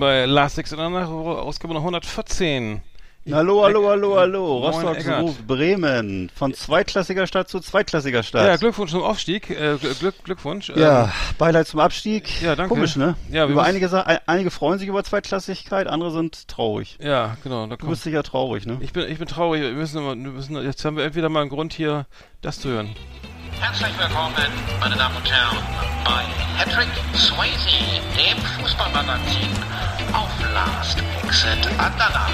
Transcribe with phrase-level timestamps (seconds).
[0.00, 2.80] Bei Last Exit Andernach, Ausgabe Nummer 114.
[3.24, 4.58] Ich- Hallo, hallo, hallo, hallo.
[4.58, 6.30] Rostock ruft Bremen.
[6.34, 8.46] Von zweitklassiger Stadt zu zweitklassiger Stadt.
[8.46, 9.50] Ja, Glückwunsch zum Aufstieg.
[9.50, 10.70] Äh, Gl- Glück, Glückwunsch.
[10.74, 12.40] Ja, Ähm, Beileid zum Abstieg.
[12.40, 12.74] Ja, danke.
[12.74, 13.16] Komisch, ne?
[13.30, 13.90] Ja, über einige,
[14.26, 16.96] einige freuen sich über Zweitklassigkeit, andere sind traurig.
[17.02, 17.66] ja, genau.
[17.66, 18.78] Da Du bist sicher traurig, ne?
[18.80, 19.60] Ich bin, ich bin traurig.
[19.60, 22.06] Wir müssen, wir müssen, jetzt haben wir entweder mal einen Grund hier,
[22.40, 22.96] das zu hören.
[23.60, 24.34] Herzlich willkommen,
[24.80, 25.56] meine Damen und Herren,
[26.04, 26.24] bei
[26.58, 29.48] Patrick Swayze, dem Fußballmagazin
[30.12, 32.30] auf Last Exit Andernach.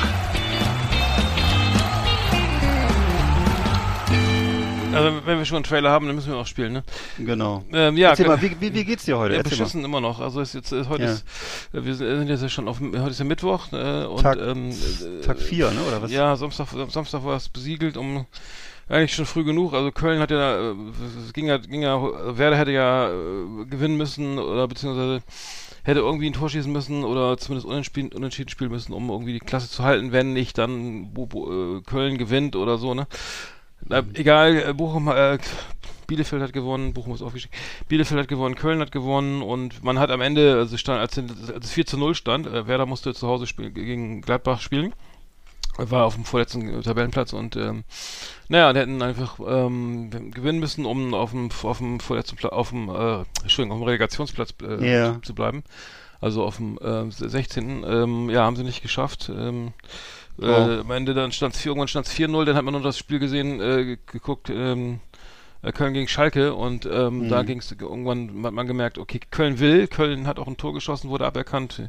[4.95, 6.85] Also, wenn wir schon einen Trailer haben, dann müssen wir auch spielen, ne?
[7.19, 7.65] Genau.
[7.73, 9.35] Ähm, ja, Erzähl mal, wie, wie, wie geht's dir heute?
[9.35, 10.21] Ja, Erzähl beschissen immer noch.
[10.21, 11.11] Also ist jetzt ist, heute Ja.
[11.12, 11.25] ist,
[11.73, 14.69] äh, wir sind jetzt ja schon auf heute ist ja Mittwoch äh, und Tag- ähm,
[14.69, 14.75] mal.
[14.75, 15.81] äh, Tag 4, ne?
[15.89, 16.12] Oder was?
[16.12, 18.25] Ja, Samstag, Samstag war es besiegelt um
[18.89, 19.72] eigentlich schon früh genug.
[19.72, 20.75] Also Köln hat ja, äh,
[21.27, 22.00] es ging ja, ging ja,
[22.37, 25.22] Werder hätte ja äh, gewinnen müssen oder beziehungsweise
[25.84, 29.41] hätte irgendwie ein Tor schießen müssen oder zumindest unentschieden, unentschieden spielen müssen, um irgendwie die
[29.41, 33.06] Klasse zu halten, wenn nicht dann Bo, Bo, äh, Köln gewinnt oder so, ne?
[33.87, 35.39] Na, egal, äh, Bochum, äh,
[36.06, 37.55] Bielefeld hat gewonnen, Bochum ist aufgestiegen.
[37.89, 41.67] Bielefeld hat gewonnen, Köln hat gewonnen und man hat am Ende, also stand, als, als
[41.67, 44.94] es 4 zu 0 stand, äh, Werder musste zu Hause spielen, gegen Gladbach spielen
[45.77, 47.85] war auf dem vorletzten Tabellenplatz und ähm,
[48.49, 52.71] naja, die hätten einfach ähm, gewinnen müssen, um auf dem auf dem vorletzten Platz, auf
[52.71, 55.21] dem äh, Entschuldigung, auf dem Relegationsplatz äh, Ja.
[55.23, 55.65] zu, bleiben.
[56.21, 57.85] Also auf dem äh, 16.
[57.87, 59.31] Ähm, ja, haben sie nicht geschafft.
[59.35, 59.73] Ähm,
[60.41, 60.81] äh, Oh.
[60.81, 63.21] am Ende dann stand es irgendwann stand es 4-0, dann hat man nur das Spiel
[63.21, 65.14] gesehen, äh, ge- geguckt, ähm, äh,
[65.73, 69.87] Köln gegen Schalke und ähm, da ging es irgendwann hat man gemerkt, okay, Köln will,
[69.89, 71.89] Köln hat auch ein Tor geschossen, wurde aberkannt.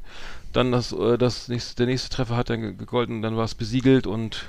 [0.54, 3.56] Dann das, äh, das nächste, der nächste Treffer hat dann ge- gegolten, dann war es
[3.56, 4.46] besiegelt und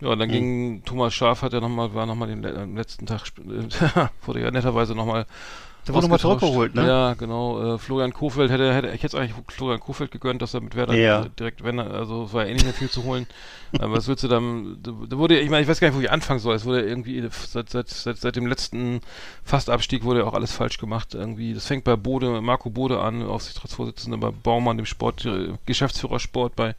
[0.00, 4.08] ja, dann ging Thomas Schaf hat ja nochmal, war nochmal den am letzten Tag, äh,
[4.26, 5.26] wurde ja netterweise nochmal
[5.86, 6.86] Der wurde nochmal zurückgeholt, ne?
[6.86, 7.74] Ja, genau.
[7.74, 10.94] Äh, Florian Kofeld hätte, hätte ich jetzt eigentlich Florian Kofeld gegönnt, dass er mit Werder
[10.94, 11.26] Ja.
[11.38, 13.26] direkt, wenn er, also es war ja eh nicht mehr viel zu holen.
[13.78, 16.00] Aber was willst du dann, da da wurde, ich meine, ich weiß gar nicht, wo
[16.00, 16.54] ich anfangen soll.
[16.54, 19.00] Es wurde irgendwie seit, seit, seit, seit dem letzten
[19.44, 21.14] Fastabstieg wurde ja auch alles falsch gemacht.
[21.14, 26.20] Irgendwie, das fängt bei Bode, Marco Bode an, Aufsichtsratsvorsitzender bei Baumann, dem Sport, äh, Geschäftsführer
[26.20, 26.74] Sport, bei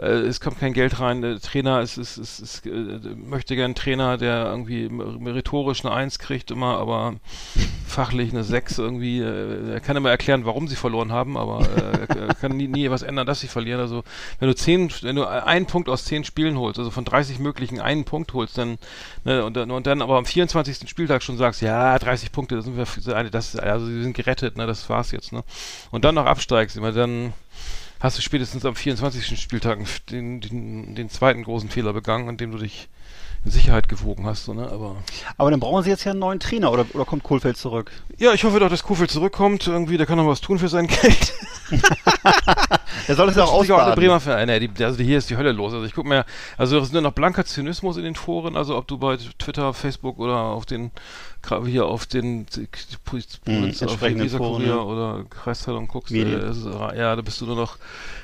[0.00, 1.20] äh, es kommt kein Geld rein.
[1.22, 2.70] Der Trainer ist, ist, ist, ist äh,
[3.16, 7.16] möchte gern einen Trainer, der irgendwie meritorisch eine Eins kriegt immer, aber
[7.86, 9.20] fachlich eine 6 irgendwie.
[9.20, 12.90] Äh, er kann immer erklären, warum sie verloren haben, aber äh, er kann nie, nie
[12.90, 13.80] was ändern, dass sie verlieren.
[13.80, 14.02] Also
[14.38, 17.80] wenn du zehn, wenn du einen Punkt aus zehn Spielen holst, also von 30 möglichen
[17.80, 18.78] einen Punkt holst, dann
[19.24, 20.88] ne, und, dann und dann aber am 24.
[20.88, 24.66] Spieltag schon sagst, ja 30 Punkte, das sind wir, das, also sie sind gerettet, ne,
[24.66, 25.44] das war's jetzt, ne,
[25.90, 27.32] und dann noch absteigst, immer dann
[28.00, 29.40] hast du spätestens am 24.
[29.40, 29.78] Spieltag
[30.10, 32.88] den, den, den zweiten großen Fehler begangen, an dem du dich
[33.44, 34.96] in Sicherheit gewogen hast, so, ne, aber
[35.38, 37.90] Aber dann brauchen sie jetzt ja einen neuen Trainer oder, oder kommt Kohlfeld zurück?
[38.18, 39.66] ja, ich hoffe doch, dass Kofeld zurückkommt.
[39.66, 41.32] Irgendwie, der kann noch was tun für sein Geld.
[43.08, 44.02] Der soll es ja auch Sicher auch ausbaden.
[44.02, 44.46] Bremer Fan.
[44.46, 45.72] Nee, die, also hier ist die Hölle los.
[45.72, 46.24] Also ich guck mir,
[46.58, 48.56] also es ist nur noch blanker Zynismus in den Foren.
[48.56, 50.90] Also ob du bei Twitter, Facebook oder auf den,
[51.66, 52.46] hier auf den,
[53.04, 53.54] Provinz- Mhm,
[53.94, 57.78] auf den Kurier oder Kreiszeitung guckst, äh, ist, ra- ja, da bist du nur noch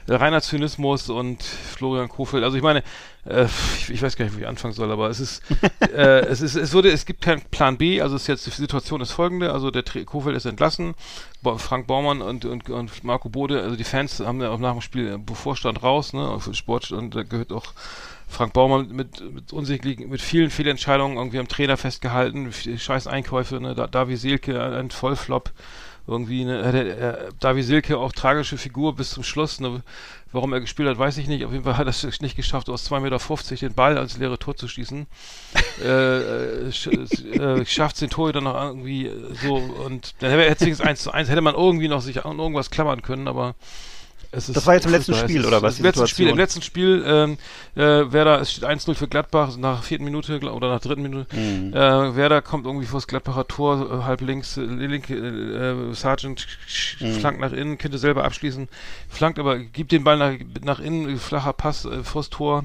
[0.08, 2.44] reiner Zynismus und Florian Kofeld.
[2.44, 2.82] Also ich meine,
[3.24, 3.46] äh,
[3.78, 5.42] ich, ich weiß gar nicht, wo ich anfangen soll, aber es ist,
[5.80, 8.50] äh, es ist, es wurde, es gibt keinen Plan B, also es ist jetzt, die
[8.50, 10.94] Situation ist folgende, also der Kofeld ist entlassen,
[11.58, 14.80] Frank Baumann und, und, und Marco Bode, also die Fans haben ja auch nach dem
[14.80, 17.72] Spiel äh, Bevorstand raus, ne, auf den Sport, und da gehört auch
[18.28, 23.74] Frank Baumann mit, mit unsichtlichen, mit vielen Fehlentscheidungen irgendwie am Trainer festgehalten, scheiß Einkäufe, ne,
[23.74, 25.52] da, Davi Silke, ein Vollflop,
[26.08, 29.82] irgendwie, ne, äh, der, äh, Davi Silke auch tragische Figur bis zum Schluss, ne,
[30.32, 32.68] warum er gespielt hat, weiß ich nicht, auf jeden Fall hat er es nicht geschafft,
[32.68, 33.00] aus 2,50
[33.50, 35.06] Meter den Ball ans leere Tor zu schießen,
[35.84, 39.10] äh, sch, äh, schafft den Tor dann noch irgendwie
[39.42, 42.38] so, und dann hätte es wenigstens 1 zu 1, hätte man irgendwie noch sich an
[42.38, 43.95] irgendwas klammern können, aber es
[44.32, 45.14] Das war jetzt im letzten.
[45.14, 47.38] Spiel, ist- oder was, Im letzten Spiel, im letzten Spiel, ähm,
[47.74, 51.26] äh, Werder, es steht 1-0 für Gladbach nach vierten Minute oder nach dritten Minute.
[51.36, 51.72] Mhm.
[51.72, 56.46] Äh, Werder kommt irgendwie vor das Gladbacher Tor, äh, halb links, äh, linke, äh, Sargent
[56.68, 57.12] sch- Mhm.
[57.20, 58.68] flankt nach innen, könnte selber abschließen,
[59.08, 60.32] flankt aber, gibt den Ball nach,
[60.62, 62.64] nach innen, flacher Pass äh, vors Tor.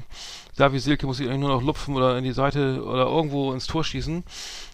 [0.56, 3.66] Davi Silke muss sich eigentlich nur noch lupfen oder in die Seite oder irgendwo ins
[3.66, 4.22] Tor schießen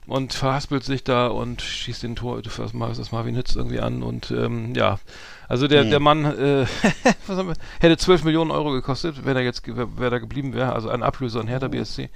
[0.08, 2.56] und verhaspelt sich da und schießt den Tor, das
[2.96, 4.99] das Marvin Hitz irgendwie an und ähm, ja,
[5.49, 5.91] also der, Hm.
[5.91, 6.67] der Mann äh,
[7.27, 11.03] wir, hätte 12 Millionen Euro gekostet, wenn er jetzt wer da geblieben wäre, also ein
[11.03, 12.11] Ablöser an Hertha BSC.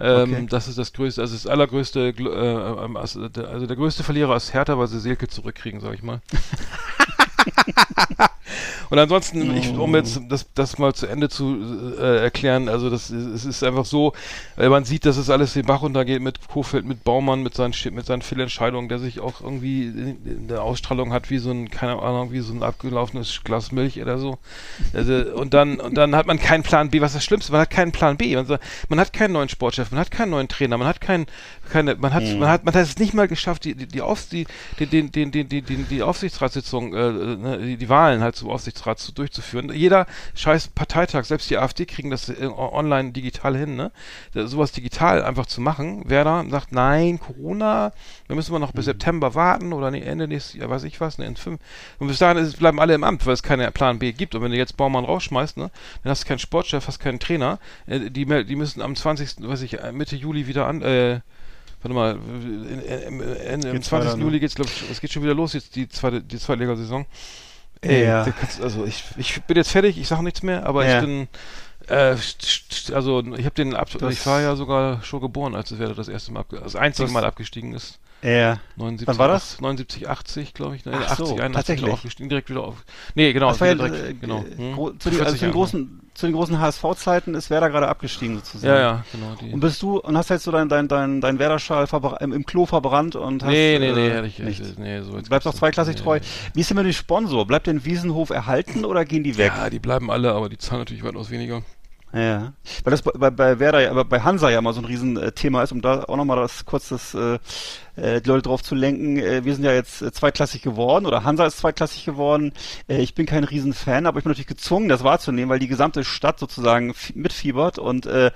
[0.00, 0.46] Ähm, Okay.
[0.50, 4.36] Das ist das größte, also das allergrößte, äh, ähm, also der, also der größte Verlierer
[4.36, 6.20] ist Hertha, weil sie Silke zurückkriegen, sag ich mal.
[8.90, 13.10] Und ansonsten, ich, um jetzt das, das mal zu Ende zu äh, erklären, also das
[13.10, 14.12] ist- es ist einfach so,
[14.58, 17.72] äh, man sieht, dass es alles den Bach runtergeht mit Kofeld, mit Baumann, mit seinen,
[17.92, 21.70] mit seinen Fehlentscheidungen, der sich auch irgendwie in, in der Ausstrahlung hat wie so ein,
[21.70, 24.38] keine Ahnung, wie so ein abgelaufenes Glas Milch oder so.
[24.92, 27.70] Also, und dann, und dann hat man keinen Plan B, was das Schlimmste, man hat
[27.70, 28.36] keinen Plan B.
[28.88, 31.26] Man hat keinen neuen Sportchef, man hat keinen neuen Trainer, man hat keinen,
[31.72, 34.28] keine, man hat, man hat, man hat es nicht mal geschafft, die, die, die, Aufs,
[34.28, 34.46] die,
[34.78, 38.98] die, den, den, die, die, die Aufsichtsratssitzung, äh, ne, die, die Wahlen halt zum Aufsichtsrat
[38.98, 39.72] zu, durchzuführen.
[39.72, 43.90] Jeder scheiß Parteitag, selbst die AfD kriegen das äh, online digital hin, ne?
[44.34, 46.08] Da, sowas digital einfach zu machen.
[46.10, 47.92] Werder sagt, nein, Corona,
[48.28, 51.16] da müssen wir noch bis September warten oder nee, Ende nächstes Jahr, weiß ich was,
[51.16, 51.58] ne, in fünf.
[51.98, 54.34] Und bis dahin ist, bleiben alle im Amt, weil es keine Plan B gibt.
[54.34, 55.70] Und wenn du jetzt Baumann rausschmeißt, ne,
[56.02, 57.58] dann hast du keinen Sportchef, hast keinen Trainer.
[57.86, 61.20] Äh, die, die müssen am 20., weiß ich, äh, Mitte Juli wieder an, äh,
[61.82, 62.12] Warte mal,
[63.08, 63.18] im
[63.72, 63.90] Geht's 20.
[63.92, 64.22] weiter, ne?
[64.22, 67.06] Juli geht's, glaube ich, es geht schon wieder los, jetzt die zweite, die Zweitligasaison.
[67.80, 68.24] Ey, Ja.
[68.62, 70.98] also ich, ich bin jetzt fertig, ich sage nichts mehr, aber Ja.
[71.00, 71.28] ich bin,
[71.88, 72.14] äh,
[72.94, 75.94] also ich habe den, ab, Das- ich war ja sogar schon geboren, als es Werder
[75.94, 77.98] das erste Mal, das einzige Mal abgestiegen ist.
[78.22, 78.60] Ja.
[78.76, 79.60] 79, Wann war das?
[79.60, 80.84] 79, 80, glaube ich.
[80.84, 80.92] Ne?
[80.94, 81.92] Ach so, 80, 81 tatsächlich.
[81.92, 82.76] aufgestiegen, direkt wieder auf.
[83.16, 84.44] Nee, genau, Das war ja, wieder äh, direkt, genau.
[84.44, 84.76] äh, Hm?
[85.00, 85.52] zu, den, 40 also zu, den Jahre.
[85.52, 88.74] großen, zu den großen HSV-Zeiten ist Werder gerade abgestiegen sozusagen.
[88.74, 89.34] Ja, ja, genau.
[89.40, 89.52] Die.
[89.52, 91.88] Und bist du und hast jetzt so dein dein dein dein Werder-Schal
[92.20, 94.78] im, im Klo verbrannt und hast nee, nee, nee, äh, ich, nicht.
[94.78, 96.18] nee, so jetzt Bleibst auch zweiklassig nee, treu.
[96.18, 96.26] nee.
[96.54, 97.46] Wie ist denn mit dem Sponsor?
[97.46, 99.52] Bleibt denn Wiesenhof erhalten oder gehen die weg?
[99.56, 101.62] Ja, die bleiben alle, aber die zahlen natürlich weitaus weniger.
[102.14, 102.52] Ja,
[102.84, 105.80] weil das bei, bei Werder, aber bei Hansa ja immer so ein Riesenthema ist, um
[105.80, 107.38] da auch nochmal das kurz das, äh,
[107.96, 109.16] äh, die Leute drauf zu lenken.
[109.16, 112.52] Äh, wir sind ja jetzt äh, zweitklassig geworden oder Hansa ist zweitklassig geworden.
[112.86, 116.04] Äh, ich bin kein Riesenfan, aber ich bin natürlich gezwungen, das wahrzunehmen, weil die gesamte
[116.04, 118.30] Stadt sozusagen mitfiebert und äh,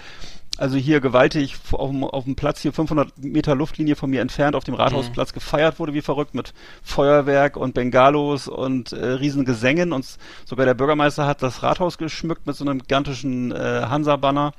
[0.58, 4.56] also hier gewaltig auf dem, auf dem Platz hier 500 Meter Luftlinie von mir entfernt
[4.56, 9.92] auf dem Rathausplatz gefeiert wurde wie verrückt mit Feuerwerk und Bengalos und äh, riesen Gesängen
[9.92, 10.06] und
[10.44, 14.52] sogar der Bürgermeister hat das Rathaus geschmückt mit so einem gigantischen äh, Hansa-Banner.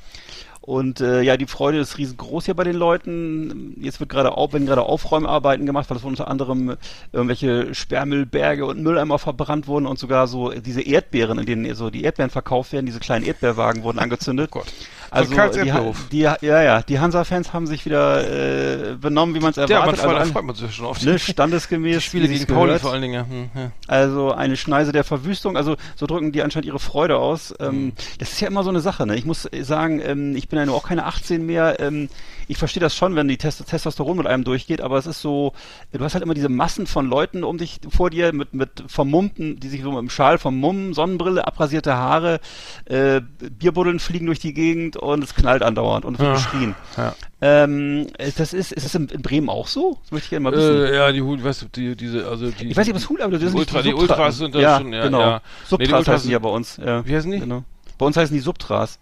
[0.67, 3.73] Und äh, ja, die Freude ist riesengroß hier bei den Leuten.
[3.79, 6.75] Jetzt wird gerade auf, werden gerade Aufräumarbeiten gemacht, weil es unter anderem
[7.13, 12.03] irgendwelche Sperrmüllberge und Mülleimer verbrannt wurden und sogar so diese Erdbeeren, in denen so die
[12.03, 14.51] Erdbeeren verkauft werden, diese kleinen Erdbeerwagen wurden angezündet.
[14.51, 14.67] Gott.
[15.11, 15.71] Also Karls die,
[16.11, 19.95] die, ja, ja, die Hansa-Fans haben sich wieder äh, benommen, wie man es Ja, man
[19.95, 19.99] erwartet.
[19.99, 22.03] freut, also freut man sich ja schon auf ne, standesgemäß.
[22.07, 23.13] Spiele gegen Pauli vor allen Dingen.
[23.13, 23.25] Ja.
[23.27, 23.71] Hm, ja.
[23.87, 27.53] Also eine Schneise der Verwüstung, also so drücken die anscheinend ihre Freude aus.
[27.59, 29.15] Ähm, das ist ja immer so eine Sache, ne?
[29.15, 31.79] Ich muss sagen, ähm, ich bin ja nur auch keine 18 mehr.
[31.79, 32.09] Ähm,
[32.47, 35.53] ich verstehe das schon, wenn die Test Testosteron mit einem durchgeht, aber es ist so,
[35.91, 39.59] du hast halt immer diese Massen von Leuten um dich vor dir mit, mit vermummten,
[39.59, 42.39] die sich so mit dem Schal vermummen, Sonnenbrille, abrasierte Haare,
[42.85, 43.21] äh,
[43.51, 46.35] Bierbuddeln fliegen durch die Gegend und es knallt andauernd und es wird Ja.
[46.35, 46.75] geschrien.
[46.97, 47.15] Ja.
[47.39, 49.97] Ähm, ist das ist, ist das in, Bremen auch so?
[50.03, 50.85] Das möchte ich gerne mal wissen.
[50.85, 52.69] Äh, ja, die Hul, weißt du, die, diese, also die.
[52.69, 54.77] Ich weiß nicht, es Hul, aber das die Ultra, nicht die Ultras sind da ja,
[54.79, 55.19] schon, ja, genau.
[55.19, 55.41] ja.
[55.67, 56.77] Subtras Nee, die heißen die ja bei uns.
[56.77, 57.05] Ja.
[57.05, 57.39] Wie heißen die?
[57.39, 57.63] Genau.
[57.97, 58.99] Bei uns heißen die Subtras.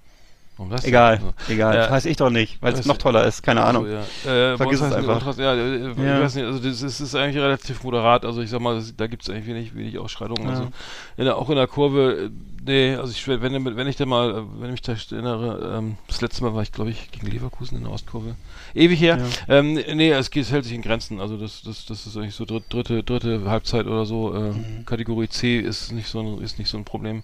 [0.57, 0.85] Warum das?
[0.85, 1.75] Egal, Also, egal.
[1.75, 1.81] Ja.
[1.81, 3.43] Das heiß ich doch nicht, weil es Weiß noch toller ist.
[3.43, 3.85] Keine Ahnung.
[3.85, 4.53] So, ja.
[4.53, 5.15] äh, Vergiss es die einfach.
[5.15, 8.49] Ultras, ja, äh, ich weiß nicht, also das ist, ist eigentlich relativ moderat, also ich
[8.49, 10.47] sag mal, das, da gibt es eigentlich wenig, wenig Ausschreitungen.
[10.49, 10.69] Also
[11.17, 12.29] in der, auch in der Kurve, äh,
[12.65, 15.97] nee, also ich wenn, wenn ich da mal, äh, wenn ich mich da erinnere, ähm,
[16.07, 18.35] das letzte Mal war ich, glaube ich, gegen Leverkusen in der Ostkurve.
[18.73, 19.19] Ewig her.
[19.47, 21.19] Ähm, nee, es geht, es hält sich in Grenzen.
[21.19, 24.33] Also das, das, das ist eigentlich so dritt, dritte, dritte Halbzeit oder so.
[24.33, 24.85] Äh, Mhm.
[24.85, 27.23] Kategorie C ist nicht so ein, ist nicht so ein Problem.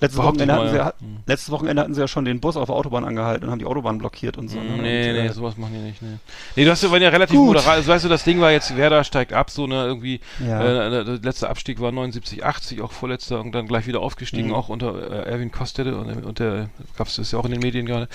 [0.00, 0.86] Letztes Wochenende, ich hatten sie, mal, ja.
[0.86, 0.92] ja.
[1.00, 1.16] Hm.
[1.26, 3.64] letztes Wochenende hatten sie ja schon den Bus auf der Autobahn angehalten und haben die
[3.64, 4.58] Autobahn blockiert und so.
[4.58, 4.64] ne?
[4.64, 6.00] Nee, und, nee, äh, sowas machen die nicht.
[6.02, 6.18] Nee,
[6.54, 7.46] nee du hast ja, waren ja relativ Gut.
[7.48, 7.66] moderat.
[7.68, 10.20] Also, weißt du, das Ding war jetzt, Werder steigt ab, so ne, irgendwie.
[10.46, 10.86] Ja.
[10.88, 14.54] Äh, der letzte Abstieg war 79, 80, auch vorletzter und dann gleich wieder aufgestiegen, Mhm.
[14.54, 17.86] auch unter äh, Erwin Kostede und, und der gab's das ja auch in den Medien
[17.86, 18.08] gerade.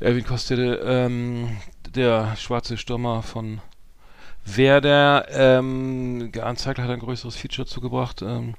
[0.00, 1.56] Erwin Kostede, ähm,
[1.94, 3.60] der schwarze Stürmer von
[4.44, 8.22] Werder, ähm, Arndt Zeigler hat ein größeres Feature zugebracht.
[8.22, 8.54] Ähm,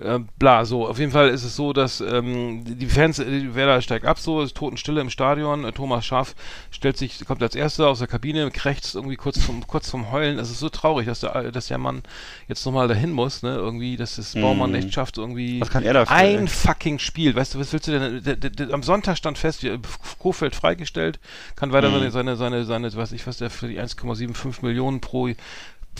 [0.00, 0.86] äh, bla, so.
[0.86, 4.18] Auf jeden Fall ist es so, dass ähm, die Fans, äh, die Werder steigt ab,
[4.18, 5.64] so, ist Totenstille im Stadion.
[5.64, 6.34] Äh, Thomas Schaaf
[6.70, 10.38] stellt sich, kommt als Erster aus der Kabine, krächzt irgendwie kurz vom, kurz vom Heulen.
[10.38, 12.02] Es ist so traurig, dass der, dass der Mann
[12.48, 13.54] jetzt nochmal dahin muss, ne?
[13.56, 15.60] Irgendwie, dass das Baumann echt schafft, irgendwie Mhm.
[15.60, 16.46] Was kann er dafür, ein ey?
[16.48, 17.34] fucking Spiel.
[17.34, 18.22] Weißt du, was willst du denn?
[18.22, 19.66] Der, der, der, am Sonntag stand fest,
[20.18, 21.18] Kofeld freigestellt,
[21.56, 22.10] kann weiter Mhm.
[22.10, 25.28] seine, seine, seine, seine, weiß ich was, der für die 1,75 Millionen pro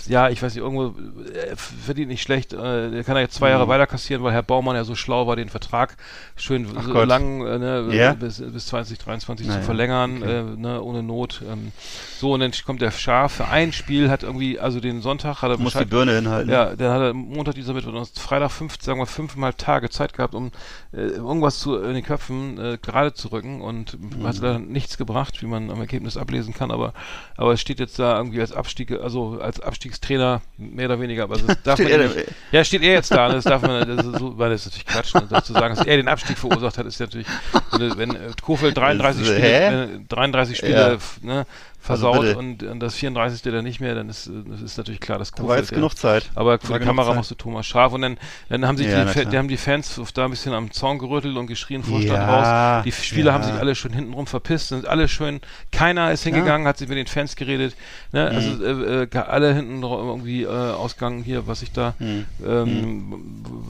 [0.09, 0.95] ja, ich weiß nicht, irgendwo
[1.33, 2.53] äh, verdient nicht schlecht.
[2.53, 5.37] Äh, der kann jetzt zwei Jahre weiter kassieren, weil Herr Baumann ja so schlau war,
[5.37, 5.97] den Vertrag
[6.37, 7.09] schön so Gott.
[7.09, 8.12] lang äh, ne, Ja?
[8.15, 11.43] bis, bis 2023 zu Naja, verlängern, äh, ne, ohne Not.
[11.50, 11.73] Ähm,
[12.19, 15.50] so, und dann kommt der Schaf für ein Spiel, hat irgendwie, also den Sonntag hat
[15.50, 16.50] er muss die Birne hinhalten.
[16.53, 20.12] ja, dann hat er Montag, dieser Mittwoch, und Freitag fünf, sagen wir fünfeinhalb Tage Zeit
[20.12, 20.53] gehabt, um
[20.93, 24.26] äh, irgendwas zu, in den Köpfen äh, gerade zu rücken und Mhm.
[24.26, 26.93] hat leider nichts gebracht, wie man am Ergebnis ablesen kann, aber
[27.37, 31.37] aber es steht jetzt da irgendwie als Abstieg, also als Abstiegstrainer mehr oder weniger, aber
[31.38, 32.16] das darf man er nicht,
[32.52, 34.73] ja, steht er jetzt da, und das darf man, das ist so, weil das ist
[34.73, 37.26] natürlich Quatsch, ne, dazu sagen, dass er den Abstieg verursacht hat, ist natürlich,
[37.73, 40.99] wenn, wenn äh, Kofeld 33 Das- Spiele, wenn, 33 Spiele, Ja.
[41.23, 41.47] ne,
[41.87, 42.37] versaut bitte.
[42.38, 43.43] und, und das 34.
[43.52, 45.97] dann nicht mehr, dann ist, das ist natürlich klar, dass Da war jetzt ja- genug
[45.97, 46.31] Zeit.
[46.35, 47.16] aber die genug Kamera Zeit.
[47.16, 50.00] machst du Thomas Scharf und dann, dann haben sich Ja, die, die, haben die Fans
[50.14, 52.85] da ein bisschen am Zaun gerüttelt und geschrien, Vorstand Ja, raus.
[52.85, 53.33] Die Spieler ja.
[53.35, 55.40] haben sich alle schon hintenrum verpisst, sind alle schön,
[55.73, 57.75] keiner ist hingegangen, hat sich mit den Fans geredet,
[58.12, 58.26] ne?
[58.28, 58.85] also Mhm.
[58.85, 62.25] äh, äh, alle hinten irgendwie äh, ausgegangen hier, was ich da, Mhm.
[62.47, 63.14] ähm,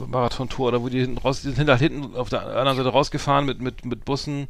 [0.09, 3.45] Marathon-Tour oder wo die hinten raus, die sind halt hinten auf der anderen Seite rausgefahren
[3.45, 4.47] mit, mit, mit Bussen,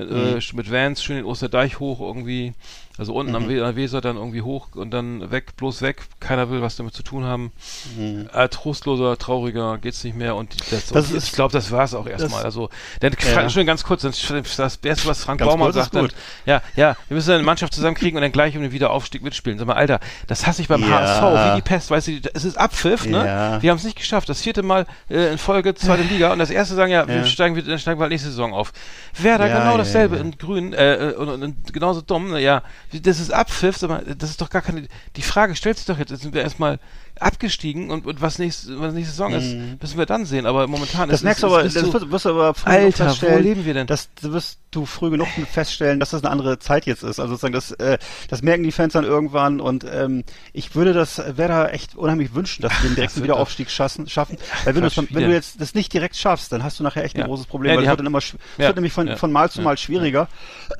[0.00, 0.36] mit, Mhm.
[0.38, 2.52] äh, mit Vans, schön den Osterdeich hoch irgendwie,
[2.98, 3.36] also unten Mhm.
[3.36, 6.92] am We- Weser dann irgendwie hoch und dann weg, bloß weg, keiner will was damit
[6.94, 7.52] zu tun haben.
[7.96, 8.28] Mhm.
[8.34, 11.94] Äh, trostloser, trauriger, geht's nicht mehr und das, Das und ist- ich glaube, das war's
[11.94, 12.30] auch erstmal.
[12.42, 12.68] das- Also,
[13.00, 13.48] dann Ja.
[13.48, 16.08] schon ganz kurz, dann das Erste, was Frank Ganz Baumann sagt, dann,
[16.46, 19.58] ja, ja, wir müssen eine Mannschaft zusammenkriegen und dann gleich um den Wiederaufstieg mitspielen.
[19.58, 20.88] Sag mal, Alter, das hasse ich beim Ja.
[20.88, 23.24] HSV, wie die Pest, weißt du, es ist Abpfiff, ne?
[23.24, 23.62] Ja.
[23.62, 26.50] Wir haben es nicht geschafft, das vierte Mal äh, in Folge zweite Liga und das
[26.50, 27.24] erste sagen ja, wir Ja.
[27.24, 28.72] steigen, wir- dann steigen wir halt nächste Saison auf.
[29.18, 33.20] Werder Ja, genau ja, dasselbe in Grün äh, und, und, und genauso dumm, ja, das
[33.20, 36.22] ist Abpfiff, mal, das ist doch gar keine, die Frage stellt sich doch jetzt, jetzt
[36.22, 36.78] sind wir erstmal
[37.20, 41.08] abgestiegen und, und was, nächste, was nächste Saison ist, müssen wir dann sehen, aber momentan
[41.08, 41.10] Mhm.
[41.10, 43.04] Das ist merkst du ist- aber, ist das so- wirst, du aber früh genug Alter,
[43.04, 43.86] wo feststellen, leben wir denn?
[43.86, 47.18] Das wirst du früh genug feststellen, dass das eine andere Zeit jetzt ist.
[47.20, 47.98] Also sozusagen, das, äh,
[48.28, 52.62] das merken die Fans dann irgendwann und ähm, ich würde das Werder echt unheimlich wünschen,
[52.62, 54.36] dass sie den direkten Wiederaufstieg schaffen, schaffen.
[54.64, 56.78] Weil wenn, du Quatsch, das, wie wenn du jetzt das nicht direkt schaffst, dann hast
[56.78, 57.26] du nachher echt ein Ja.
[57.26, 58.66] großes Problem, Ja, weil es wird dann immer, es Ja.
[58.68, 59.60] wird nämlich von, von Mal zu.
[59.62, 60.28] Mal schwieriger.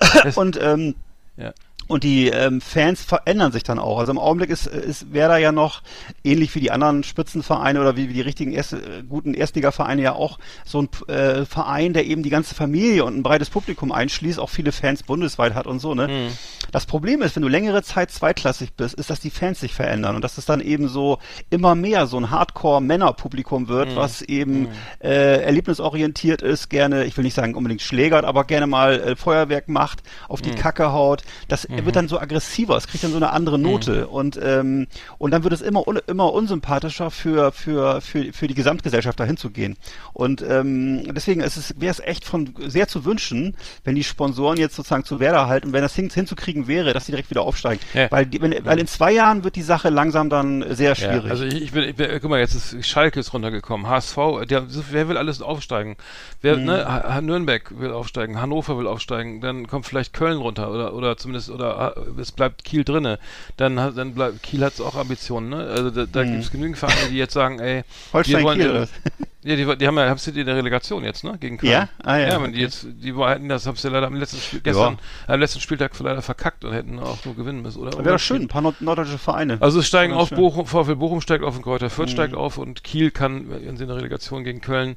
[0.24, 0.94] Es- und ähm,
[1.36, 1.52] ja.
[1.90, 3.98] Und die ähm, Fans verändern sich dann auch.
[3.98, 5.82] Also im Augenblick ist, ist Werder ja noch
[6.22, 10.12] ähnlich wie die anderen Spitzenvereine oder wie, wie die richtigen erste, äh, guten Erstligavereine ja
[10.12, 14.38] auch so ein äh, Verein, der eben die ganze Familie und ein breites Publikum einschließt,
[14.38, 15.94] auch viele Fans bundesweit hat und so.
[15.94, 16.08] Ne?
[16.08, 16.28] Mhm.
[16.70, 20.14] Das Problem ist, wenn du längere Zeit zweitklassig bist, ist, dass die Fans sich verändern
[20.14, 21.18] und dass es dann eben so
[21.50, 23.96] immer mehr so ein Hardcore-Männerpublikum wird, Mhm.
[23.96, 24.68] was eben
[25.02, 29.68] äh, erlebnisorientiert ist, gerne, ich will nicht sagen unbedingt schlägert, aber gerne mal äh, Feuerwerk
[29.68, 30.44] macht, auf Mhm.
[30.44, 31.22] die Kacke haut.
[31.48, 33.64] Das wird dann so aggressiver, es kriegt dann so eine andere Mhm.
[33.64, 34.86] Note und ähm,
[35.18, 39.50] und dann wird es immer immer unsympathischer für für für für die Gesamtgesellschaft dahin zu
[39.50, 39.76] gehen.
[40.12, 44.58] Und ähm, deswegen ist es wäre es echt von sehr zu wünschen, wenn die Sponsoren
[44.58, 47.80] jetzt sozusagen zu Werder halten, wenn das hin, hinzukriegen wäre, dass sie direkt wieder aufsteigen,
[47.94, 48.10] Ja.
[48.10, 51.24] weil die, wenn, weil in zwei Jahren wird die Sache langsam dann sehr schwierig.
[51.24, 54.16] Ja, also ich, ich bin, ich bin, guck mal, jetzt ist Schalke ist runtergekommen, HSV,
[54.48, 55.96] der, wer will alles aufsteigen?
[56.42, 56.64] Wer, Mhm.
[56.64, 61.50] ne, Nürnberg will aufsteigen, Hannover will aufsteigen, dann kommt vielleicht Köln runter oder oder zumindest
[61.50, 63.18] oder äh, es bleibt Kiel drinne.
[63.56, 65.56] Dann hat, dann bleibt Kiel hat auch Ambitionen, ne?
[65.68, 67.84] Also da, da gibt es genügend Vereine, die jetzt sagen, ey, Mhm.
[68.12, 68.88] Holstein wir wollen Kiel,
[69.42, 71.36] ja, die, die haben ja, die in der Relegation jetzt, ne?
[71.38, 71.72] Gegen Köln.
[71.72, 71.88] Ja?
[72.02, 72.64] Ah, ja, Ja, wenn die okay.
[72.64, 76.22] jetzt, die hätten das, hab's ja leider am letzten Spiel, gestern, am letzten Spieltag leider
[76.22, 77.92] verkackt und hätten auch nur gewinnen müssen, oder?
[77.98, 79.58] Wäre doch schön, ein paar nord norddeutsche Vereine.
[79.60, 80.30] Also es steigen auf.
[80.30, 81.90] Bochum, VfL Bochum steigt auf und Kräuter Mhm.
[81.90, 84.96] Fürth steigt auf und Kiel kann, wenn sie in der Relegation gegen Köln,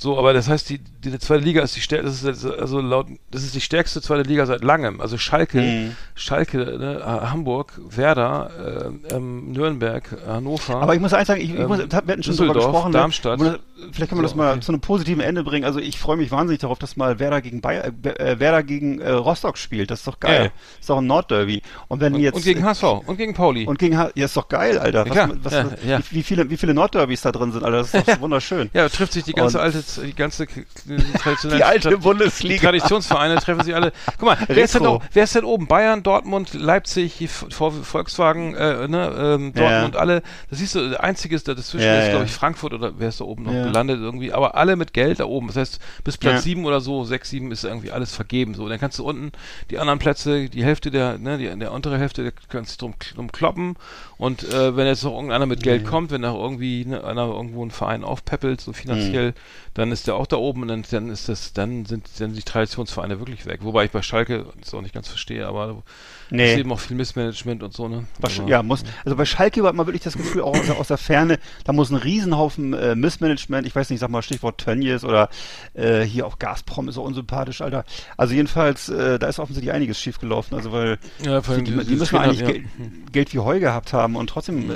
[0.00, 3.08] so, aber das heißt, die, die zweite Liga ist die stärkste, das ist also laut,
[3.32, 5.00] das ist die stärkste zweite Liga seit langem.
[5.00, 5.96] Also Schalke, Mhm.
[6.14, 10.76] Schalke, ne, Hamburg, Werder, äh, ähm, Nürnberg, Hannover.
[10.80, 12.92] Aber ich muss eins sagen, ich, ich Ähm, muss, wir hatten schon drüber gesprochen.
[12.92, 12.98] ne?
[12.98, 13.38] Darmstadt.
[13.40, 13.58] Muss-
[13.92, 14.60] Vielleicht können wir So, das mal okay.
[14.60, 15.64] zu einem positiven Ende bringen.
[15.64, 19.00] Also ich freue mich wahnsinnig darauf, dass mal Werder gegen Bayer, äh, äh, Werder gegen
[19.00, 19.90] äh, Rostock spielt.
[19.92, 20.46] Das ist doch geil.
[20.46, 20.50] Ja.
[20.80, 21.62] Ist doch ein Nordderby.
[21.86, 23.66] Und wenn und, jetzt und gegen HSV und gegen Pauli.
[23.66, 25.06] und gegen H ja, ist doch geil, Alter.
[25.06, 25.30] Ja, klar.
[25.44, 25.98] was, Ja, ja.
[26.10, 27.78] Wie, wie viele wie viele Nordderbys da drin sind, Alter.
[27.78, 28.68] Das ist doch wunderschön.
[28.72, 30.46] ja, trifft sich die ganze Und- alte die ganze
[30.86, 32.62] die traditionellen Die alte Bundesliga.
[32.62, 33.92] Traditionsvereine treffen sich alle.
[34.18, 35.66] Guck mal, wer ist, denn, wer ist denn oben?
[35.66, 40.00] Bayern, Dortmund, Leipzig, Volkswagen, äh, ne, ähm, Dortmund, Ja.
[40.00, 40.22] alle.
[40.50, 42.10] Das siehst du, der einzige ist, da dazwischen Ja, ist, ja.
[42.12, 44.32] glaube ich, Frankfurt oder wer ist da oben noch gelandet irgendwie.
[44.32, 45.46] Aber alle mit Geld da oben.
[45.48, 46.40] Das heißt, bis Platz Ja.
[46.40, 48.54] sieben oder so, sechs, sieben ist irgendwie alles vergeben.
[48.54, 49.32] So, dann kannst du unten
[49.70, 52.94] die anderen Plätze, die Hälfte der, ne, die, der untere Hälfte, da kannst du drum,
[53.14, 53.76] drum kloppen.
[54.16, 57.62] Und äh, wenn jetzt noch irgendeiner mit Geld kommt, wenn da irgendwie ne, einer irgendwo
[57.62, 59.34] einen Verein aufpeppelt, so finanziell,
[59.78, 62.42] dann ist der auch da oben und dann, dann ist das, dann sind dann die
[62.42, 63.60] Traditionsvereine wirklich weg.
[63.62, 65.84] Wobei ich bei Schalke das auch nicht ganz verstehe, aber
[66.30, 66.52] Nee.
[66.52, 68.04] ist eben auch viel Missmanagement und so, ne?
[68.18, 70.78] Was, Aber- ja, muss, also bei Schalke hat man wirklich das Gefühl, auch aus der,
[70.78, 74.58] aus der Ferne, da muss ein Riesenhaufen äh, Missmanagement, ich weiß nicht, sag mal Stichwort
[74.58, 75.28] Tönnies oder
[75.74, 77.84] äh, hier auch Gazprom ist so unsympathisch, Alter.
[78.16, 82.16] Also jedenfalls, äh, da ist offensichtlich einiges schiefgelaufen, also weil Ja, die, die, die müssen
[82.16, 84.74] eigentlich Kinder- Geld, Geld wie Heu gehabt haben und trotzdem äh,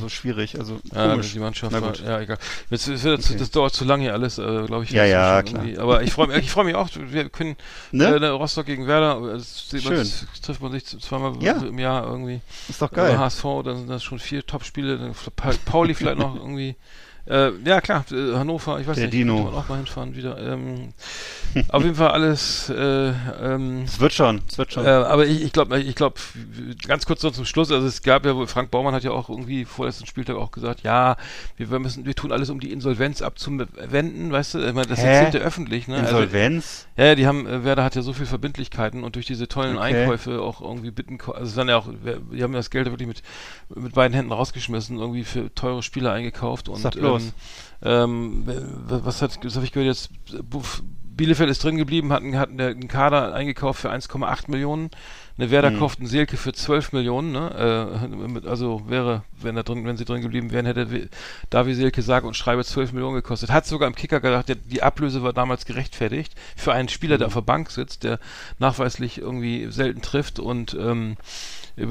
[0.00, 1.32] so schwierig, also Ja, komisch.
[1.32, 2.38] die Mannschaft Na war, ja, egal.
[2.70, 3.36] Jetzt, wird, Okay.
[3.38, 4.90] Das dauert zu lange hier alles, äh, glaube ich.
[4.90, 5.64] Ja, Das ja, klar.
[5.78, 6.88] Aber ich freue mich, ich freue mich auch.
[6.94, 7.56] Wir können
[7.92, 8.06] Ne?
[8.16, 9.20] äh, ne, Rostock gegen Werder.
[9.32, 9.96] Das man, Schön.
[9.98, 11.52] das trifft man sich zweimal Ja.
[11.58, 12.40] im Jahr irgendwie.
[12.68, 13.18] Ist doch Geil.
[13.18, 14.98] HSV, dann sind das schon vier Top-Spiele.
[14.98, 16.76] Dann Pa- Pauli vielleicht noch irgendwie.
[17.26, 19.36] Äh, ja klar, äh, Hannover, ich weiß Der nicht, Dino.
[19.36, 20.38] könnte man auch mal hinfahren wieder.
[20.38, 20.88] Ähm,
[21.68, 22.70] auf jeden Fall alles.
[22.70, 23.12] Äh,
[23.42, 24.84] ähm, Es wird schon, es wird schon.
[24.84, 26.20] äh, aber ich, ich glaube, ich glaube,
[26.86, 29.64] ganz kurz noch zum Schluss, also es gab ja Frank Baumann hat ja auch irgendwie
[29.64, 31.16] vorletzten Spieltag auch gesagt, ja,
[31.56, 34.98] wir, wir müssen, wir tun alles, um die Insolvenz abzuwenden, weißt du, ich meine, das
[35.00, 35.96] erzählt er öffentlich, ne?
[35.96, 36.86] Also, Insolvenz?
[36.96, 39.76] ja, ja, die haben, äh, Werder hat ja so viel Verbindlichkeiten und durch diese tollen
[39.76, 40.00] Okay.
[40.02, 41.88] Einkäufe auch irgendwie bitten, also waren ja auch,
[42.32, 43.22] die haben das Geld wirklich mit,
[43.74, 46.80] mit beiden Händen rausgeschmissen, irgendwie für teure Spieler eingekauft und
[47.18, 47.32] Bloß.
[47.82, 50.10] ähm, was hat, das habe ich gehört jetzt,
[51.16, 54.90] Bielefeld ist drin geblieben, hatten der, einen Kader eingekauft für 1,8 Millionen.
[55.36, 55.78] Eine Werder Mhm.
[55.78, 58.00] kauft einen Selke für 12 Millionen, ne?
[58.44, 61.08] Äh, also wäre, wenn er drin, wenn sie drin geblieben wären, hätte
[61.50, 63.50] Davi Selke sage und schreibe 12 Millionen gekostet.
[63.50, 67.26] Hat sogar im Kicker gedacht, der, die Ablöse war damals gerechtfertigt für einen Spieler, der
[67.26, 68.18] auf der Bank sitzt, der
[68.58, 71.16] nachweislich irgendwie selten trifft und ähm,
[71.76, 71.84] äh,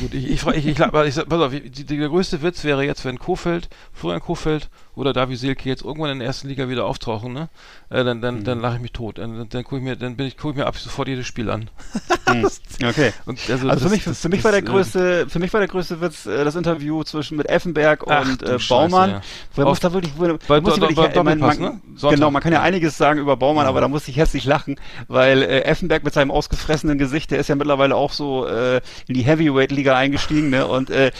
[0.00, 3.04] gut, ich, ich, ich, ich, aber ich pass auf, die, der größte Witz wäre jetzt,
[3.04, 7.32] wenn Kofeld, Florian Kofeld oder Davi Selke jetzt irgendwann in der ersten Liga wieder auftauchen,
[7.32, 7.48] ne?
[7.90, 9.18] Äh, dann dann, dann lache ich mich tot.
[9.18, 11.50] Dann, dann, gucke ich mir, dann bin ich, gucke ich mir ab sofort jedes Spiel
[11.50, 11.70] an.
[12.28, 12.46] Hm.
[12.86, 13.14] Okay.
[13.24, 15.60] Und Also das- für mich, das- für mich war der äh, größte, für mich war
[15.60, 19.10] der größte Witz äh, das Interview zwischen mit Effenberg Ach, und äh, Scheiße, Baumann.
[19.12, 19.20] ja.
[19.54, 20.12] Wo er Auf- muss da wirklich,
[20.46, 22.10] bei muss ich wirklich, bei ich meine, Doppelpass, man, ne?
[22.10, 23.70] Genau, man kann ja einiges sagen über Baumann, Ja.
[23.70, 27.48] aber da muss ich hässlich lachen, weil äh, Effenberg mit seinem ausgefressenen Gesicht, der ist
[27.48, 30.66] ja mittlerweile auch so äh, in die Heavyweight-Liga eingestiegen, ne?
[30.66, 31.10] Und äh,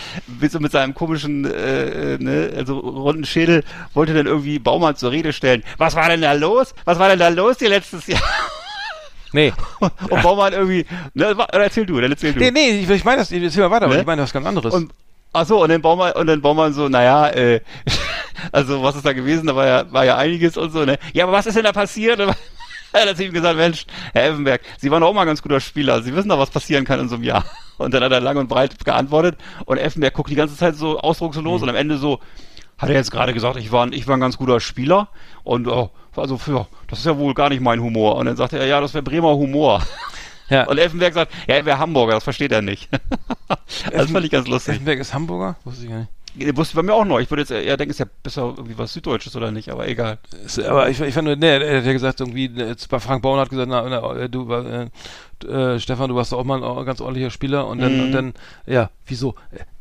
[0.41, 4.97] mit, so mit seinem komischen, äh, äh, ne, also runden Schädel wollte dann irgendwie Baumann
[4.97, 5.63] zur Rede stellen.
[5.77, 6.75] Was war denn da los?
[6.85, 8.23] Was war denn da los hier letztes Jahr?
[9.33, 9.53] Nee.
[9.81, 12.41] Und Baumann irgendwie, ne, erzähl du, dann erzähl du.
[12.41, 14.01] Nee, nee, ich, ich meine das, ich erzähl mal weiter, aber Ne?
[14.01, 14.73] ich meine was ganz anderes.
[14.73, 14.93] Und
[15.33, 17.61] ach so, und dann Baumann und dann Baumann so, naja, äh,
[18.53, 19.47] also was ist da gewesen?
[19.47, 20.99] Da war ja war ja einiges und so, ne?
[21.13, 22.21] Ja, aber was ist denn da passiert?
[22.93, 25.43] Er hat zu ihm gesagt, Mensch, Herr Effenberg, Sie waren doch auch mal ein ganz
[25.43, 26.03] guter Spieler.
[26.03, 27.45] Sie wissen doch, was passieren kann in so einem Jahr.
[27.79, 30.99] Und dann hat er lang und breit geantwortet und Effenberg guckt die ganze Zeit so
[30.99, 32.19] ausdruckslos und am Ende so,
[32.77, 35.07] hat er jetzt gerade gesagt, ich war, ein- ich war ein ganz guter Spieler
[35.45, 38.17] und oh, also für, das ist ja wohl gar nicht mein Humor.
[38.17, 39.81] Und dann sagte er, ja, das wäre Bremer Humor.
[40.49, 40.67] ja.
[40.67, 42.89] Und Effenberg sagt, ja, er wäre Hamburger, das versteht er nicht.
[43.93, 44.75] das fand ich ganz lustig.
[44.75, 45.55] Effenberg ist Hamburger?
[45.63, 46.11] Wusste ich gar nicht.
[46.39, 47.19] Nee, Wusste bei mir auch noch.
[47.21, 50.19] Ich würde jetzt eher denken, ist ja besser irgendwie was Süddeutsches oder nicht, aber egal.
[50.67, 53.51] Aber ich, ich fand nur, nee, er hat ja gesagt, irgendwie, bei Frank Bauern hat
[53.51, 54.89] gesagt, na, na äh, du, äh,
[55.47, 58.03] äh, Stefan, du warst doch auch mal ein ganz ordentlicher Spieler und dann, Mhm.
[58.05, 58.35] und dann,
[58.67, 59.35] ja, wieso?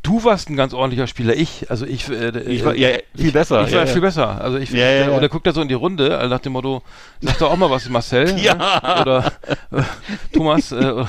[0.08, 3.32] Äh, Du warst ein ganz ordentlicher Spieler, ich, also ich, äh, Ich war, ja, viel
[3.32, 3.65] besser.
[3.67, 4.39] Ich war ja, viel besser.
[4.41, 6.54] Also ich, Ja, ja, und er guckt da so in die Runde, also nach dem
[6.54, 6.82] Motto,
[7.22, 8.36] sag doch auch mal was, Marcel.
[8.41, 8.54] Ja.
[8.56, 9.02] Ne?
[9.02, 9.26] Oder
[9.72, 9.82] äh,
[10.34, 11.06] Thomas, äh,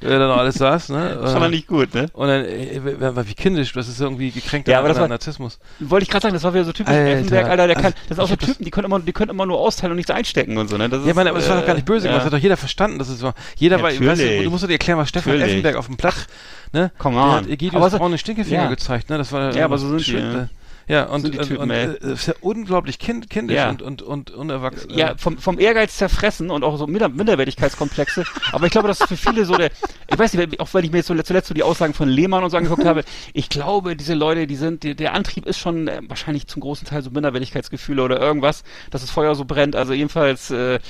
[0.00, 1.18] wer da noch alles saß, ne?
[1.22, 2.06] Das er nicht gut, ne?
[2.12, 5.58] Und dann, äh, wie wie kindisch, das ist irgendwie gekränkter Ja, aber das war- Narzissmus.
[5.78, 7.10] Wollte ich gerade sagen, das war wieder so typisch Alter.
[7.18, 8.98] Effenberg, Alter, der kann, Also, das sind auch ich so das- Typen, die können immer,
[9.00, 10.88] die können immer nur austeilen und nichts einstecken und so, ne?
[10.88, 12.38] Das Ja, ist, meine, aber das war doch gar nicht böse äh, das hat doch
[12.38, 13.34] jeder verstanden, dass es war.
[13.56, 14.44] Jeder war, weißt du, Natürlich.
[14.44, 15.40] du musst dir erklären, was Stefan.
[15.40, 16.26] Effenberg auf dem Platz,
[16.72, 16.90] ne?
[16.98, 17.30] Der on.
[17.32, 17.98] hat Egidius Aber so-
[18.40, 18.68] braune Stinkefinger ja.
[18.68, 19.18] gezeigt, ne?
[19.18, 20.32] Das war Ja, aber so sind die, ja.
[20.32, 20.50] ne?
[20.90, 21.86] Ja, und, Sind die und, Typen, und ey.
[22.02, 23.70] äh, ist ja unglaublich kind, kindisch Ja.
[23.70, 24.90] und, und, und unerwachsen.
[24.92, 28.24] Ja, vom, vom Ehrgeiz zerfressen und auch so Minder Minderwertigkeitskomplexe.
[28.52, 29.70] Aber ich glaube, das ist für viele so der,
[30.10, 32.42] ich weiß nicht, auch wenn ich mir jetzt so zuletzt so die Aussagen von Lehmann
[32.42, 35.86] und so angeguckt habe, ich glaube, diese Leute, die sind, die, der Antrieb ist schon
[35.86, 39.76] äh, wahrscheinlich zum großen Teil so Minderwertigkeitsgefühle oder irgendwas, dass das Feuer so brennt.
[39.76, 40.80] Also jedenfalls, äh,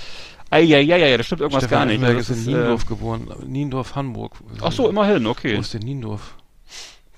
[0.50, 2.02] ja, ja, ja, ja, das stimmt irgendwas Stefan gar nicht.
[2.02, 3.28] Also ist in ist, äh, Niendorf geboren.
[3.46, 4.32] Niendorf, Hamburg.
[4.62, 5.58] Ach so, immerhin, Wo okay.
[5.58, 6.36] ist denn Niendorf?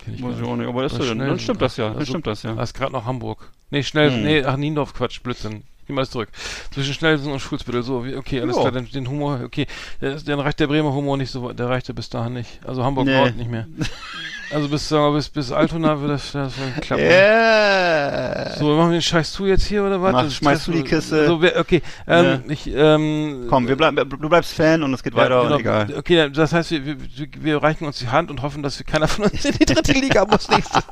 [0.04, 1.98] Kenn Weiß gar ich auch nicht, aber das ist, schnell- dann stimmt das ja, dann
[1.98, 2.54] also- stimmt das ja.
[2.56, 3.50] Ah, ist gerade noch Hamburg.
[3.70, 4.22] Nee, schnell, Hm.
[4.22, 5.62] nee, ach, Niendorf, Quatsch, Blödsinn.
[5.86, 6.28] Geh mal zurück.
[6.70, 8.62] Zwischen Schnellsen und Schulzbüttel, so, wie, okay, alles Ja.
[8.62, 9.66] klar, den, den Humor, okay.
[10.00, 12.60] Dann reicht der Bremer Humor nicht so, weit, der reichte bis dahin nicht.
[12.64, 13.30] Also Hamburg Nee.
[13.32, 13.66] Nicht mehr.
[14.54, 17.04] Also bis, wir, bis, bis Altona wird das, das klappen.
[17.04, 18.56] Yeah.
[18.56, 20.12] So, wir machen den Scheiß zu jetzt hier oder was?
[20.12, 21.26] Mach- schmeißt du die Kiste.
[21.26, 25.20] So, okay, ähm, ich, ähm, Komm, wir bleiben, du bleibst Fan und es geht ja,
[25.20, 25.54] weiter genau.
[25.54, 25.94] und egal.
[25.96, 26.96] Okay, das heißt, wir, wir,
[27.38, 29.92] wir reichen uns die Hand und hoffen, dass wir keiner von uns in die dritte
[29.92, 30.82] Liga muss nächstes.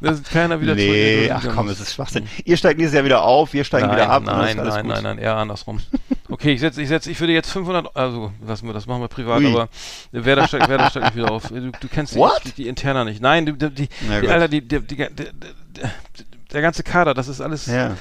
[0.00, 2.26] Dass keiner wieder zurück in die Nee, ach komm, es ist Schwachsinn.
[2.44, 4.22] Ihr steigt nächstes Jahr wieder auf, wir steigen nein, wieder ab.
[4.24, 5.80] Nein, nein, nein, nein, eher andersrum.
[6.30, 9.08] Okay, ich setze, ich setze, ich würde jetzt 500, also lassen wir das machen wir
[9.08, 9.46] privat, Ui.
[9.48, 9.68] aber
[10.12, 11.48] Werder steigt, Werder steigt nicht wieder auf.
[11.48, 13.20] Du, du kennst die, die, die Interna nicht.
[13.20, 14.28] Nein, die, die, die.
[14.28, 17.96] Alter, die, der ganze Kader, das ist alles Ja.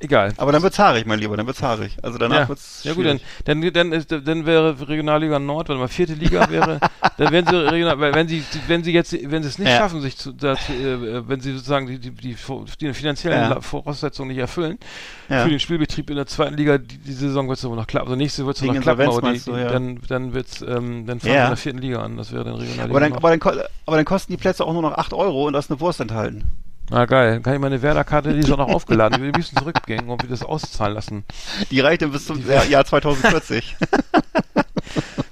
[0.00, 0.32] Egal.
[0.36, 1.96] Aber dann wird's haarig, mein Lieber, dann wird's haarig.
[2.02, 2.48] Also danach ja.
[2.48, 6.50] wird's ja gut, dann, dann, dann, ist, dann wäre Regionalliga Nord, wenn mal vierte Liga
[6.50, 6.80] wäre,
[7.16, 9.78] dann wären sie regional, weil wenn sie, wenn sie jetzt, wenn sie es nicht Ja.
[9.78, 12.36] schaffen, sich zu, dazu, äh, wenn sie sozusagen die, die, die,
[12.80, 13.60] die finanziellen Ja.
[13.60, 14.78] Voraussetzungen nicht erfüllen,
[15.28, 18.08] für den Spielbetrieb in der zweiten Liga, die, die Saison wird es aber noch klappen,
[18.08, 21.20] also nächste wird es Wegen noch klappen, aber die, du, dann, dann wird's, ähm, dann
[21.20, 23.24] fangen wir in der vierten Liga an, das wäre dann Regionalliga Aber dann, Nord.
[23.24, 25.70] aber, dann, aber dann kosten die Plätze auch nur noch 8 Euro und da ist
[25.70, 26.44] eine Wurst enthalten.
[26.90, 29.32] Na geil, dann kann ich meine Werder-Karte, die ist auch noch aufgeladen, die will ein
[29.32, 31.24] bisschen zurückgehen und wir das auszahlen lassen.
[31.70, 33.76] Die reicht dann bis zum Jahr, Jahr 2040.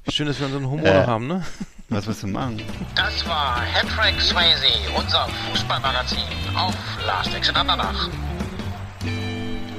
[0.04, 1.00] Wie schön, dass wir unseren Humor Äh.
[1.00, 1.44] noch haben, ne?
[1.88, 2.62] Was willst du machen?
[2.94, 4.66] Das war Hattrick Swayze,
[4.96, 6.18] unser Fußballmagazin
[6.54, 6.74] auf
[7.06, 8.08] Last Exit Andernach.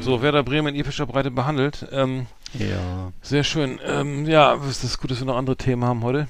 [0.02, 1.86] So, Werder Bremen in epischer Breite behandelt.
[1.92, 3.12] Ähm, Ja.
[3.22, 3.80] sehr schön.
[3.86, 6.28] Ähm, ja, es ist gut, dass wir noch andere Themen haben heute.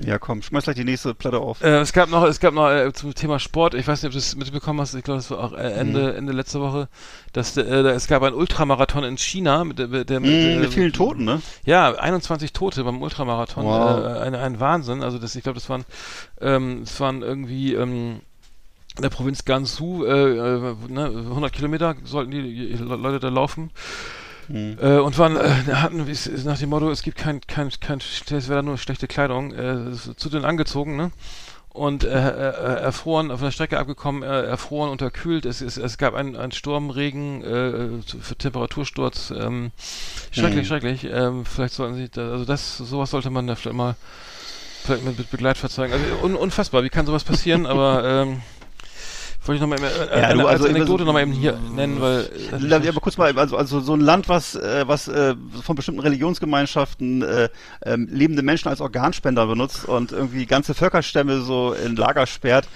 [0.00, 1.60] Ja, komm, schmeiß gleich die nächste Platte auf.
[1.62, 3.74] Äh, es gab noch, es gab noch äh, zum Thema Sport.
[3.74, 4.94] Ich weiß nicht, ob du es mitbekommen hast.
[4.94, 6.18] Ich glaube, das war auch äh, Ende, Mhm.
[6.18, 6.88] Ende letzter Woche.
[7.32, 10.56] Dass äh, es gab einen Ultramarathon in China mit, der- mit, der- mit, Mm, äh,
[10.60, 11.42] mit vielen Toten, ne?
[11.64, 13.64] Ja, 21 Tote beim Ultramarathon.
[13.64, 13.98] Wow.
[14.04, 15.02] Äh, ein, ein Wahnsinn.
[15.02, 15.84] Also das, ich glaube, das waren,
[16.40, 18.20] ähm, das waren irgendwie ähm,
[18.96, 23.70] in der Provinz Gansu, äh, äh, ne, 100 Kilometer sollten die Leute da laufen.
[24.48, 24.78] Mhm.
[24.80, 27.70] Äh, und waren, äh, hatten, wie es ist nach dem Motto, es gibt kein, kein,
[27.80, 31.10] kein, es wäre nur schlechte Kleidung, äh, zu dünn angezogen, ne?
[31.70, 35.44] Und äh, äh, erfroren, auf der Strecke abgekommen, äh, erfroren, unterkühlt.
[35.46, 39.30] Es, es, es gab einen, einen Sturm, Regen, äh, Temperatursturz.
[39.30, 39.70] Ähm,
[40.32, 40.64] schrecklich, Mhm.
[40.64, 41.04] schrecklich.
[41.04, 43.94] Ähm, vielleicht sollten sie, da, also das, sowas sollte man da vielleicht mal
[44.82, 45.92] vielleicht mit, mit Begleitfahrzeugen.
[45.92, 47.64] Also un, unfassbar, wie kann sowas passieren?
[47.66, 48.42] aber ähm,
[49.48, 52.20] wollte ich nochmal äh, Ja, eine, du, als also- Anekdote nochmal eben hier nennen, weil
[52.20, 55.08] äh, das ist Ja, aber kurz mal, also, also so ein Land, was, äh, was
[55.08, 57.48] äh, von bestimmten Religionsgemeinschaften äh,
[57.84, 62.68] ähm, lebende Menschen als Organspender benutzt und irgendwie ganze Völkerstämme so in Lager sperrt,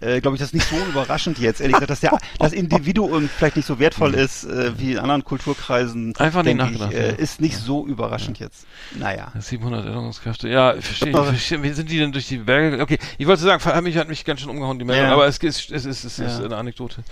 [0.00, 3.28] äh, glaube ich, das ist nicht so überraschend jetzt, ehrlich gesagt, dass der, das Individuum
[3.28, 6.14] vielleicht nicht so wertvoll ist äh, wie in anderen Kulturkreisen.
[6.16, 8.66] Einfach nicht denke ich, nachgedacht, äh, ist nicht so überraschend jetzt.
[8.96, 9.32] Naja.
[9.38, 10.48] 700 Erinnerungskräfte.
[10.48, 11.10] Ja, verstehe.
[11.10, 11.62] Ich verstehe.
[11.62, 12.82] Wie sind die denn durch die Berge?
[12.82, 15.14] Okay, ich wollte sagen, hat mich, hat mich ganz schön umgehauen, die Meldung, Ja.
[15.14, 16.44] aber es ist, es ist, es ist Ja.
[16.44, 17.02] eine Anekdote.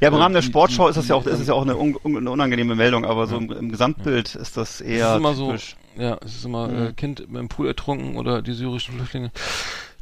[0.00, 1.76] Ja, im Rahmen der die- Sportschau ist das ja auch, ist es ja auch eine,
[1.76, 5.34] un, un, eine unangenehme Meldung, aber so im, im Gesamtbild ist das eher ist immer
[5.34, 5.76] so, typisch.
[5.96, 6.86] ja, es ist immer Mhm.
[6.86, 9.30] äh, Kind im Pool ertrunken oder die syrischen Flüchtlinge.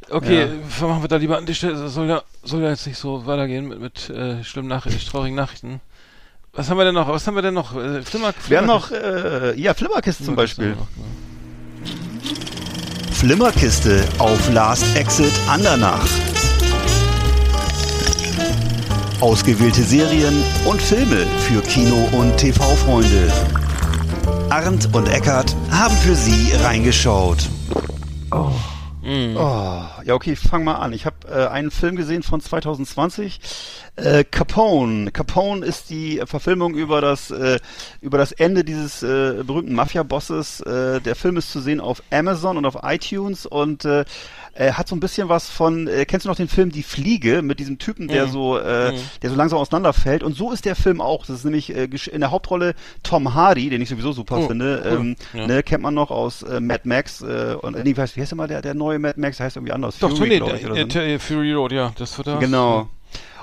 [0.09, 0.47] Okay,
[0.81, 0.87] Ja.
[0.87, 1.73] machen wir da lieber an die Stelle.
[1.81, 5.35] Das soll ja, soll ja jetzt nicht so weitergehen mit, mit äh, schlimmen Nachrichten, traurigen
[5.35, 5.81] Nachrichten.
[6.53, 7.07] Was haben wir denn noch?
[7.09, 7.75] Was haben wir denn noch?
[7.75, 10.75] Äh, Flimmer, Wir haben noch, äh, ja, Flimmerkiste zum Beispiel.
[13.11, 16.05] Flimmerkiste auf Last Exit Andernach.
[19.21, 23.31] Ausgewählte Serien und Filme für Kino- und TV-Freunde.
[24.49, 27.49] Arndt und Eckart haben für Sie reingeschaut.
[29.01, 29.37] Mhm.
[29.37, 30.93] Oh, ja, okay, fang mal an.
[30.93, 33.39] Ich habe äh, einen Film gesehen von 2020.
[33.97, 35.09] Äh, Capone.
[35.11, 37.59] Capone ist die Verfilmung über das äh,
[38.01, 40.59] über das Ende dieses äh, berühmten Mafia-Bosses.
[40.61, 44.03] Äh, der Film ist zu sehen auf Amazon und auf iTunes und äh,
[44.53, 45.87] er hat so ein bisschen was von.
[45.87, 48.31] Äh, kennst du noch den Film Die Fliege mit diesem Typen, der Mhm.
[48.31, 48.97] so Mhm.
[49.21, 50.23] der so langsam auseinanderfällt?
[50.23, 51.25] Und so ist der Film auch.
[51.25, 54.81] Das ist nämlich in der Hauptrolle Tom Hardy, den ich sowieso super Oh, finde.
[54.85, 54.91] cool.
[54.91, 55.47] Ähm, Ja.
[55.47, 58.47] ne, kennt man noch aus Mad Max und nee, wie heißt, wie heißt der mal
[58.47, 59.37] der der neue Mad Max?
[59.37, 59.99] Der heißt irgendwie anders.
[59.99, 60.85] Doch, Fury, nee, ich, oder der, so, ne?
[60.87, 62.39] der, Fury Road, ja, das wird da.
[62.39, 62.89] Genau.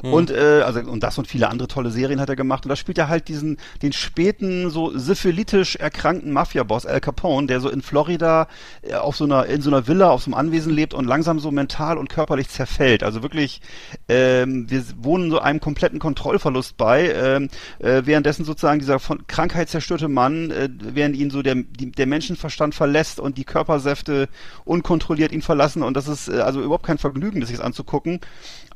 [0.02, 0.12] Mhm.
[0.12, 2.76] Und äh, also und das und viele andere tolle Serien hat er gemacht und da
[2.76, 7.82] spielt er halt diesen den späten so syphilitisch erkrankten Mafia-Boss Al Capone, der so in
[7.82, 8.48] Florida
[8.82, 11.38] äh, auf so einer in so einer Villa auf so einem Anwesen lebt und langsam
[11.38, 13.02] so mental und körperlich zerfällt.
[13.02, 13.60] Also wirklich,
[14.08, 19.68] ähm, wir wohnen so einem kompletten Kontrollverlust bei, ähm, äh, währenddessen sozusagen dieser von Krankheit
[19.68, 24.28] zerstörte Mann, äh, während ihn so der die, der Menschenverstand verlässt und die Körpersäfte
[24.64, 28.20] unkontrolliert ihn verlassen und das ist äh, also überhaupt kein Vergnügen, das sich anzugucken.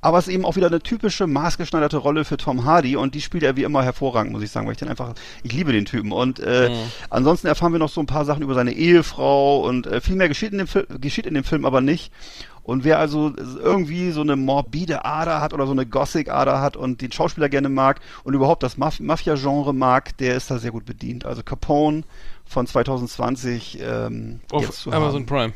[0.07, 3.21] Aber es ist eben auch wieder eine typische maßgeschneiderte Rolle für Tom Hardy und die
[3.21, 5.85] spielt er wie immer hervorragend, muss ich sagen, weil ich den einfach, ich liebe den
[5.85, 6.13] Typen.
[6.13, 6.71] Und äh,
[7.11, 10.29] ansonsten erfahren wir noch so ein paar Sachen über seine Ehefrau und äh, viel mehr
[10.29, 12.13] geschieht in, dem Fil- geschieht in dem Film aber nicht.
[12.63, 17.01] Und wer also irgendwie so eine morbide Ader hat oder so eine Gothic-Ader hat und
[17.03, 20.85] den Schauspieler gerne mag und überhaupt das Maf Mafia-Genre mag, der ist da sehr gut
[20.85, 21.25] bedient.
[21.27, 22.05] Also Capone
[22.45, 24.65] von 2020 ähm, Auf
[24.95, 25.27] Amazon haben.
[25.27, 25.53] Prime.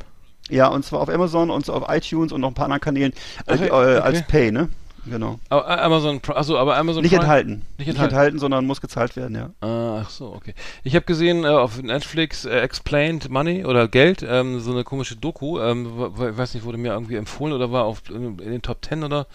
[0.49, 3.13] Ja, und zwar auf Amazon und auf iTunes und noch ein paar anderen Kanälen
[3.47, 3.99] äh, äh, okay.
[3.99, 4.69] als Pay, ne?
[5.07, 5.41] Genau.
[5.49, 7.63] Aber äh, Amazon, achso, aber Amazon Nicht Prime- enthalten.
[7.79, 8.39] Nicht enthalten.
[8.39, 9.51] sondern muss gezahlt werden, ja.
[9.67, 10.55] Ah, ach so, okay.
[10.85, 15.17] Ich habe gesehen äh, auf Netflix äh, Explained Money oder Geld, ähm, so eine komische
[15.17, 18.63] Doku, ähm, w- weiß nicht, wurde mir irgendwie empfohlen oder war auf in, in den
[18.63, 19.27] Top Ten oder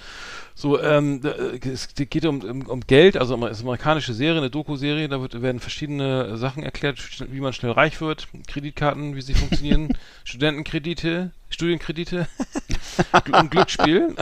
[0.54, 0.80] so.
[0.80, 4.50] Ähm, äh, es geht um, um, um Geld, also es ist eine amerikanische Serie, eine
[4.52, 7.00] Doku-Serie, da wird, werden verschiedene Sachen erklärt,
[7.32, 9.90] wie man schnell reich wird, Kreditkarten, wie sie funktionieren,
[10.24, 12.28] Studentenkredite, Studienkredite
[13.32, 14.16] Und Glücksspiel.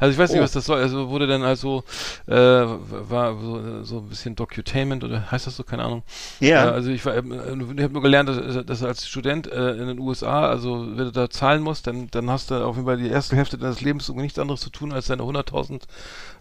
[0.00, 0.44] Also ich weiß nicht, Oh.
[0.44, 0.80] was das soll.
[0.80, 1.84] Also wurde dann also
[2.26, 6.02] äh, war so, so ein bisschen Docutainment oder heißt das so, keine Ahnung.
[6.40, 6.66] Ja.
[6.66, 9.98] Äh, also ich, war, ich habe nur gelernt, dass, dass als Student äh, in den
[9.98, 13.08] USA, also wenn du da zahlen musst, dann, dann hast du auf jeden Fall die
[13.08, 15.82] erste Hälfte deines Lebens irgendwie nichts anderes zu tun, als deine 100.000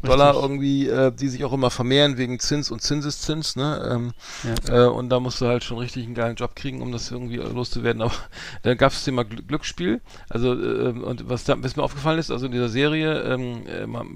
[0.04, 3.90] Dollar irgendwie, äh, die sich auch immer vermehren wegen Zins und Zinseszins, ne?
[3.92, 4.14] Ähm,
[4.70, 7.38] äh, und da musst du halt schon richtig einen geilen Job kriegen, um das irgendwie
[7.38, 8.02] loszuwerden.
[8.04, 8.14] Aber
[8.64, 10.02] dann gab es das Thema Gl Glücksspiel.
[10.30, 13.66] Also äh, und was da was mir aufgefallen ist, also in dieser Serie ähm,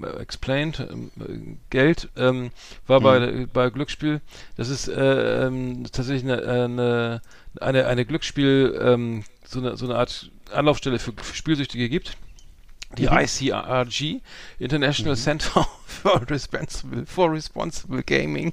[0.02, 0.86] äh, Explained äh,
[1.70, 2.50] Geld ähm,
[2.86, 4.20] war bei bei Glücksspiel.
[4.56, 7.22] Das ist äh, ähm, tatsächlich eine, äh, eine
[7.60, 12.16] eine eine Glücksspiel ähm, so eine so eine Art Anlaufstelle für, für Spielsüchtige gibt.
[12.98, 14.20] Die ICRG,
[14.58, 18.52] International Center for Responsible, for Responsible Gaming.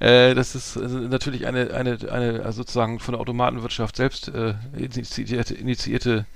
[0.00, 4.54] Äh, das ist also natürlich eine, eine, eine also sozusagen von der Automatenwirtschaft selbst äh,
[4.76, 6.26] initiierte, initiierte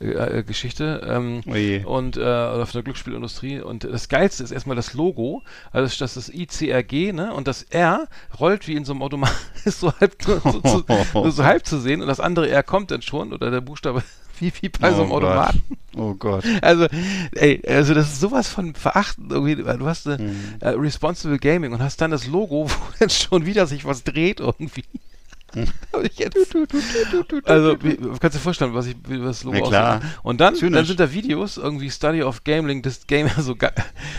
[0.00, 1.86] äh, äh, Geschichte ähm, Oje.
[1.86, 3.60] und äh, oder von der Glücksspielindustrie.
[3.60, 7.32] Und das Geilste ist erstmal das Logo, also das, das ist ICRG, ne?
[7.34, 8.08] Und das R
[8.38, 11.78] rollt wie in so einem Automaten, ist so halb, so, so, so, so halb zu
[11.78, 14.02] sehen und das andere R kommt dann schon oder der Buchstabe
[14.40, 15.24] wie, wie bei so einem Oh Gott.
[15.24, 15.62] Automaten.
[15.96, 16.44] Oh Gott.
[16.62, 16.86] Also,
[17.34, 20.54] ey, also das ist sowas von verachtend irgendwie, weil du hast eine Mhm.
[20.60, 24.40] äh, Responsible Gaming und hast dann das Logo, wo dann schon wieder sich was dreht
[24.40, 24.84] irgendwie.
[26.16, 26.56] Jetzt,
[27.44, 29.96] also, wie, kannst du dir vorstellen, was ich, wie das Logo Ja, klar.
[29.98, 30.10] aussieht?
[30.22, 33.54] Und dann, dann sind da Videos, irgendwie Study of Gambling, das Game, so,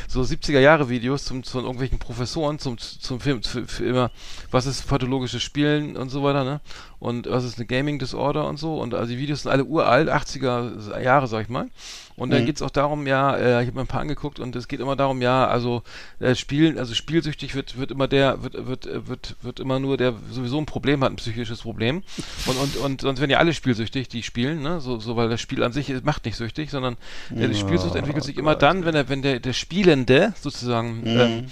[0.08, 4.12] so 70er Jahre Videos zum, zu irgendwelchen Professoren zum, zum Film, für, für immer,
[4.52, 6.62] was ist pathologisches Spielen und so weiter, ne?
[7.04, 8.80] Und was ist eine Gaming Disorder und so.
[8.80, 11.68] Und also die Videos sind alle uralt, 80er Jahre, sag ich mal.
[12.16, 12.46] Und dann Mhm.
[12.46, 14.96] geht's auch darum, ja, äh, ich habe mir ein paar angeguckt und es geht immer
[14.96, 15.82] darum, ja, also
[16.20, 19.98] äh, Spielen, also spielsüchtig wird wird immer der wird wird äh, wird wird immer nur
[19.98, 22.04] der sowieso ein Problem hat, ein psychisches Problem.
[22.46, 24.80] Und und und sonst werden ja alle spielsüchtig, die spielen, ne?
[24.80, 26.96] So so weil das Spiel an sich macht nicht süchtig, sondern
[27.38, 31.44] äh, die Spielsucht entwickelt sich immer dann, wenn er wenn der der Spielende sozusagen ähm,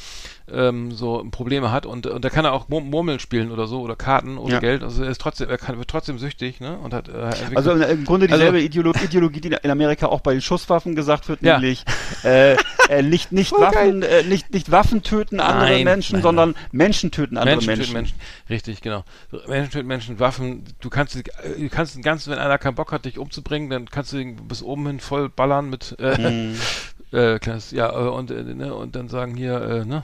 [0.54, 3.82] ähm, so Probleme hat und und da kann er auch Mur- Murmeln spielen oder so
[3.82, 4.60] oder Karten ohne Ja.
[4.60, 6.78] Geld, also er ist trotzdem er kann wird trotzdem süchtig, ne?
[6.78, 10.32] Und hat äh, Also im- Grunde dieselbe Also- Ideolo Ideologie, die in Amerika auch bei
[10.34, 11.54] den Schusswaffen gesagt wird, Ja.
[11.60, 11.84] nämlich
[12.24, 12.56] äh,
[12.90, 16.56] äh, nicht nicht Voll Waffen, äh, nicht nicht Waffen töten andere Nein, Menschen, nein, sondern
[16.72, 17.84] Menschen töten andere Menschen, Menschen.
[17.84, 18.16] töten Menschen.
[18.50, 19.04] Richtig, genau.
[19.48, 20.64] Menschen töten Menschen, Waffen.
[20.82, 24.14] Du kannst, du kannst den ganzen, wenn einer keinen Bock hat, dich umzubringen, dann kannst
[24.14, 26.56] du ihn bis oben hin voll ballern mit, äh, Mhm.
[27.12, 30.04] äh, kleines, ja, äh, und, äh, ne, und dann sagen hier, äh, ne,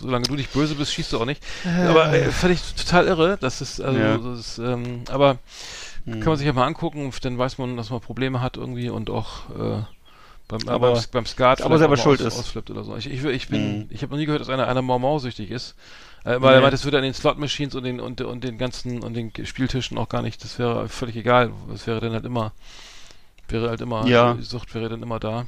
[0.00, 1.42] solange du nicht böse bist, schießt du auch nicht.
[1.88, 3.38] Aber äh, fand ich total irre.
[3.40, 4.16] Das ist, also, Ja.
[4.18, 5.38] das ist, ähm, aber
[6.04, 6.20] Mhm.
[6.20, 9.10] kann man sich ja mal angucken, dann weiß man, dass man Probleme hat irgendwie und
[9.10, 9.82] auch, äh,
[10.48, 12.38] beim, Aber- beim, beim Skat aber selber schuld aus, ist.
[12.38, 12.96] ausflippt oder so.
[12.96, 13.86] Ich, ich, ich bin, Mhm.
[13.90, 15.74] ich habe noch nie gehört, dass einer, einer Mau-Mau-süchtig ist.
[16.24, 16.62] Äh, weil er Nee.
[16.62, 19.96] meint, das würde an den Slot-Machines und den, und, und den ganzen, und den Spieltischen
[19.98, 21.52] auch gar nicht, das wäre völlig egal.
[21.70, 22.52] Das wäre dann halt immer,
[23.48, 24.34] wäre halt immer, Ja.
[24.34, 25.46] die Sucht wäre dann immer da.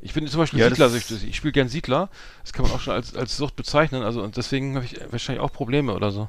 [0.00, 1.24] Ich bin zum Beispiel Ja, Siedlersüchtig.
[1.28, 2.08] Ich spiele gern Siedler.
[2.42, 4.02] Das kann man auch schon als, als Sucht bezeichnen.
[4.02, 6.28] Also, und deswegen habe ich wahrscheinlich auch Probleme oder so.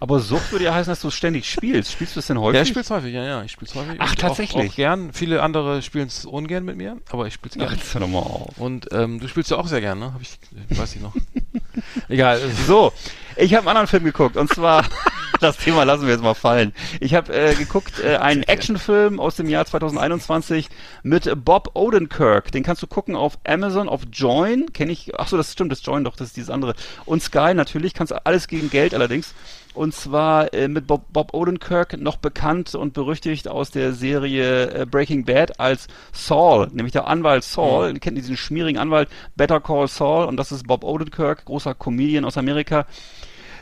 [0.00, 1.92] Aber Sucht würde ja heißen, dass du ständig spielst.
[1.92, 2.56] Spielst du es denn häufig?
[2.56, 3.96] Ja, ich spiele häufig, ja, ja, ich spiele häufig.
[3.98, 4.68] Ach, tatsächlich?
[4.68, 5.12] Auch, auch gern.
[5.12, 8.08] Viele andere spielen es ungern mit mir, aber ich spiele es Ach, jetzt hör doch
[8.08, 8.58] mal auf.
[8.58, 10.12] Und ähm, du spielst ja auch sehr gern, ne?
[10.14, 10.38] Hab ich,
[10.76, 11.14] weiß ich noch.
[12.08, 12.40] Egal.
[12.66, 12.92] So,
[13.36, 14.84] ich habe einen anderen Film geguckt und zwar
[15.40, 16.72] das Thema lassen wir jetzt mal fallen.
[17.00, 20.68] Ich habe äh, geguckt äh, einen Actionfilm aus dem Jahr 2021
[21.02, 22.50] mit Bob Odenkirk.
[22.52, 24.72] Den kannst du gucken auf Amazon, auf Join.
[24.72, 25.18] Kenne ich.
[25.18, 26.74] Ach so, das stimmt, das Join doch, das ist dieses andere.
[27.04, 27.94] Und Sky natürlich.
[27.94, 29.34] Kannst du alles gegen Geld allerdings.
[29.76, 34.86] Und zwar äh, mit Bob, Bob Odenkirk, noch bekannt und berüchtigt aus der Serie äh,
[34.86, 37.92] Breaking Bad als Saul, nämlich der Anwalt Saul.
[37.92, 42.24] Ihr kennt diesen schmierigen Anwalt Better Call Saul und das ist Bob Odenkirk, großer Comedian
[42.24, 42.86] aus Amerika.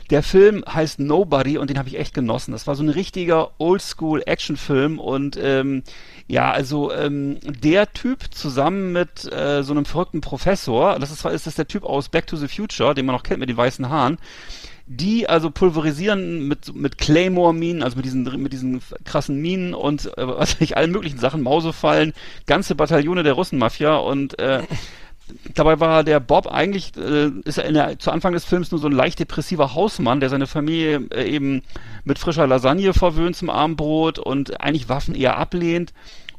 [0.09, 2.53] Der Film heißt Nobody und den habe ich echt genossen.
[2.53, 5.83] Das war so ein richtiger Oldschool-Actionfilm und ähm,
[6.27, 11.47] ja, also ähm, der Typ zusammen mit äh, so einem verrückten Professor, das ist, ist
[11.47, 13.89] das der Typ aus Back to the Future, den man noch kennt mit den weißen
[13.89, 14.17] Haaren,
[14.87, 20.27] die also pulverisieren mit, mit Claymore-Minen, also mit diesen, mit diesen krassen Minen und äh,
[20.27, 22.13] was weiß ich, allen möglichen Sachen, Mausefallen,
[22.45, 24.63] ganze Bataillone der Russenmafia und äh,
[25.55, 28.87] Dabei war der Bob eigentlich, äh, ist er der, zu Anfang des Films nur so
[28.87, 31.63] ein leicht depressiver Hausmann, der seine Familie äh, eben
[32.03, 35.93] mit frischer Lasagne verwöhnt zum Abendbrot und eigentlich Waffen eher ablehnt.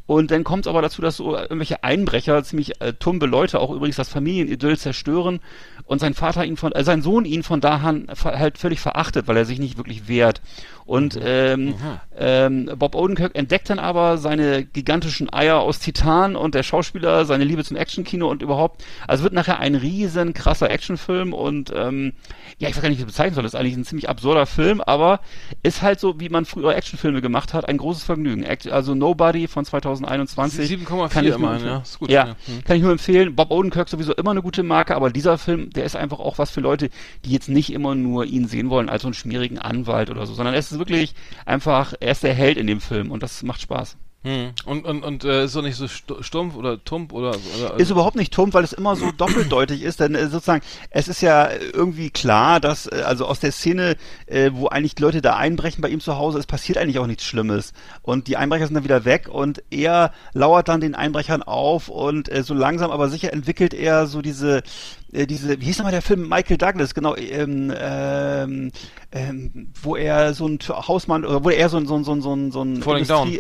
[0.07, 3.71] Und dann kommt es aber dazu, dass so irgendwelche Einbrecher, ziemlich äh, tumbe Leute, auch
[3.73, 5.41] übrigens das Familienidyll zerstören
[5.85, 8.79] und sein Vater ihn von, äh, sein Sohn ihn von da an ver- halt völlig
[8.81, 10.41] verachtet, weil er sich nicht wirklich wehrt.
[10.85, 11.75] Und ähm,
[12.17, 17.43] ähm, Bob Odenkirk entdeckt dann aber seine gigantischen Eier aus Titan und der Schauspieler seine
[17.45, 18.85] Liebe zum Actionkino und überhaupt.
[19.09, 22.13] Also wird nachher ein riesen krasser Actionfilm und ähm,
[22.59, 23.43] ja, ich weiß gar nicht, wie ich das bezeichnen soll.
[23.43, 25.21] Das ist eigentlich ein ziemlich absurder Film, aber
[25.65, 28.45] ist halt so, wie man früher Actionfilme gemacht hat, ein großes Vergnügen.
[28.45, 30.71] Act- Also Nobody von 2021.
[30.71, 31.79] 7,4 kann ich nur immerhin, ja.
[31.79, 32.11] Ist gut.
[32.11, 32.65] Ja, Hm.
[32.65, 33.35] kann ich nur empfehlen.
[33.35, 36.51] Bob Odenkirk sowieso immer eine gute Marke, aber dieser Film, der ist einfach auch was
[36.51, 36.91] für Leute,
[37.25, 40.35] die jetzt nicht immer nur ihn sehen wollen als so einen schmierigen Anwalt oder so,
[40.35, 41.15] sondern es ist wirklich
[41.45, 43.97] einfach, er ist der Held in dem Film und das macht Spaß.
[44.23, 44.51] Hm.
[44.65, 47.37] Und, und, und äh, ist doch nicht so stu- stumpf oder tump oder.
[47.61, 51.07] oder Ist überhaupt nicht tump, weil es immer so doppeldeutig ist, denn äh, sozusagen, es
[51.07, 53.95] ist ja irgendwie klar, dass, äh, also aus der Szene,
[54.27, 57.07] äh, wo eigentlich die Leute da einbrechen bei ihm zu Hause, es passiert eigentlich auch
[57.07, 57.73] nichts Schlimmes.
[58.03, 62.29] Und die Einbrecher sind dann wieder weg und er lauert dann den Einbrechern auf und
[62.29, 64.65] äh, so langsam aber sicher entwickelt er so diese,
[65.13, 68.73] äh, diese, wie hieß nochmal der Film Michael Douglas, genau, ähm, ähm,
[69.13, 72.23] ähm, wo er so ein Hausmann, oder wo er so ein, so ein, so ein,
[72.23, 73.39] so ein, so ein Falling Down.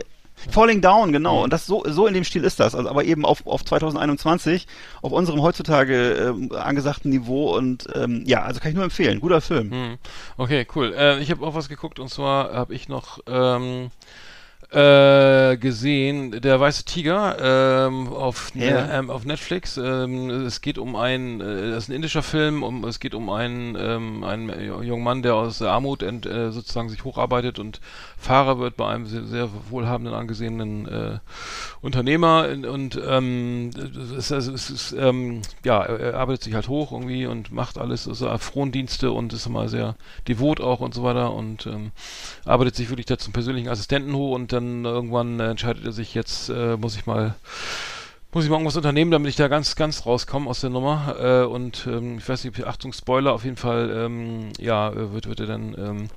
[0.51, 1.43] Falling Down, genau.
[1.43, 2.75] Und das so, so in dem Stil ist das.
[2.75, 4.67] Also, aber eben auf, auf 2021,
[5.03, 7.57] auf unserem heutzutage ähm, angesagten Niveau.
[7.57, 9.21] Und ähm, ja, also kann ich nur empfehlen.
[9.21, 9.71] Guter Film.
[9.71, 9.99] Hm.
[10.37, 10.95] Okay, cool.
[10.97, 13.91] Äh, ich habe auch was geguckt und zwar habe ich noch ähm,
[14.77, 18.99] äh, gesehen, der weiße Tiger ähm, auf, Ja.
[18.99, 19.79] ähm, auf Netflix.
[19.79, 23.31] Ähm, es geht um einen, äh, das ist ein indischer Film, um, es geht um
[23.31, 24.51] einen, ähm, einen
[24.83, 27.81] jungen Mann, der aus Armut ent, äh, sozusagen sich hocharbeitet und
[28.19, 31.19] Fahrer wird bei einem sehr, sehr wohlhabenden, angesehenen äh,
[31.81, 36.55] Unternehmer und, und ähm, es ist, also, es ist ähm, ja, er er arbeitet sich
[36.55, 39.97] halt hoch irgendwie und macht alles, also Frondienste und ist immer sehr
[40.29, 41.93] devot auch und so weiter und ähm,
[42.45, 46.15] arbeitet sich wirklich da zum persönlichen Assistenten hoch und dann irgendwann äh, entscheidet er sich
[46.15, 47.35] jetzt, äh, muss ich mal
[48.37, 51.17] muss ich mal irgendwas unternehmen, damit ich da ganz, ganz rauskomme aus der Nummer.
[51.19, 55.27] Äh, und ähm, ich weiß nicht, Achtung, Spoiler, auf jeden Fall, ähm, ja, äh, wird,
[55.27, 56.09] wird er dann ähm,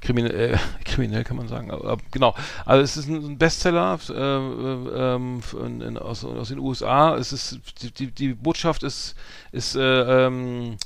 [0.00, 1.70] kriminell, äh, kriminell kann man sagen.
[1.70, 2.34] Aber, genau.
[2.64, 7.14] Also es ist ein Bestseller äh, äh, ähm, in, in, aus, aus den USA.
[7.16, 9.14] Es ist die, die, die Botschaft ist,
[9.52, 10.76] ist äh, ähm,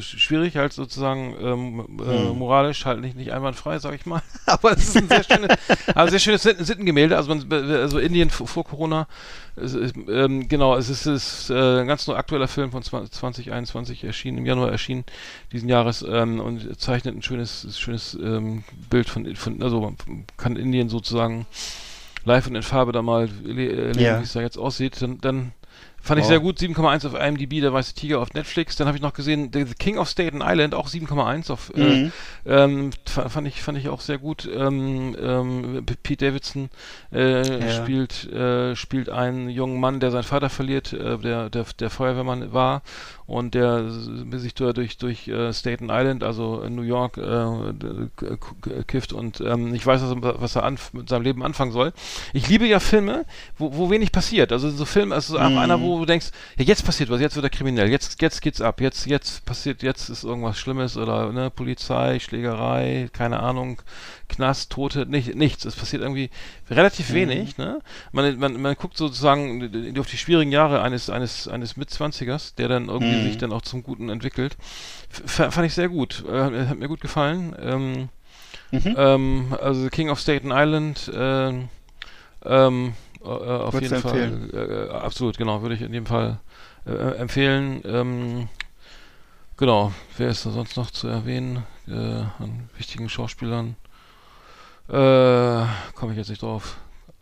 [0.00, 4.22] schwierig halt sozusagen ähm, äh, moralisch halt nicht, nicht einwandfrei, sag ich mal.
[4.46, 5.56] Aber es ist ein sehr schönes,
[5.94, 7.16] aber sehr schönes Sitten- Sittengemälde.
[7.16, 9.08] Also, man, also Indien vor, Corona,
[9.56, 9.74] ist,
[10.08, 14.46] ähm, genau, es ist, ist äh, ein ganz aktueller Film von 20, 2021 erschienen, im
[14.46, 15.04] Januar erschienen
[15.52, 19.96] diesen Jahres ähm, und zeichnet ein schönes, schönes ähm, Bild von, von, also man
[20.36, 21.46] kann Indien sozusagen
[22.24, 24.18] live und in Farbe da mal le- erleben, Ja.
[24.20, 25.00] wie es da jetzt aussieht.
[25.00, 25.52] Dann, dann
[26.06, 26.30] Fand ich Wow.
[26.30, 28.76] sehr gut, 7,1 auf IMDb, der weiße Tiger auf Netflix.
[28.76, 32.12] Dann habe ich noch gesehen, The King of Staten Island, auch 7,1 auf, Mhm.
[32.44, 34.48] äh, ähm, fa- fand ich, fand ich auch sehr gut.
[34.56, 36.70] Ähm, ähm, Pete Davidson
[37.12, 37.82] äh, Ja.
[37.82, 42.52] spielt, äh, spielt einen jungen Mann, der seinen Vater verliert, äh, der, der, der Feuerwehrmann
[42.52, 42.82] war
[43.26, 49.40] und der sich durch, durch äh, Staten Island, also in New York, äh, kifft und
[49.40, 51.92] ähm, ich weiß, was er, er mit seinem Leben anfangen soll.
[52.32, 53.24] Ich liebe ja Filme,
[53.58, 54.52] wo, wo wenig passiert.
[54.52, 57.36] Also so Filme, also so einfach einer, wo du denkst, ja, jetzt passiert was, jetzt
[57.36, 61.32] wird er kriminell, jetzt, jetzt geht's ab, jetzt, jetzt passiert, jetzt ist irgendwas Schlimmes oder
[61.32, 63.82] ne, Polizei, Schlägerei, keine Ahnung,
[64.28, 65.64] Knast, Tote, nicht, nichts.
[65.64, 66.30] Es passiert irgendwie
[66.70, 67.80] relativ wenig, ne?
[68.12, 72.88] Man, man, man guckt sozusagen auf die schwierigen Jahre eines, eines, eines Mitzwanzigers, der dann
[72.88, 74.56] irgendwie sich dann auch zum Guten entwickelt.
[75.24, 76.24] F fand ich sehr gut.
[76.28, 77.54] Äh, hat mir gut gefallen.
[77.60, 78.08] Ähm,
[78.72, 81.68] ähm, also King of Staten Island, ähm,
[82.44, 82.94] ähm,
[83.26, 84.20] äh, auf Würdest jeden Fall.
[84.20, 84.88] empfehlen?
[84.90, 86.38] Äh, absolut, genau, würde ich in jedem Fall
[86.86, 87.82] äh, empfehlen.
[87.84, 88.48] Ähm,
[89.56, 93.76] genau, wer ist da sonst noch zu erwähnen äh, an wichtigen Schauspielern?
[94.88, 96.76] Äh, komme ich jetzt nicht drauf.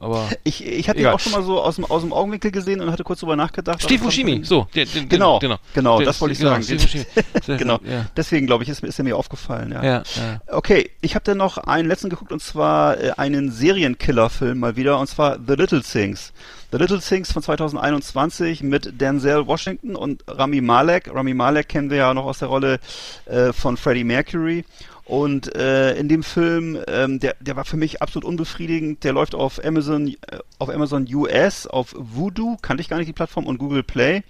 [0.05, 2.81] Aber Ich, ich hatte ihn auch schon mal so aus dem, aus dem Augenwinkel gesehen
[2.81, 3.83] und hatte kurz drüber nachgedacht.
[3.83, 6.63] Steve ich- so, den, den, Genau, genau, genau, das wollte ich genau, sagen.
[6.63, 7.07] Steve
[7.59, 7.79] Genau.
[7.85, 8.07] Ja.
[8.17, 9.83] Deswegen, glaube ich, ist, ist er mir aufgefallen, ja.
[9.83, 10.41] Ja, ja.
[10.49, 14.99] Okay, ich habe dann noch einen letzten geguckt und zwar äh, einen Serienkiller-Film mal wieder
[14.99, 16.33] und zwar The Little Things.
[16.73, 21.09] The Little Things von 2021 mit Denzel Washington und Rami Malek.
[21.15, 22.81] Rami Malek kennen wir ja noch aus der Rolle
[23.27, 24.65] äh, von Freddie Mercury.
[25.05, 29.05] Und äh, in dem Film, ähm, der, der war für mich absolut unbefriedigend.
[29.05, 33.13] Der läuft auf Amazon, äh, auf Amazon US, auf Voodoo, kannte ich gar nicht die
[33.13, 34.23] Plattform, und Google Play.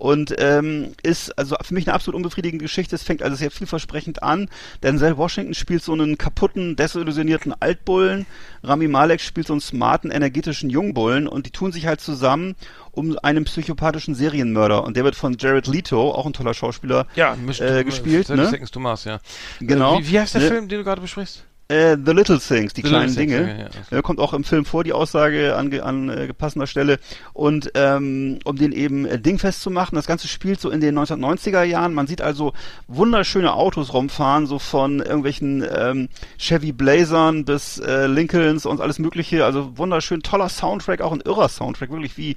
[0.00, 2.96] Und ähm, ist also für mich eine absolut unbefriedigende Geschichte.
[2.96, 4.48] Es fängt also sehr vielversprechend an.
[4.82, 8.24] Denzel Washington spielt so einen kaputten, desillusionierten Altbullen.
[8.62, 11.28] Rami Malek spielt so einen smarten, energetischen Jungbullen.
[11.28, 12.56] Und die tun sich halt zusammen
[12.92, 14.84] um einen psychopathischen Serienmörder.
[14.84, 18.30] Und der wird von Jared Leto, auch ein toller Schauspieler, Ja, äh, gespielt.
[18.30, 18.48] 30 Ne?
[18.48, 19.20] Seconds to Mars, ja.
[19.60, 19.98] Genau.
[19.98, 20.48] Äh, Wie, wie heißt der Ne?
[20.48, 21.44] Film, den du gerade besprichst?
[21.70, 23.42] Äh, The Little Things, die The kleinen Things, Dinge.
[23.42, 23.98] okay, ja, okay.
[23.98, 26.98] Äh, kommt auch im Film vor, die Aussage an, an äh, passender Stelle.
[27.32, 30.98] Und ähm, um den eben äh, dingfest zu machen, das Ganze spielt so in den
[30.98, 31.94] 1990er Jahren.
[31.94, 32.54] Man sieht also
[32.88, 36.08] wunderschöne Autos rumfahren, so von irgendwelchen ähm,
[36.38, 39.44] Chevy Blazern bis äh, Lincolns und alles mögliche.
[39.44, 42.36] Also wunderschön, toller Soundtrack, auch ein irrer Soundtrack, wirklich wie,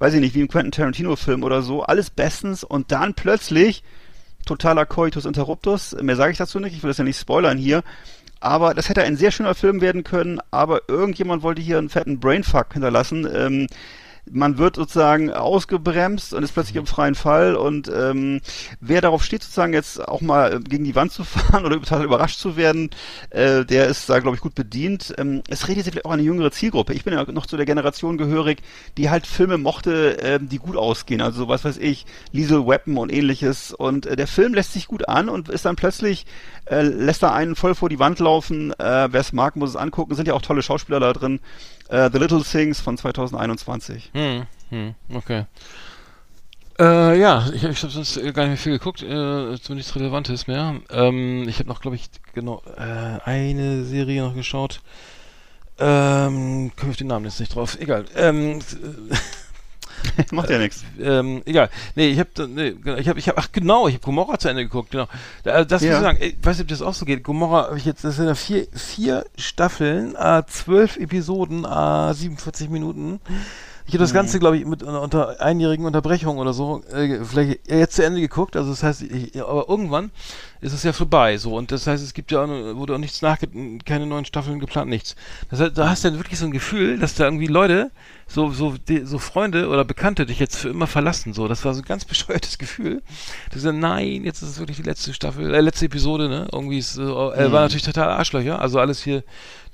[0.00, 1.84] weiß ich nicht, wie im Quentin Tarantino-Film oder so.
[1.84, 2.64] Alles bestens.
[2.64, 3.84] Und dann plötzlich
[4.44, 5.96] totaler Coitus Interruptus.
[6.00, 7.84] Mehr sage ich dazu nicht, ich will das ja nicht spoilern hier.
[8.42, 12.18] Aber das hätte ein sehr schöner Film werden können, aber irgendjemand wollte hier einen fetten
[12.18, 13.28] Brainfuck hinterlassen.
[13.32, 13.68] Ähm,
[14.30, 18.40] man wird sozusagen ausgebremst und ist plötzlich im freien Fall und ähm,
[18.80, 22.04] wer darauf steht, sozusagen jetzt auch mal äh, gegen die Wand zu fahren oder total
[22.04, 22.90] überrascht zu werden,
[23.30, 25.12] äh, der ist da, glaube ich, gut bedient.
[25.18, 26.94] Ähm, es redet sich vielleicht auch eine jüngere Zielgruppe.
[26.94, 28.62] Ich bin ja noch zu der Generation gehörig,
[28.96, 31.20] die halt Filme mochte, ähm, die gut ausgehen.
[31.20, 33.72] Also was weiß ich, Liesel Weapon und ähnliches.
[33.72, 36.26] Und äh, der Film lässt sich gut an und ist dann plötzlich,
[36.66, 38.72] äh, lässt da einen voll vor die Wand laufen.
[38.78, 40.14] Äh, Wer es mag, muss es angucken.
[40.14, 41.40] Sind ja auch tolle Schauspieler da drin.
[41.92, 44.10] Äh, The Little Things von 2021.
[44.14, 45.44] Hm, hm, okay.
[46.78, 49.94] Äh, ja, ich, ich habe sonst äh, gar nicht mehr viel geguckt, äh, so nichts
[49.94, 50.80] Relevantes mehr.
[50.90, 54.80] Ähm, ich habe noch, glaube ich, genau äh, eine Serie noch geschaut.
[55.78, 57.76] Ähm, komme auf den Namen jetzt nicht drauf.
[57.78, 58.06] Egal.
[58.16, 58.60] Ähm,
[60.32, 60.84] Macht ja nichts.
[61.00, 61.70] ähm, egal.
[61.94, 64.48] Nee, ich habe nee, genau, ich habe ich habe ach genau, ich habe Gomorra zu
[64.48, 65.06] Ende geguckt, genau.
[65.44, 65.96] Da- Das muss Ja.
[65.96, 67.22] ich sagen, ich weiß nicht, ob das auch so geht.
[67.22, 72.68] Gomorra habe ich jetzt das sind ja vier vier Staffeln, äh, zwölf Episoden, äh, 47
[72.70, 73.20] Minuten.
[73.84, 77.68] Ich habe das Ganze, glaube ich, mit einer unter einjährigen Unterbrechung oder so äh, vielleicht
[77.68, 78.56] jetzt zu Ende geguckt.
[78.56, 80.12] Also das heißt, ich, aber irgendwann
[80.60, 81.36] ist es ja vorbei.
[81.36, 83.48] So und das heißt, es gibt ja auch, wurde auch nichts nachge
[83.84, 85.16] keine neuen Staffeln geplant, nichts.
[85.50, 87.90] Das heißt, da hast du dann wirklich so ein Gefühl, dass da irgendwie Leute,
[88.32, 91.32] so so die, so Freunde oder Bekannte dich jetzt für immer verlassen.
[91.32, 93.02] So, das war so ein ganz bescheuertes Gefühl.
[93.52, 96.28] Du sagst, nein, jetzt ist es wirklich die letzte Staffel, äh, letzte Episode.
[96.28, 98.60] Ne, irgendwie ist äh, äh, war natürlich total Arschlöcher.
[98.60, 99.22] Also alles hier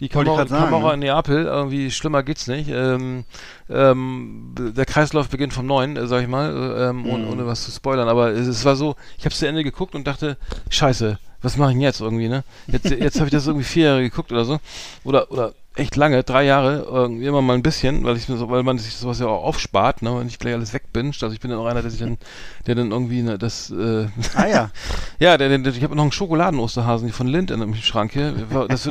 [0.00, 0.10] die Mhm.
[0.10, 0.94] Kamera, sagen, Kamera ne?
[0.94, 2.68] in Neapel, irgendwie schlimmer geht's nicht.
[2.70, 3.24] Ähm,
[3.68, 7.30] ähm, der Kreislauf beginnt vom Neuen, äh, sag ich mal, äh, ähm, ohne, Mhm.
[7.32, 8.08] ohne was zu spoilern.
[8.08, 10.36] Aber es, es war so, ich habe zu Ende geguckt und dachte,
[10.70, 12.44] scheiße, was mache ich denn jetzt irgendwie, ne?
[12.66, 14.58] Jetzt, jetzt habe ich das irgendwie vier Jahre geguckt oder so.
[15.04, 18.50] Oder, oder echt lange, drei Jahre, irgendwie immer mal ein bisschen, weil ich mir so,
[18.50, 21.22] weil man sich sowas ja auch aufspart, ne, wenn ich gleich alles wegbinscht.
[21.22, 22.18] Also ich bin dann auch einer, der sich dann,
[22.66, 24.70] der dann irgendwie ne, das, äh, Ah ja.
[25.18, 28.34] ja, der, der, ich habe noch einen Schokoladen-Osterhasen von Lind in, im Schrank hier.
[28.68, 28.86] Das,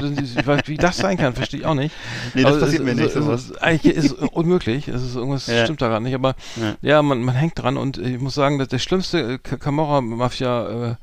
[0.68, 1.94] wie das sein kann, verstehe ich auch nicht.
[2.34, 3.50] Nee, das Aber passiert es- mir nicht, sowas.
[3.52, 4.88] es- Eigentlich ist unmöglich.
[4.88, 5.64] Es ist irgendwas Ja.
[5.64, 6.16] stimmt daran nicht.
[6.16, 6.76] Aber Ja.
[6.82, 10.96] ja, man, man hängt dran und ich muss sagen, dass der schlimmste Camorra-Mafia äh,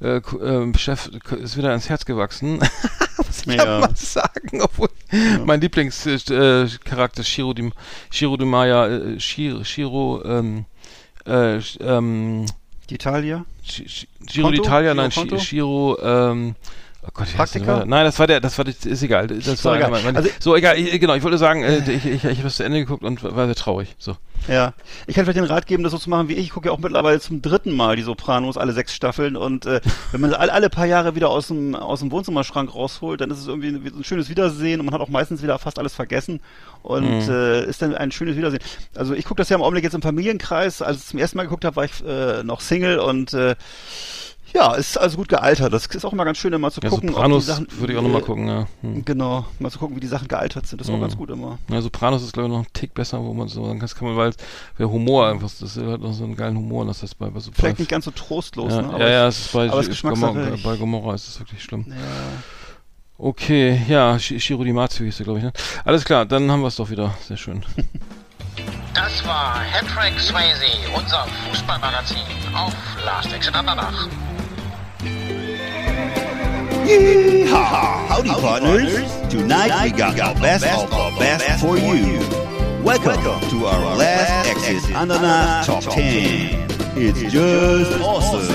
[0.00, 2.58] äh, ähm, Chef ist wieder ins Herz gewachsen.
[3.16, 3.64] Muss ich Ja.
[3.64, 3.80] ja.
[3.80, 4.88] mal sagen, obwohl
[5.44, 7.70] mein Lieblingscharakter äh, Shiro, Di,
[8.10, 10.64] Shiro Di Maya, äh, Shiro, Shiro ähm,
[11.26, 12.46] äh, ähm,
[12.90, 13.44] Die Italia?
[13.64, 14.62] Gi- Gi- Giro Konto?
[14.62, 16.54] d'Italia, nein, Giro, ähm,
[17.06, 17.84] oh Gott, Praktika?
[17.86, 19.90] Nein, das war der, das war, das ist egal, das doch war egal.
[19.90, 22.56] mein, Also- so egal, ich, genau, ich wollte sagen, äh, ich, ich, ich habe das
[22.56, 24.16] zu Ende geguckt und war sehr traurig, so.
[24.48, 24.74] Ja.
[25.06, 26.44] Ich kann vielleicht den Rat geben, das so zu machen wie ich.
[26.44, 29.34] Ich gucke ja auch mittlerweile zum dritten Mal die Sopranos, alle sechs Staffeln.
[29.36, 29.80] Und äh,
[30.12, 33.38] wenn man alle, alle paar Jahre wieder aus dem, aus dem Wohnzimmerschrank rausholt, dann ist
[33.40, 36.40] es irgendwie ein, ein schönes Wiedersehen und man hat auch meistens wieder fast alles vergessen.
[36.82, 38.62] Und äh, ist dann ein schönes Wiedersehen.
[38.94, 40.80] Also ich gucke das ja im Augenblick jetzt im Familienkreis.
[40.82, 43.56] Als ich es zum ersten Mal geguckt habe, war ich äh, noch Single und äh,
[44.54, 45.72] ja, ist also gut gealtert.
[45.72, 47.66] Das ist auch immer ganz schön, immer zu Ja, gucken, Sopranos die Sachen.
[47.78, 48.66] würde ich auch nochmal äh, gucken, ja.
[48.82, 49.04] Hm.
[49.04, 50.80] Genau, mal zu gucken, wie die Sachen gealtert sind.
[50.80, 51.02] Das ist auch Mhm.
[51.02, 51.58] ganz gut immer.
[51.68, 53.94] Ja, Sopranos ist, glaube ich, noch ein Tick besser, wo man so sagen kann, das
[53.94, 54.32] kann man, weil
[54.78, 57.58] der Humor einfach, das hat noch so einen geilen Humor, dass das bei, bei Sopranos.
[57.60, 58.98] Vielleicht nicht ganz so trostlos, ja, ne?
[58.98, 61.84] ja, ja, es ist bei, aber es ist Gomorra, bei Gomorra ist es wirklich schlimm.
[61.88, 61.94] Ja.
[63.18, 65.52] Okay, ja, Sh- Shiro Di Matsu hieß der, glaube ich, ne?
[65.84, 67.14] Alles klar, dann haben wir es doch wieder.
[67.26, 67.64] Sehr schön.
[68.94, 70.64] Das war Hattrick Swayze,
[70.96, 72.16] unser Fußballmagazin
[72.54, 72.72] auf
[73.04, 74.08] Last Exit Andernach.
[76.86, 78.06] Yeehaw!
[78.08, 78.92] Howdy, partners.
[79.28, 82.18] Tonight we got the best of the best for you.
[82.82, 86.66] Welcome to our last exit Andana Top 10.
[86.96, 88.54] It's just awesome.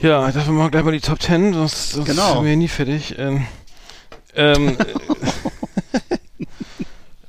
[0.00, 2.34] Ja, dafür machen wir gleich mal die Top 10, sonst, sonst Genau.
[2.34, 3.16] sind wir nie fertig.
[3.18, 3.46] Ähm,
[4.36, 4.76] ähm,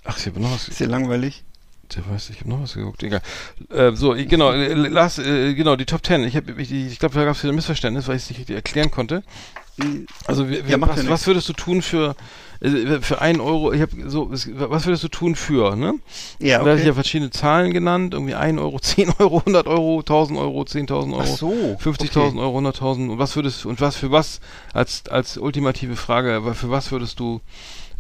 [0.06, 0.68] ach, ich habe noch was.
[0.68, 1.44] Ist ja langweilig.
[1.96, 3.02] Der weiß, ich habe noch was geguckt.
[3.04, 3.22] Egal.
[3.70, 6.24] Äh, so, genau, äh, Lars, äh, genau, die Top 10.
[6.24, 8.40] Ich, hab- ich, ich glaube, da gab es wieder ein Missverständnis, weil ich es nicht
[8.40, 9.24] richtig erklären konnte.
[10.28, 12.16] Also, wir, wir, Ja, was, was würdest du tun für,
[12.60, 13.72] äh, für einen Euro?
[13.72, 15.94] Ich habe so, was würdest du tun für, ne?
[16.40, 16.96] Ja, Da hatte ich ja okay.
[16.96, 21.78] verschiedene Zahlen genannt, irgendwie 1 Euro, 10 Euro, 100 Euro, 1000 Euro, 10.000 Euro, so,
[21.82, 22.38] 50.000 okay.
[22.40, 24.42] Euro, 100.000 und was würdest und was für was
[24.74, 27.40] als als ultimative Frage, für was würdest du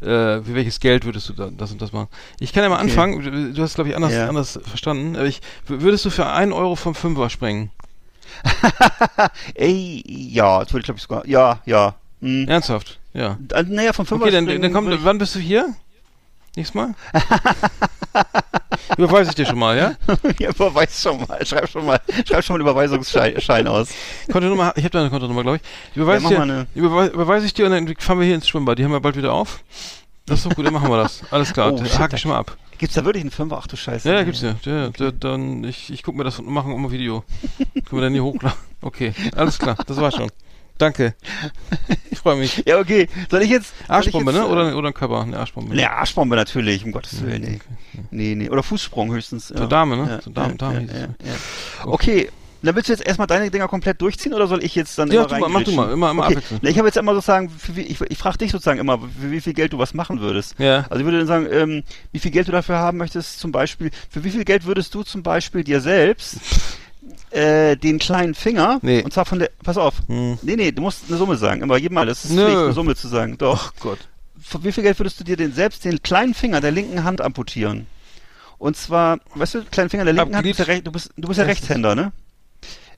[0.01, 2.07] äh, für welches Geld würdest du da, das und das machen?
[2.39, 2.83] Ich kann ja mal Okay.
[2.85, 4.27] anfangen, du- hast glaube ich anders Ja.
[4.29, 7.71] anders verstanden, ich würdest du für 1 Euro vom Fünfer springen?
[9.55, 11.25] Ey, ja, das würde ich glaube ich sogar.
[11.27, 11.95] Ja, ja.
[12.21, 12.47] Hm.
[12.47, 12.99] Ernsthaft?
[13.13, 13.37] Ja.
[13.67, 15.73] Naja, vom Fünfer Okay, dann, dann komm, wann bist du hier?
[16.59, 16.93] Nächstes Mal?
[18.97, 19.95] Überweise ich dir schon mal, ja?
[20.39, 21.45] ja, überweis schon mal.
[21.45, 23.87] Schreib schon mal, schreib schon mal einen Überweisungsschein Schein aus.
[24.29, 25.95] Kontonummer, ich habe da eine Kontonummer, glaube ich.
[25.95, 26.67] Überweise, Ja, dir, mach mal eine.
[26.75, 28.77] überweise, überweise ich dir und dann fahren wir hier ins Schwimmbad.
[28.77, 29.63] Die haben wir bald wieder auf.
[30.25, 31.21] Das ist doch gut, dann machen wir das.
[31.31, 32.57] Alles klar, Oh, hake ich schon mal ab.
[32.77, 33.57] Gibt's da wirklich einen Fünfer?
[33.61, 34.09] Ach du Scheiße.
[34.09, 34.55] Ja, ja, gibt's ja.
[34.65, 37.23] ja, ja dann, ich, ich guck mir das und machen um ein Video.
[37.57, 38.57] Können wir dann hier hochladen.
[38.81, 40.29] Okay, alles klar, das war schon.
[40.79, 41.13] Danke.
[42.11, 42.63] Ich freue mich.
[42.67, 43.07] Ja, okay.
[43.31, 43.67] Soll ich jetzt.
[43.69, 44.45] soll ich Arschbombe, jetzt, ne?
[44.45, 45.21] äh, Oder, oder ein Körper?
[45.21, 45.73] Eine Arschbombe.
[45.73, 47.59] Ne, Arschbombe natürlich, um Gottes Willen, nee.
[48.11, 48.49] Nee, nee.
[48.49, 49.47] Oder Fußsprung höchstens.
[49.47, 50.19] So Dame, ne?
[50.21, 50.91] So Dame- Dame ja, es.
[50.93, 50.99] ja,
[51.31, 51.85] ja.
[51.85, 52.29] Okay.
[52.61, 55.23] Dann willst du jetzt erstmal deine Dinger komplett durchziehen oder soll ich jetzt dann Ja,
[55.23, 56.33] immer mal, mach du mal, immer- immer okay.
[56.33, 56.61] abwechselnd.
[56.63, 59.53] Na, Ich habe jetzt immer sozusagen, ich, ich frage dich sozusagen immer, für wie viel
[59.53, 60.55] Geld du was machen würdest.
[60.59, 60.85] Ja.
[60.89, 63.91] Also ich würde dann sagen, ähm, wie viel Geld du dafür haben möchtest, zum Beispiel,
[64.09, 66.35] für wie viel Geld würdest du zum Beispiel dir selbst
[67.31, 69.03] äh, den kleinen Finger, Nee.
[69.03, 70.37] und zwar von der, pass auf, Hm.
[70.41, 72.43] nee, nee, du musst eine Summe sagen, immer jedem Mal, das ist Nö.
[72.45, 73.73] Pflicht, eine Summe zu sagen, doch.
[73.75, 73.99] Ach Gott.
[74.41, 77.21] Für wie viel Geld würdest du dir denn selbst den kleinen Finger der linken Hand
[77.21, 77.87] amputieren?
[78.57, 81.27] Und zwar, weißt du, kleinen Finger der linken Hand, du bist ja, du bist, du
[81.27, 81.45] bist ja.
[81.45, 82.11] Rechtshänder, ne?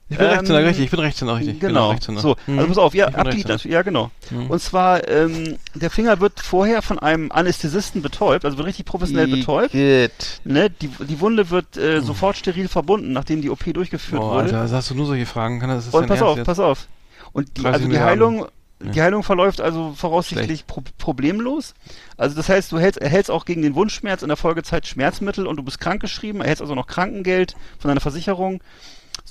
[0.09, 0.85] Ich bin Ähm, Rechtshänder, richtig.
[0.85, 1.59] Ich bin Rechtshänder, richtig.
[1.61, 1.91] Genau.
[1.91, 2.21] Rechtshänder.
[2.21, 2.59] So, Mhm.
[2.59, 3.33] also pass auf, ja, Rechtshänder.
[3.53, 4.11] natürlich, ja, genau.
[4.29, 4.47] Mhm.
[4.49, 9.27] Und zwar, ähm, der Finger wird vorher von einem Anästhesisten betäubt, also wird richtig professionell
[9.27, 9.73] betäubt.
[9.73, 10.41] Igitt.
[10.43, 14.57] Ne, die, die Wunde wird äh, sofort steril verbunden, nachdem die OP durchgeführt Boah, wurde.
[14.59, 15.61] Alter, hast du nur solche Fragen?
[15.61, 16.45] Kann das, ist Und pass Ernst auf, jetzt?
[16.45, 16.87] pass auf.
[17.31, 17.99] Und die, 30 also die.
[18.01, 18.39] Heilung,
[18.83, 18.91] Ja.
[18.91, 21.73] die Heilung verläuft also voraussichtlich pro problemlos.
[22.17, 25.55] Also das heißt, du hältst, erhältst auch gegen den Wundschmerz in der Folgezeit Schmerzmittel und
[25.55, 28.59] du bist krankgeschrieben, erhältst also noch Krankengeld von deiner Versicherung.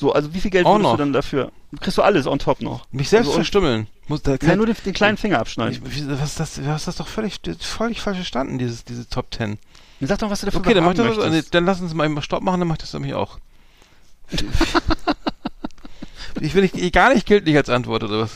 [0.00, 1.52] So, also wie viel Geld würdest du dann dafür?
[1.78, 2.86] Kriegst du alles on top noch.
[2.90, 3.86] Mich selbst also, verstümmeln.
[4.08, 5.82] Muss, da Ja, kann, nur den, den kleinen Finger abschneiden.
[5.86, 6.54] ich, was ist das?
[6.54, 9.58] Du hast das doch völlig, völlig falsch verstanden, dieses, diese Top Ten.
[10.00, 11.54] Dann sag doch, was du dafür Okay, dann mach das, nee, möchtest.
[11.54, 13.38] dann lass uns mal eben Stopp machen, dann mach ich das nämlich auch.
[16.40, 18.30] ich will nicht, gar nicht gilt nicht als Antwort, oder was?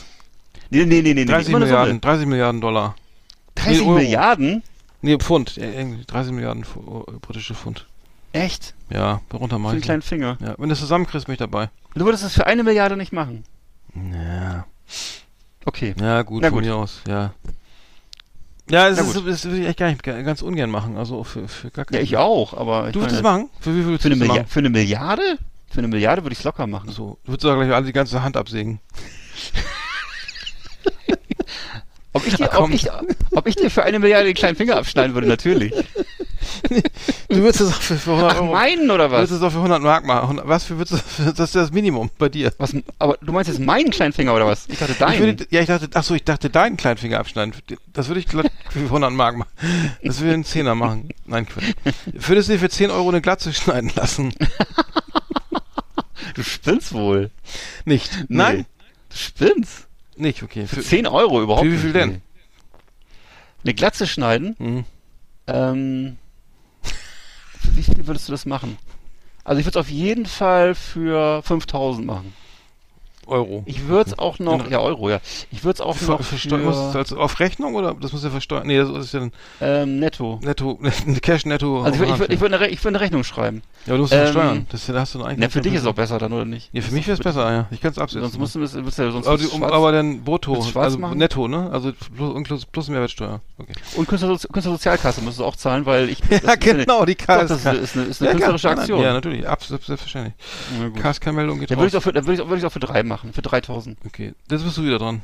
[0.69, 1.25] Nee, nee, nee, nee, nee.
[1.25, 2.01] 30 immer eine Milliarden, Summe.
[2.01, 2.95] 30 Milliarden Dollar.
[3.55, 3.89] 30 Nee.
[3.89, 4.63] Milliarden?
[5.01, 5.55] Nee, Pfund.
[5.55, 6.63] Ja, irgendwie 30 Milliarden
[7.21, 7.87] britische Pfund.
[8.35, 8.75] Echt?
[8.89, 9.71] Ja, darunter Für mal.
[9.71, 10.37] den kleinen Finger.
[10.41, 11.69] Ja, wenn du es zusammenkriegst, bin ich dabei.
[11.95, 13.43] Du würdest das für eine Milliarde nicht machen.
[13.95, 14.65] Ja.
[15.65, 15.95] Okay.
[15.99, 16.65] Ja, gut, Na von gut.
[16.65, 17.33] mir aus, ja.
[18.69, 20.97] Ja, das, ist, das würde ich echt gar nicht ga- ganz ungern machen.
[20.97, 23.49] Also für, für gar Ja, keinen ich auch, aber ich Du würdest es machen?
[23.59, 24.47] Für wie viel würdest Für eine, du es machen?
[24.47, 25.37] für eine Milliarde?
[25.69, 26.89] Für eine Milliarde würde ich es locker machen.
[26.91, 28.79] So, du würdest doch gleich alle die ganze Hand absägen.
[32.15, 32.87] Ob ich, dir, Ach, ob, ich,
[33.31, 35.73] ob ich dir für eine Milliarde den kleinen Finger abschneiden würde, natürlich.
[37.27, 38.53] Du würdest es auch für, für 100 Ach, Euro.
[38.53, 39.37] meinen oder Du würdest was?
[39.39, 40.21] es auch für 100 Mark machen.
[40.23, 42.53] 100 Was für, würdest du, das ist das Minimum bei dir.
[42.59, 42.75] was?
[42.99, 44.65] Aber du meinst jetzt meinen kleinen Finger oder was?
[44.69, 45.19] Ich dachte Ich deinen.
[45.19, 47.53] würde, ja, ich dachte, ach so, ich dachte deinen kleinen Finger abschneiden.
[47.93, 49.49] Das würde ich glatt für 100 Mark machen.
[50.03, 51.09] Das würde ich einen Zehner machen.
[51.25, 51.73] Nein, Quatsch.
[52.05, 54.33] Würdest du dir für 10 Euro eine Glatze schneiden lassen?
[56.35, 57.31] du spinnst wohl.
[57.85, 58.11] Nicht.
[58.13, 58.25] Nee.
[58.37, 58.65] Nein?
[59.09, 59.87] Du spinnst.
[60.15, 60.67] Nicht, okay.
[60.67, 62.09] Für 10 Euro überhaupt für wie viel denn?
[62.09, 62.21] Nee.
[63.63, 64.55] Eine Glatze schneiden?
[64.59, 64.85] Mhm.
[65.47, 66.17] Ähm,
[66.83, 68.77] für wie viel würdest du das machen?
[69.43, 72.33] Also ich würde es auf jeden Fall für 5000 machen.
[73.27, 73.63] Euro.
[73.65, 74.69] Ich würde es auch noch, Genau.
[74.69, 75.19] ja Euro, ja.
[75.51, 78.29] Ich würde es auch Ver, noch es für als auf Rechnung oder das muss ja
[78.29, 78.67] versteuern?
[78.67, 80.39] Nee, das ist ja dann ähm, netto.
[80.43, 80.79] netto,
[81.21, 81.83] Cash netto.
[81.83, 83.61] Also ich, würd- würde eine, würd eine Rechnung schreiben.
[83.85, 84.65] ja, aber du musst ähm, es versteuern.
[84.69, 85.43] Das, da hast du eigentlich.
[85.43, 86.69] Ja, für dich ist es auch besser dann, oder nicht?
[86.73, 87.67] Ja, für mich wäre es besser, ja.
[87.71, 88.21] Ich kann es absetzen.
[88.21, 89.71] Sonst musst du, musst, musst, ja- sonst aber, schwarz.
[89.71, 91.17] aber dann brutto, also machen?
[91.17, 91.69] netto, ne?
[91.71, 93.41] Also plus, plus, Mehrwertsteuer.
[93.57, 93.73] Okay.
[93.95, 96.19] Und Künstlersozi Künstlersozialkasse musst du auch zahlen, weil ich...
[96.29, 97.47] Ja, das genau, die KSK.
[97.47, 97.67] das ist
[97.97, 99.01] eine, künstlerische Aktion.
[99.01, 100.33] Ja, natürlich, absolut, selbstverständlich.
[101.01, 102.11] KSK-Meldung geht Dann würde ich für,
[102.59, 103.97] ich auch für drei machen, für 3000.
[104.05, 105.21] Okay, jetzt bist du wieder dran.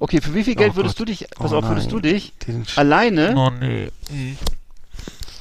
[0.00, 1.08] Okay, für wie viel Geld Oh würdest Gott.
[1.08, 1.96] du dich, pass Oh auf, würdest nein.
[1.96, 2.32] du dich
[2.76, 3.88] alleine oh nee.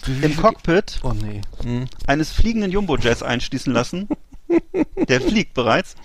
[0.06, 1.42] Wie im Cockpit Oh nee.
[1.64, 1.86] Hm.
[2.08, 4.08] eines fliegenden Jumbo-Jets einschließen lassen?
[5.10, 5.96] Der fliegt bereits.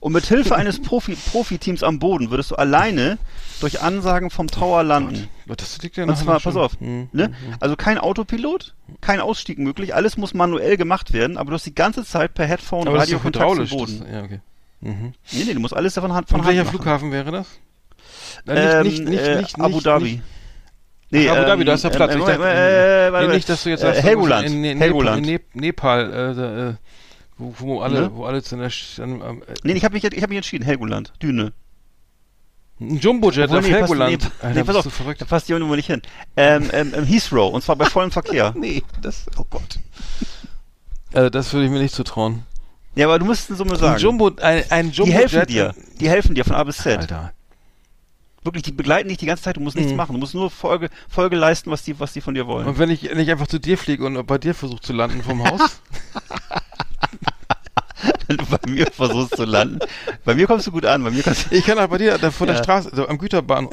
[0.00, 3.18] Und mit Hilfe eines Profi Profiteams am Boden würdest du alleine
[3.60, 5.28] durch Ansagen vom Tower landen.
[5.46, 7.08] Aber Das liegt ja Und zwar, pass auf, Hm.
[7.12, 7.32] ne?
[7.60, 11.74] Also kein Autopilot, kein Ausstieg möglich, alles muss manuell gemacht werden, aber du hast die
[11.74, 13.78] ganze Zeit per Headphone Aber das ist doch Radiokontakt zum.
[13.78, 14.00] Boden.
[14.00, 14.40] Das, ja, okay.
[14.84, 15.12] Mhm.
[15.32, 16.64] Nee, nee, du musst alles davon von Und welcher.
[16.66, 17.46] Flughafen wäre das?
[18.46, 20.20] Ähm, Nein, äh, Abu Dhabi.
[21.12, 22.12] Ach, Abu Dhabi, da ist der Platz.
[22.14, 24.46] Ähm, Ich äh, dachte- äh, nee, nicht, dass du jetzt äh, sagst, Helgoland.
[24.48, 25.26] in, in, Helgoland.
[25.26, 26.74] in Ne Nepal, äh, äh,
[27.38, 28.10] wo, wo alle, Ne?
[28.14, 28.64] wo alle zu einer,
[28.98, 30.64] an, äh, Nee, ich habe mich, ich hab mich entschieden.
[30.64, 31.12] Helgoland.
[31.22, 31.52] Düne.
[32.80, 34.22] ein Jumbojet Obwohl, auf nee, passt- Helgoland.
[34.22, 35.20] nee, Alter, nee, pass auf, verrückt.
[35.20, 36.02] da passt die irgendwo nicht hin.
[36.36, 38.52] Ähm, ähm, ähm, Heathrow, und zwar bei vollem Verkehr.
[38.56, 39.78] Nee, das, oh Gott.
[41.12, 42.42] Also das würde ich mir nicht zutrauen.
[42.96, 44.00] Ja, aber du musst eine Summe Ein sagen.
[44.00, 45.32] Jumbo, ein, ein die Jumbojet.
[45.32, 45.74] helfen dir.
[46.00, 46.98] Die helfen dir von A bis Z.
[46.98, 47.32] Alter.
[48.44, 49.56] Wirklich, die begleiten dich die ganze Zeit.
[49.56, 49.96] Du musst nichts Mhm.
[49.96, 50.12] machen.
[50.12, 52.66] Du musst nur Folge, Folge leisten, was die, was die von dir wollen.
[52.66, 55.42] Und wenn ich nicht einfach zu dir fliege und bei dir versuche zu landen vom
[55.48, 55.80] Haus?
[58.26, 59.78] wenn du bei mir versuchst zu landen.
[60.24, 62.18] Bei mir kommst du gut an, bei mir kannst du, Ich kann auch bei dir
[62.18, 62.62] da vor der Ja.
[62.62, 63.68] Straße, also am Güterbahn,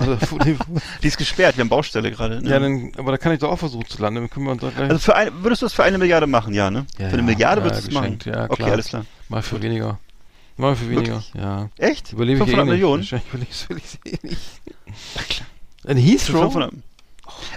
[0.45, 0.57] dem,
[1.03, 2.41] die ist gesperrt, wir haben Baustelle gerade.
[2.41, 2.49] Ne?
[2.49, 4.29] ja, dann, aber da kann ich doch auch versuchen zu landen.
[4.77, 6.85] Also für ein, würdest du das für eine Milliarde machen, ja, ne?
[6.99, 8.19] Ja, für eine Milliarde würdest du es machen?
[8.25, 8.71] ja, Okay, klar.
[8.71, 9.05] alles klar.
[9.29, 9.99] mal für weniger.
[10.57, 11.33] Mal für weniger, Wirklich?
[11.33, 11.69] ja.
[11.77, 12.13] Echt?
[12.13, 12.71] Überlebe ich 500 eh nicht.
[12.73, 13.01] Millionen?
[13.01, 13.33] Wahrscheinlich
[13.69, 15.43] will ich, ich eh nicht.
[15.85, 16.71] Ein Heathrow?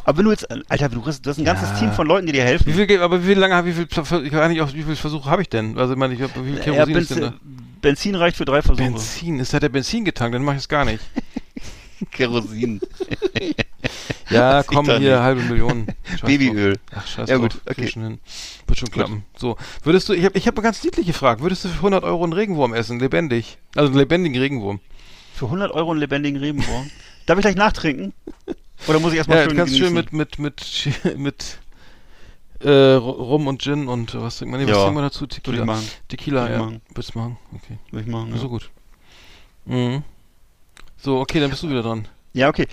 [0.05, 0.09] 500.
[0.09, 1.79] Aber wenn du jetzt, Alter, du hast, du hast ein ganzes Ja.
[1.79, 2.67] Team von Leuten, die dir helfen.
[2.67, 5.29] Wie viel, aber wie viel lange, wie viel, ich kann nicht auf, wie viel Versuche
[5.31, 5.79] habe ich denn?
[5.79, 7.29] Also, ich meine, ich hab, wie viel ja, Kerosin ist denn da?
[7.31, 8.85] Benzin, Benzin reicht für drei Versuche.
[8.91, 11.01] Benzin, ist hat der Benzin getankt, dann mache ich es gar nicht.
[12.11, 12.81] Kerosin.
[14.31, 15.13] Ja, Weiß ich komm, hier, nicht.
[15.13, 15.87] halbe Million.
[16.09, 16.73] Scheiß Babyöl.
[16.73, 16.81] drauf.
[16.97, 17.51] Ach, scheiß Ja, drauf.
[17.53, 17.89] gut, Krieg okay.
[17.89, 18.19] schon hin.
[18.67, 19.25] Wird schon klappen.
[19.37, 22.03] So, würdest du, ich habe ich hab eine ganz niedliche Frage, würdest du für 100
[22.05, 23.59] Euro einen Regenwurm essen, lebendig?
[23.77, 24.81] Also einen lebendigen Regenwurm.
[25.35, 26.91] Für 100 Euro einen lebendigen Rebenwurm.
[27.27, 28.15] Darf ich gleich nachtrinken?
[28.87, 30.17] Oder muss ich erstmal Ja, schön kannst schön genießen?
[30.19, 31.59] mit, mit, mit, mit,
[32.61, 35.21] äh, Rum und Gin und was trinkt man, nee, was Ja, trinkt man dazu?
[35.23, 35.65] Würde ich Tequila.
[35.65, 35.89] machen.
[36.09, 36.59] Tequila, ich ja.
[36.59, 36.81] machen.
[36.89, 37.37] Würdest du machen?
[37.55, 37.79] Okay.
[37.91, 38.39] Würde ich machen, ja.
[38.39, 38.71] So gut.
[39.67, 40.03] Mhm.
[40.97, 42.09] So, okay, dann bist du wieder dran.
[42.33, 42.67] Ja, okay.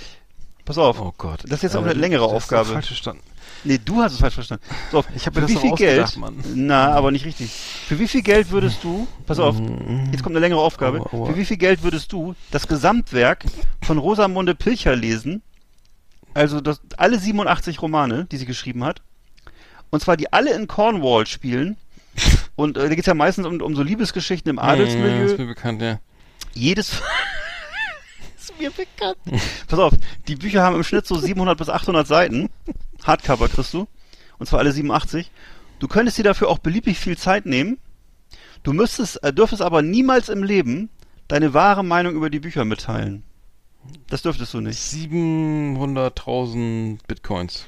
[0.65, 1.01] Pass auf.
[1.01, 1.41] Oh Gott.
[1.43, 2.73] Das ist jetzt auch eine längere das ist Aufgabe.
[2.73, 3.23] Falsch verstanden.
[3.63, 4.63] Nee, du hast es falsch verstanden.
[4.91, 6.17] So, auf, Ich hab mir für das wie viel Geld?
[6.17, 6.35] Mann.
[6.55, 7.49] Na, aber nicht richtig.
[7.51, 9.55] Für wie viel Geld würdest du, pass auf,
[10.11, 11.03] jetzt kommt eine längere Aufgabe.
[11.09, 13.45] Für wie viel Geld würdest du das Gesamtwerk
[13.83, 15.41] von Rosamunde Pilcher lesen?
[16.33, 19.01] Also das, alle 87 Romane, die sie geschrieben hat.
[19.89, 21.77] Und zwar die alle in Cornwall spielen.
[22.55, 25.25] Und äh, da geht es ja meistens um, um so Liebesgeschichten im Ja, Adelsmilieu.
[25.25, 25.99] ist mir bekannt, ja.
[26.53, 26.93] Jedes
[28.37, 29.17] ist mir bekannt.
[29.67, 29.93] Pass auf,
[30.27, 32.49] die Bücher haben im Schnitt so 700 bis 800 Seiten.
[33.03, 33.87] Hardcover kriegst du.
[34.37, 35.31] Und zwar alle 87.
[35.79, 37.79] Du könntest dir dafür auch beliebig viel Zeit nehmen.
[38.63, 40.89] Du müsstest, äh, dürftest aber niemals im Leben
[41.27, 43.23] deine wahre Meinung über die Bücher mitteilen.
[44.07, 44.79] Das dürftest du nicht.
[44.79, 47.65] 700.000 Bitcoins.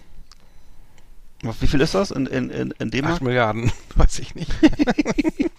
[1.59, 3.21] Wie viel ist das in, in, in, in 8 D-Mark?
[3.21, 4.49] Milliarden, weiß ich nicht.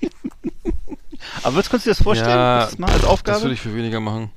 [1.42, 2.30] Aber was könntest du dir das vorstellen?
[2.30, 3.42] Ja, Würdest das als Das Aufgabe?
[3.42, 4.30] würde ich für weniger machen.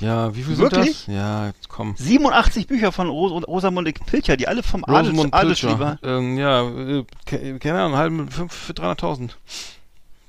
[0.00, 0.96] Ja, wie viel Wirklich?
[0.98, 1.14] sind das?
[1.14, 1.94] Ja, komm.
[1.96, 5.98] 87 Bücher von Ros Rosamunde Pilcher, die alle vom Adels Rosamund Adelsschieber.
[6.00, 6.18] Pilcher.
[6.18, 9.30] Ähm, ja, äh, ke- keine Ahnung, halben, fünf für 300.000.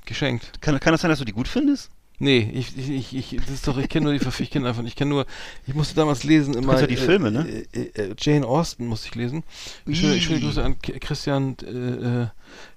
[0.06, 0.60] Geschenkt.
[0.62, 1.92] Kann, kann das sein, dass du die gut findest?
[2.20, 4.84] Nee, ich, ich, ich, ich das ist doch, ich kenne nur die, ich kenne einfach,
[4.84, 5.26] ich kenne nur,
[5.66, 6.80] ich musste damals lesen immer.
[6.80, 7.48] ja die Filme, ne?
[7.74, 9.44] Äh, äh, Jane Austen musste ich lesen.
[9.90, 12.28] Schöne, schöne Grüße an Christian äh, äh,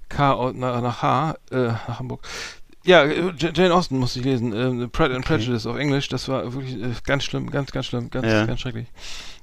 [0.09, 0.53] K.
[0.53, 2.27] nach H, äh, nach Hamburg.
[2.85, 4.53] Ja, äh, Jane Austen musste ich lesen.
[4.53, 6.09] Äh, Pride and Prejudice auf Englisch.
[6.09, 8.47] Das war wirklich äh, ganz schlimm, ganz, ganz schlimm, ganz, Ja.
[8.47, 8.87] ganz schrecklich.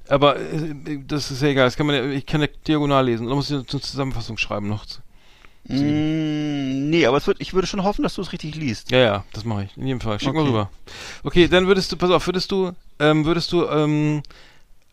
[0.08, 0.74] Aber äh,
[1.06, 1.66] das ist ja egal.
[1.66, 3.26] Das kann man ich kann ja diagonal lesen.
[3.28, 4.84] Da muss ich eine Zusammenfassung schreiben noch.
[5.64, 8.90] Mm, nee, aber es wird, ich würde schon hoffen, dass du es richtig liest.
[8.90, 9.76] Ja, ja, das mache ich.
[9.76, 10.18] In jedem Fall.
[10.18, 10.48] Schick mal Okay.
[10.48, 10.70] rüber.
[11.22, 14.22] Okay, dann würdest du, pass auf, würdest du, ähm, würdest du ähm,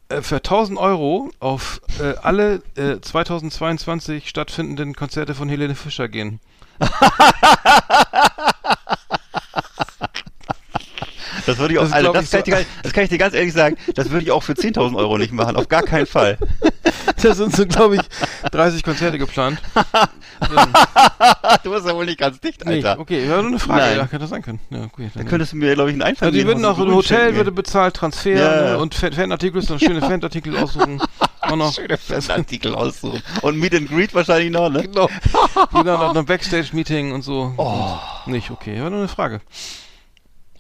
[0.10, 6.40] äh, für 1000 Euro auf äh, alle äh, 2022 stattfindenden Konzerte von Helene Fischer gehen?
[11.46, 13.04] Das würde ich auch, Das also, das, ich kann so- ich dir, ganz- das kann
[13.06, 15.68] ich dir ganz ehrlich sagen, das würde ich auch für 10.000 Euro nicht machen, auf
[15.70, 16.38] gar keinen Fall.
[17.24, 18.02] Da sind so, glaube ich,
[18.52, 19.60] 30 Konzerte geplant.
[21.64, 23.00] du bist ja wohl nicht ganz dicht, Nee, Alter.
[23.00, 23.82] okay, ja, nur eine Frage.
[23.82, 23.98] Nein.
[23.98, 24.60] Ja, könnte das sein können.
[24.70, 26.78] Ja, okay, Da dann, könntest du mir, glaube ich, einen Einfall also die würden auch,
[26.80, 31.02] ein Hotel würde bezahlt, Transfer Ja, ne, und Fan- Fanartikel, noch schöne Fanartikel aussuchen.
[31.42, 31.74] Auch noch.
[31.74, 31.98] Schöne
[32.30, 33.22] Artikel aussuchen.
[33.42, 34.84] Und Meet and Greet wahrscheinlich noch, ne?
[34.84, 35.08] Genau.
[35.72, 37.54] Wieder noch ein Backstage-Meeting und so.
[37.58, 37.98] Oh.
[38.26, 38.82] Nicht, okay.
[38.82, 39.42] War nur eine Frage.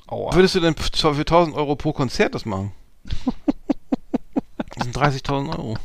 [0.07, 0.33] Aua.
[0.33, 2.71] Würdest du denn für 1000 Euro pro Konzert das machen?
[4.75, 5.75] Das sind 30.000 Euro.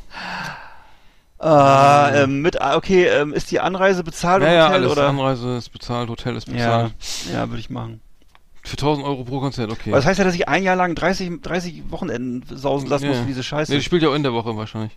[1.43, 4.93] Ah, ähm, mit, ah, okay, ähm, ist die Anreise bezahlt Ja, ja, Hotel alles.
[4.93, 5.09] oder?
[5.09, 6.95] Anreise ist bezahlt, Hotel ist Ja, bezahlt.
[7.33, 8.01] ja, würde ich machen.
[8.63, 9.91] Für 1000 Euro pro Konzert, okay.
[9.91, 13.11] Aber das heißt ja, dass ich ein Jahr lang 30, 30 Wochenenden sausen lassen Ja.
[13.11, 13.73] muss für diese Scheiße.
[13.73, 14.97] Nee, die spielt ja auch in der Woche wahrscheinlich.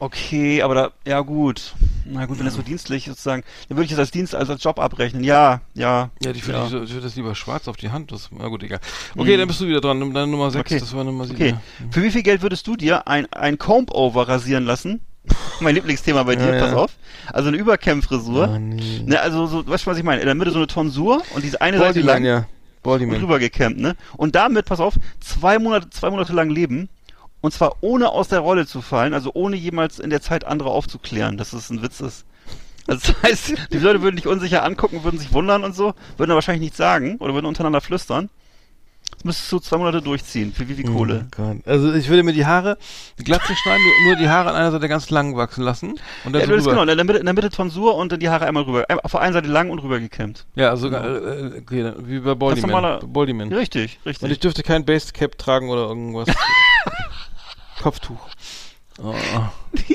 [0.00, 1.74] Okay, aber da, ja gut.
[2.04, 4.62] Na gut, wenn das so dienstlich sozusagen, dann würde ich das als Dienst, als, als
[4.64, 5.22] Job abrechnen.
[5.22, 6.10] Ja, ja.
[6.20, 6.66] Ja, die ja.
[6.66, 8.10] ich, ich würde das lieber schwarz auf die Hand.
[8.10, 8.80] Das, na gut, egal.
[9.16, 10.00] Okay, dann bist du wieder dran.
[10.12, 10.80] Deine Nummer 6, Okay.
[10.80, 11.36] das war Nummer 7.
[11.36, 11.54] Okay.
[11.92, 15.00] Für wie viel Geld würdest du dir ein, ein Comb-Over rasieren lassen?
[15.60, 16.60] mein Lieblingsthema bei dir, Ja, ja.
[16.60, 16.90] pass auf.
[17.32, 18.48] Also eine Überkämmfrisur.
[18.48, 19.02] Ah, nee.
[19.06, 20.20] Ne, also so, weißt du, was ich meine?
[20.20, 22.38] In der Mitte so eine Tonsur und diese eine Seite lang ja.
[22.38, 22.46] und
[22.82, 23.18] Bodyman.
[23.18, 23.96] drüber gekämmt, ne?
[24.16, 26.88] Und damit, pass auf, zwei Monate, zwei Monate lang leben.
[27.40, 30.70] Und zwar ohne aus der Rolle zu fallen, also ohne jemals in der Zeit andere
[30.70, 32.24] aufzuklären, dass es ein Witz ist.
[32.86, 36.30] Also das heißt, die Leute würden dich unsicher angucken, würden sich wundern und so, würden
[36.30, 38.30] aber wahrscheinlich nichts sagen oder würden untereinander flüstern.
[39.16, 40.52] Das müsstest du zwei Monate durchziehen.
[40.52, 41.26] Für wie viel Kohle?
[41.38, 41.54] Oh.
[41.66, 42.76] Also ich würde mir die Haare,
[43.18, 45.94] die Glatze schneiden, nur, die Haare an einer Seite ganz lang wachsen lassen.
[46.24, 46.70] Und dann Ja, so rüber.
[46.70, 48.84] genau, in der, Mitte, in der Mitte Tonsur und dann die Haare einmal rüber.
[48.88, 50.46] Ein- Auf der einen Seite lang und rüber gekämmt.
[50.56, 52.70] Ja, sogar, äh, okay, dann- wie bei Bodyman.
[52.70, 53.52] normaler- Bodyman.
[53.52, 54.40] Richtig, Und ich richtig.
[54.40, 56.28] dürfte kein Basecap tragen oder irgendwas.
[57.82, 58.28] Kopftuch.
[59.02, 59.14] Oh.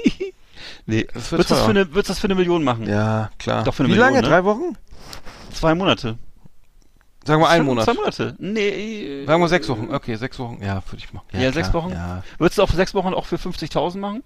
[0.85, 1.07] Nee.
[1.13, 1.65] Das wird Würdest du das, teuer.
[1.65, 2.87] für eine- würdest du das für eine Million machen?
[2.89, 3.63] Ja, klar.
[3.63, 4.21] Doch für eine Wie Million, lange?
[4.23, 4.27] ne?
[4.27, 4.75] Drei Wochen?
[5.53, 6.17] Zwei Monate.
[7.29, 7.85] Sagen wir einen Monat.
[7.85, 8.35] Zwei Monate.
[8.39, 9.23] Nee.
[9.27, 9.93] Sagen wir sechs Wochen.
[9.93, 10.57] Okay, sechs Wochen.
[10.63, 11.27] Ja, würde ich machen.
[11.31, 11.83] Ja, sechs klar.
[11.83, 11.91] Wochen?
[11.91, 12.23] Ja.
[12.39, 14.23] Würdest du auch für sechs Wochen auch für 50.000 machen?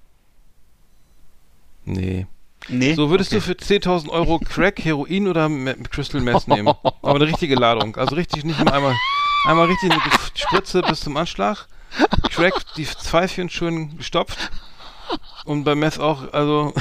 [1.84, 2.28] Nee.
[2.70, 2.94] Nee.
[2.94, 6.70] So würdest du für 10.000 Euro Crack, Heroin oder Me Crystal Meth nehmen.
[6.84, 7.98] Aber eine richtige Ladung.
[7.98, 8.96] Also richtig nicht nur einmal,
[9.48, 10.02] einmal richtig eine
[10.34, 11.68] Spritze bis zum Anschlag.
[12.30, 14.50] Crack, die Pfeifchen schön gestopft.
[15.44, 16.74] Und bei Meth auch, also,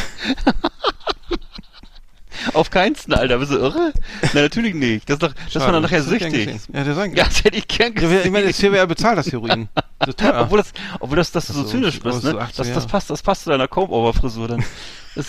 [2.55, 3.38] Auf keinsten, Alter.
[3.38, 3.92] Bist du irre?
[4.22, 5.09] Nein, natürlich nicht.
[5.09, 6.46] Das ist doch, das war dann nachher Das süchtig.
[6.72, 8.20] Ja, sein Ja, das hätte ich gern gesehen.
[8.24, 9.68] ich meine, das CWR bezahlt das Heroin.
[9.98, 10.40] Das ist teuer.
[10.40, 12.36] Obwohl das, obwohl das, dass du so Ach so, zynisch bist, ne?
[12.36, 14.64] 18 Das, das passt, das passt zu deiner Comb-Over-Frisur dann.
[15.14, 15.28] Das,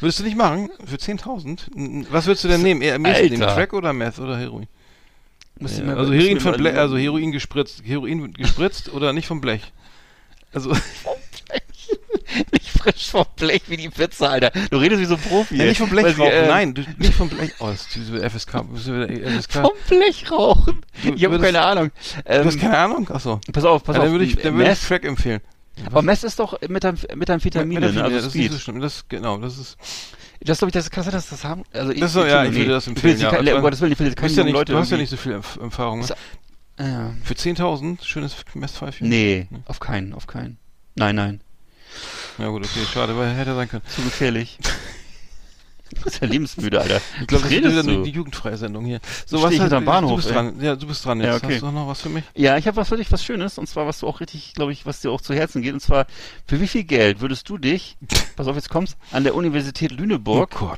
[0.00, 0.70] Würdest du nicht machen?
[0.84, 1.74] Für 10.000?
[1.74, 2.82] N- Was würdest du denn nehmen?
[2.82, 3.42] Eher nehmen?
[3.42, 3.54] Alter.
[3.54, 4.66] Crack oder Meth oder Heroin?
[5.58, 9.72] Ja, also Heroin von Blech, also Heroin gespritzt, Heroin gespritzt oder nicht vom Blech?
[10.52, 10.70] Also,
[12.84, 14.50] frisch vom Blech wie die Pizza, Alter.
[14.70, 15.56] Du redest wie so ein Profi.
[15.56, 17.52] ja, nicht vom Blech rauchen, äh, nein, du, nicht vom Blech.
[17.58, 19.52] Oh, das ist diese FSK, FSK.
[19.62, 20.80] Vom Blech rauchen.
[21.02, 21.90] Du Ich habe keine Ahnung.
[22.24, 23.08] Du Ähm, hast keine Ahnung?
[23.10, 23.40] Achso.
[23.52, 24.06] pass auf, pass Ja, auf.
[24.06, 25.40] dann würde ich, dann würde ich Meth, Crack empfehlen.
[25.86, 28.04] aber Mess ist doch Methamph- Methamphetamine, Metaphin- ne?
[28.04, 28.52] Also das ist nicht Speed.
[28.52, 28.80] so schlimm.
[28.80, 29.76] Das, genau, das ist,
[30.40, 31.64] Das glaube ich, das kann sein, dass das haben.
[31.72, 32.58] Also ich, Das ist so, ja, ich nee.
[32.58, 33.30] würde das empfehlen, ja.
[33.30, 34.96] kein- um Gottes Willen, ich will jetzt du, keine ja nicht, Leute du hast ja
[34.98, 36.00] nicht so viel Erf- Erfahrung.
[36.00, 36.06] Ne?
[36.78, 37.12] Ja.
[37.22, 39.08] Für 10.000, schönes Messpfeifchen?
[39.08, 40.58] Nee, auf keinen, auf keinen.
[40.96, 41.40] Nein, nein.
[42.38, 43.82] Ja gut, okay, schade, weil hätte sein können.
[43.94, 44.58] Zu gefährlich.
[45.94, 47.00] Du bist ja lebensmüde, Alter.
[47.20, 48.02] Ich glaube, das ist du?
[48.02, 49.00] die, jugendfreie Sendung hier.
[49.26, 50.32] So, was hast- hinterm Bahnhof, Du bist ey.
[50.34, 50.60] dran.
[50.60, 51.26] Ja, du bist dran jetzt.
[51.28, 51.52] Ja, okay.
[51.54, 52.24] Hast du noch was für mich?
[52.34, 54.72] Ja, ich habe was für dich, was Schönes, und zwar, was du auch richtig, glaube
[54.72, 56.06] ich, was dir auch zu Herzen geht, und zwar,
[56.46, 57.96] für wie viel Geld würdest du dich,
[58.36, 60.72] pass auf, jetzt kommst, an der Universität Lüneburg Oh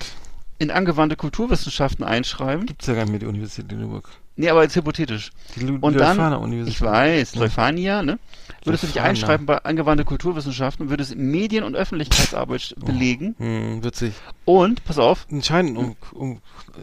[0.59, 2.67] in angewandte Kulturwissenschaften einschreiben?
[2.67, 4.09] Gibt's ja gar nicht mehr die Universität Lüneburg.
[4.37, 5.31] Nee, aber jetzt hypothetisch.
[5.55, 8.19] Die Lu Und dann, ich weiß, Leuphania, ne?
[8.65, 14.13] Würdest du dich einschreiben bei angewandte Kulturwissenschaften und würdest Medien- und Öffentlichkeitsarbeit belegen Hm, witzig.
[14.45, 16.39] und, pass auf, Entscheidend um, um äh,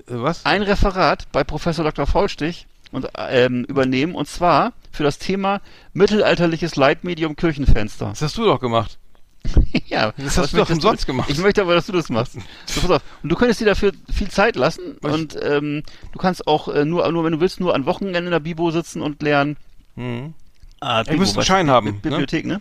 [0.08, 0.46] was?
[0.46, 2.08] ein Referat bei Professor Dr.
[2.08, 5.62] Faulstich und, ähm, übernehmen, und zwar für das Thema
[5.94, 8.10] mittelalterliches Leitmedium Kirchenfenster.
[8.10, 8.98] Das hast du doch gemacht.
[9.88, 11.30] ja, Das hast du doch umsonst gemacht.
[11.30, 12.38] Ich möchte aber, dass du das machst.
[12.66, 13.02] So, pass auf.
[13.22, 15.14] Und du könntest dir dafür viel Zeit lassen Was?
[15.14, 18.32] und ähm, du kannst auch äh, nur, nur, wenn du willst, nur an Wochenenden in
[18.32, 19.58] der Bibo sitzen und lernen.
[19.96, 20.34] Hm.
[20.80, 21.94] Ah, Ihr müsst einen Schein haben, ne?
[21.94, 22.60] Bibliothek, ne?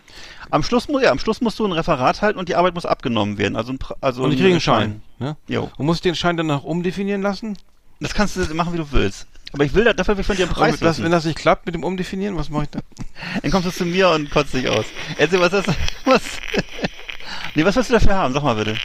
[0.49, 2.85] Am Schluss muss ja, am Schluss musst du ein Referat halten und die Arbeit muss
[2.85, 3.57] abgenommen werden.
[3.57, 5.01] Also ein, also Und ich kriege einen Schein.
[5.19, 5.35] Ne?
[5.47, 5.69] Jo.
[5.77, 7.57] Und muss ich den Schein dann noch umdefinieren lassen?
[7.99, 9.27] Das kannst du machen, wie du willst.
[9.53, 11.37] Aber ich will da, dafür will ich von dir einen Preis das, wenn das nicht
[11.37, 12.81] klappt mit dem Umdefinieren, was mache ich dann?
[13.41, 14.85] Dann kommst du zu mir und kotzt dich aus.
[15.17, 15.67] Erzähl, was ist
[16.05, 16.21] was?
[17.55, 18.33] nee, was willst du dafür haben?
[18.33, 18.75] Sag mal bitte.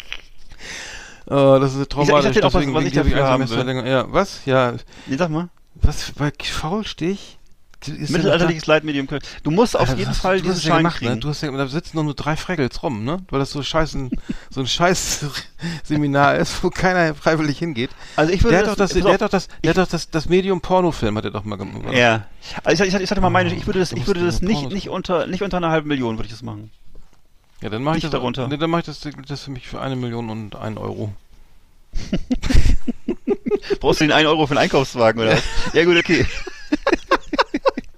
[1.27, 2.17] Oh, das ist traumatisch.
[2.19, 3.87] ich sag dir doch was, was ich dafür haben will.
[3.87, 4.45] Ja, was?
[4.45, 4.75] Ja,
[5.07, 5.49] Nee, sag mal.
[5.75, 7.38] was bei Faulstich?
[7.87, 9.07] Mittelalterliches Leitmedium.
[9.07, 9.23] Köln.
[9.45, 11.13] Du musst auf Alter, jeden was- Fall du hast diesen ja Schein gemacht, kriegen.
[11.15, 11.21] Ne?
[11.21, 13.19] Du hast ja, da sitzen doch nur drei Freckels rum, ne?
[13.31, 14.11] Weil das so scheißen,
[14.51, 15.27] so ein scheiß
[15.85, 17.91] Seminar ist, wo keiner freiwillig hingeht.
[18.17, 20.11] Also ich würde Der hat doch das, der hat doch das, der hat doch das,
[20.11, 21.93] das Medium Pornofilm hat er doch mal gemacht.
[21.95, 22.27] Ja.
[22.65, 24.89] Also ich, ich, ich hatte mal meine, ich würde das, ich würde das nicht, nicht
[24.89, 26.71] unter, nicht unter einer halben Million würde ich das machen.
[27.61, 28.49] Ja, dann mache ich das darunter.
[28.49, 31.13] Nee, dann mache ich das, das für mich für eine Million und einen Euro.
[33.81, 35.39] Brauchst du den 1 Euro für einen Einkaufswagen oder?
[35.73, 36.27] Ja gut, okay.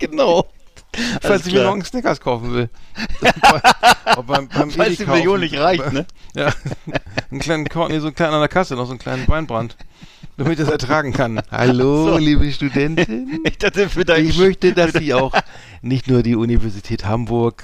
[0.01, 0.49] Genau.
[1.23, 1.71] Falls ich mir klar.
[1.71, 2.69] morgen Snickers kaufen will.
[3.21, 6.05] Bei- beim, beim Falls die Million nicht reicht, ne?
[6.35, 6.53] Ja.
[7.31, 9.77] Einen kleinen Korn, so einen kleinen an der Kasse, noch so einen kleinen Weinbrand.
[10.37, 11.41] Damit ich das ertragen kann.
[11.51, 12.19] Hallo, So.
[12.19, 13.41] liebe Studentin.
[13.45, 15.33] Ich dachte für deinen Ich möchte, dass Sie auch
[15.83, 17.63] nicht nur die Universität Hamburg,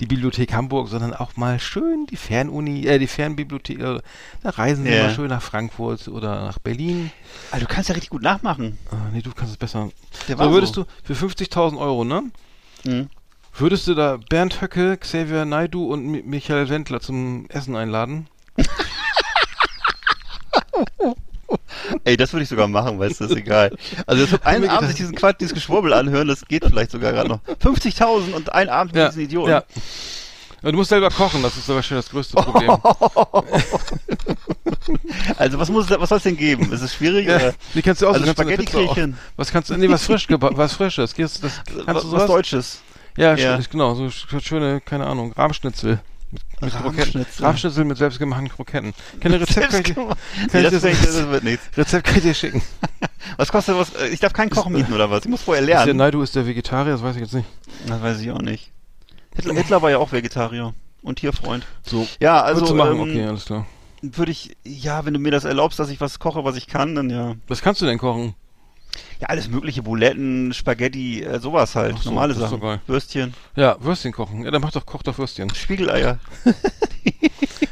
[0.00, 4.00] die Bibliothek Hamburg, sondern auch mal schön die Fernuni, äh, die Fernbibliothek, äh,
[4.42, 5.04] da reisen Sie Ja.
[5.04, 7.10] mal schön nach Frankfurt oder nach Berlin.
[7.50, 8.78] Ah, du kannst ja richtig gut nachmachen.
[8.90, 9.90] Ah, nee, du kannst es besser.
[10.28, 10.84] Der So würdest so.
[11.06, 12.22] du für 50.000 Euro, ne?
[12.84, 13.08] Mhm.
[13.54, 18.28] Würdest du da Bernd Höcke, Xavier Naidu und Mi Michael Wendler zum Essen einladen?
[22.04, 23.76] Ey, das würde ich sogar machen, weißt du, ist egal.
[24.06, 27.28] Also wird einen Abend sich diesen Quatsch, dieses Geschwurbel anhören, das geht vielleicht sogar gerade
[27.28, 27.40] noch.
[27.62, 29.50] 50.000 und einen Abend mit diesen Idioten.
[29.50, 29.64] Ja.
[30.62, 32.70] Du musst selber kochen, das ist aber schon das größte Problem.
[35.36, 36.72] Also was muss, was soll es denn geben?
[36.72, 37.36] Ist es schwierig ja.
[37.36, 39.16] oder Wie kannst du auch Also so Spaghetti hin.
[39.36, 41.14] Was kannst du, nee, was frisch, was frisches.
[41.14, 42.80] Das, das, kannst was, was Deutsches?
[43.16, 43.58] Ja, Ja.
[43.70, 46.00] genau, so sch- schöne, keine Ahnung, Rahmschnitzel.
[46.30, 46.96] Mit, mit Kroketten.
[46.98, 47.44] Rahmschnitzel.
[47.46, 48.94] Rahmschnitzel mit selbstgemachten Kroketten.
[49.20, 50.18] Keine Rezept kann ich, dir- Selbstgemacht.
[50.50, 51.66] kann Nee, ich das, wird nichts.
[51.76, 52.62] Rezept kann ich dir schicken.
[53.36, 53.94] Was kostet was?
[53.94, 55.24] äh, Ich darf keinen Kochen mieten oder was?
[55.24, 55.98] Ich muss vorher Ist der lernen.
[55.98, 57.48] Naidu ist der Vegetarier, das weiß ich jetzt nicht.
[57.86, 58.72] Das weiß ich auch nicht.
[59.34, 61.66] Hitler, Hitler war ja auch Vegetarier und Tierfreund.
[61.82, 62.06] So.
[62.20, 63.66] Ja, also du machen, ähm, okay, alles klar.
[64.02, 66.94] würde ich, ja, wenn du mir das erlaubst, dass ich was koche, was ich kann,
[66.94, 67.34] dann ja.
[67.48, 68.34] Was kannst du denn kochen?
[69.20, 72.60] Ja, alles mögliche, Buletten, Spaghetti, äh, sowas halt, so, normale Sachen.
[72.60, 72.80] geil.
[72.86, 74.44] Würstchen, Ja, Würstchen kochen.
[74.44, 75.48] Ja, dann mach doch, koch doch Würstchen.
[75.54, 76.18] Spiegeleier,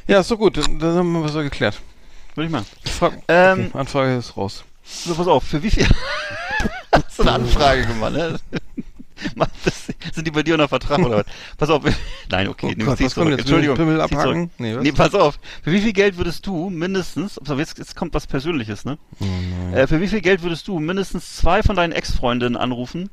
[0.06, 1.80] Ja, ist doch gut, dann, dann haben wir was geklärt.
[2.34, 2.64] würde ich.
[2.84, 4.64] Ich frag, Ähm, okay, Anfrage ist raus.
[4.82, 5.86] So, pass auf, für wie viel,
[6.92, 8.36] hast du eine Anfrage gemacht, ne?
[9.64, 11.26] Das, sind die bei dir unter Vertrag oder was?
[11.58, 11.82] Pass auf.
[12.30, 13.40] Nein, okay, Oh Gott, was kommt jetzt?
[13.40, 13.76] Entschuldigung.
[13.76, 14.50] Pimmel abhaken?
[14.58, 14.82] Nee, was?
[14.82, 15.38] Nee, pass auf.
[15.62, 18.98] Für wie viel Geld würdest du mindestens, auf, jetzt, jetzt kommt was Persönliches, ne?
[19.20, 23.10] Oh äh, für wie viel Geld würdest du mindestens zwei von deinen Ex-Freundinnen anrufen?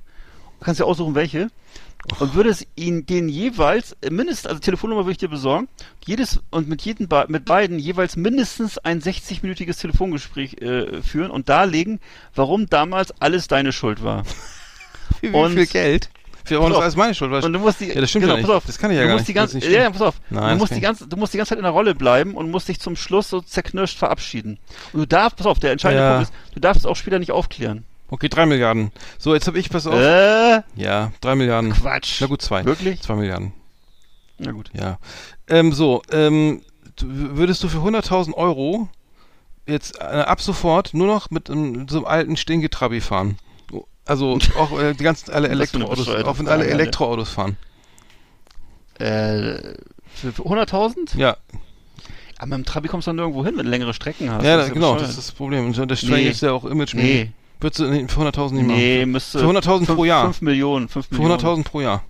[0.59, 1.49] Du kannst dir aussuchen, welche.
[2.19, 5.67] Und würdest ihn den jeweils, äh, mindestens, also Telefonnummer würde ich dir besorgen,
[6.05, 11.99] jedes, und mit jedem, mit beiden jeweils mindestens ein 60-minütiges Telefongespräch äh, führen und darlegen,
[12.33, 14.23] warum damals alles deine Schuld war.
[15.21, 16.09] Wie, Und- viel Geld?
[16.45, 16.83] Für Pass das auf.
[16.83, 17.43] alles meine Schuld?
[17.43, 18.47] Und du musst die, ja, das stimmt genau, ja nicht.
[18.47, 19.27] pass auf, Das kann ich ja du gar musst nicht.
[19.29, 20.15] Die ganze, ist ja, ja, pass auf.
[20.29, 22.49] Nein, du musst die ganze, du musst die ganze Zeit in der Rolle bleiben und
[22.49, 24.57] musst dich zum Schluss so zerknirscht verabschieden.
[24.93, 26.15] Und du darfst, pass auf, der entscheidende Ja.
[26.15, 27.83] Punkt ist, du darfst es auch später nicht aufklären.
[28.09, 28.93] Okay, drei Milliarden.
[29.17, 29.95] So, jetzt habe ich, pass auf.
[29.95, 31.73] Äh, Ja, drei Milliarden.
[31.73, 32.21] Quatsch.
[32.21, 32.63] Na gut, zwei.
[32.63, 33.01] Wirklich?
[33.01, 33.51] Zwei Milliarden.
[34.37, 34.69] Na gut.
[34.73, 34.99] Ja.
[35.49, 36.61] Ähm, so, ähm,
[37.01, 38.87] würdest du für 100.000 Euro
[39.67, 43.37] jetzt äh, ab sofort nur noch mit einem, so einem alten Stinketrabi fahren?
[44.07, 46.71] Also auch äh, die ganzen alle für Elektroautos, auch wenn alle Alter.
[46.73, 47.57] Elektroautos fahren.
[48.99, 49.75] Äh,
[50.15, 51.17] für, für 100.000?
[51.17, 51.37] Ja,
[52.39, 54.43] Aber mit dem Trabi kommst du dann nirgendwo hin, wenn du längere Strecken hast.
[54.43, 55.01] ja, Das genau, bescheuert.
[55.03, 55.65] das ist das Problem.
[55.67, 56.29] Und das Nee.
[56.29, 59.11] ist ja auch image Nee, Würdest du für 100.000 nicht nee, machen?
[59.11, 59.39] müsste...
[59.39, 60.23] Für 100.000 pro Jahr.
[60.25, 61.39] 5 Millionen, 5 Für Millionen.
[61.41, 62.03] 100.000 pro Jahr.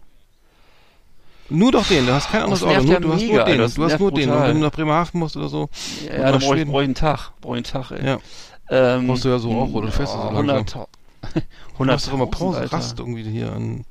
[1.50, 3.64] Nur doch den, du hast kein anderes Auto, nur, ja du hast nur den, du
[3.64, 4.30] hast nur den.
[4.30, 5.70] Und wenn du nach Bremerhaven musst oder so,
[6.06, 7.32] Ja, Und da nach brauche ich, brauch ich einen Tag.
[7.40, 8.06] Brauche ich einen Tag, ey.
[8.06, 8.18] ja,
[8.70, 9.86] Ähm, Brauchst du ja so auch, oder?
[9.88, 10.86] Du fährst ja so langsam.
[11.78, 12.78] 100, du machst doch immer 100.000, Pause, Alter.
[12.78, 13.86] Rast irgendwie hier an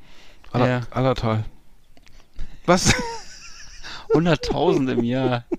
[0.53, 0.81] Aller, Ja.
[0.91, 1.45] Allertal.
[2.67, 2.95] Was?
[4.11, 5.45] 100.000 im Jahr.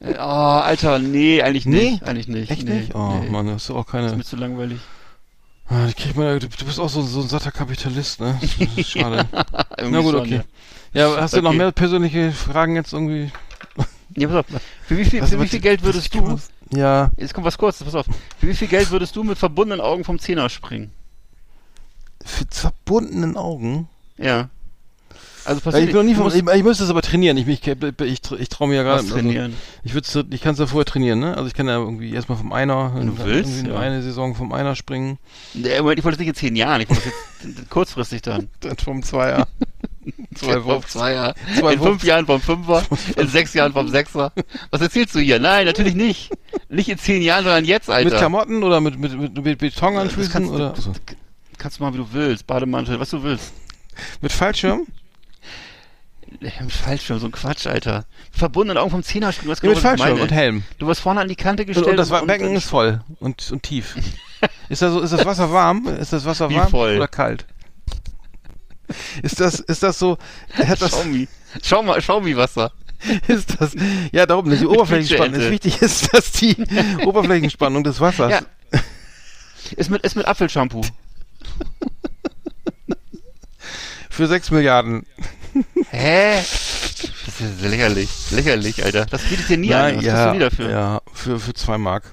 [0.00, 1.92] Äh, Oh, Alter, nee, eigentlich Nee?
[1.92, 2.02] nicht.
[2.02, 2.50] Eigentlich nicht.
[2.50, 2.94] Echt nee, nicht?
[2.94, 3.30] Oh nee.
[3.30, 4.16] Mann, das ist auch Ist keine.
[4.16, 4.80] mir zu langweilig.
[5.68, 8.36] Ah, ja- du, du bist auch so, so ein satter Kapitalist, ne?
[8.58, 9.26] Das ist Schade.
[9.32, 10.40] Na gut, schon, okay.
[10.92, 11.08] Ja.
[11.08, 11.58] Ja, hast du noch Okay.
[11.58, 13.30] mehr persönliche Fragen jetzt irgendwie?
[14.16, 14.60] Ja, pass auf.
[14.86, 16.36] Für wie viel, für wie viel Geld würdest du,
[16.74, 18.06] Ja, jetzt kommt was kurzes, pass auf.
[18.38, 20.90] Für wie viel Geld würdest du mit verbundenen Augen vom Zehner springen?
[22.24, 23.88] Für verbundenen Augen.
[24.18, 24.48] Ja.
[25.44, 27.02] Also Ja, passiert ich bin noch nie du von, musst ich, ich müsste es aber
[27.02, 27.36] trainieren.
[27.36, 29.06] Ich, ich, ich, ich, ich traue mir ja gerade.
[29.08, 29.56] trainieren.
[29.82, 31.36] Ich würde ich kann es ja vorher trainieren, ne?
[31.36, 33.78] Also ich kann ja irgendwie erstmal vom Einer, du willst, irgendwie ja.
[33.80, 35.18] eine Saison vom Einer springen,
[35.54, 38.48] Nee, Moment, ich wollte das nicht in zehn Jahren, ich wollte das jetzt kurzfristig dann.
[38.60, 39.48] dann vom Zweier.
[40.34, 40.82] Zwei vom.
[40.86, 41.34] Zweier.
[41.58, 41.88] Zwei in Wurf.
[41.88, 42.82] fünf Jahren vom Fünfer,
[43.16, 44.32] in sechs Jahren vom Sechser.
[44.70, 45.38] Was erzählst du hier?
[45.38, 46.30] Nein, natürlich nicht.
[46.68, 48.08] Nicht in zehn Jahren, sondern jetzt, Alter.
[48.10, 50.92] Mit Klamotten oder mit, mit, mit, mit Beton an das Füßen kannst, oder du, also,
[51.62, 52.46] kannst du machen, wie du willst.
[52.46, 53.52] Bademantel, was du willst.
[54.20, 54.86] mit Fallschirm?
[56.40, 58.04] Mit Fallschirm, so ein Quatsch, Alter.
[58.32, 60.64] Verbundenen Augen vom Zehner springen, was Ja, mit Fallschirm und Helm.
[60.78, 61.86] Du wirst vorne an die Kante Und, gestellt.
[61.88, 63.96] und das Becken ist voll und, und tief.
[64.68, 65.86] Ist das, so, ist das Wasser warm?
[65.86, 66.96] Ist das Wasser warm voll?
[66.96, 67.46] oder kalt?
[69.22, 70.18] Ist das, ist das so,
[70.52, 71.28] hat das, Schaumi.
[71.62, 72.72] Schau mal, Schaumi-Wasser.
[73.28, 73.76] ist das,
[74.10, 76.56] ja darum nicht, die Oberflächenspannung ist wichtig, ist das die
[77.04, 78.32] Oberflächenspannung des Wassers.
[78.32, 78.80] Ja.
[79.76, 80.82] Ist mit, ist mit Apfelshampoo.
[84.10, 85.06] Für 6 Milliarden.
[85.90, 86.36] Hä?
[86.36, 88.30] Das ist lächerlich.
[88.30, 89.06] Lächerlich, Alter.
[89.06, 89.96] Das bietet dir nie an.
[89.96, 90.70] Was ja, du nie dafür?
[90.70, 92.12] ja, für, für 2 Mark.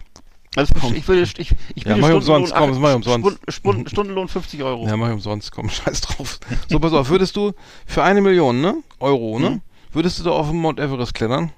[0.56, 1.36] Also ich würde, ich,
[1.76, 3.40] ich Ja, mach ich umsonst, komm, mach ich umsonst.
[3.50, 4.88] Spun- Stundenlohn 50 Euro.
[4.88, 6.40] Ja, mach ich umsonst, komm, scheiß drauf.
[6.68, 7.54] So, pass auf, würdest du
[7.86, 8.76] für eine Million, ne?
[9.00, 9.50] Euro, ne?
[9.52, 9.62] Mhm.
[9.92, 11.52] Würdest du da auf den Mount Everest klettern?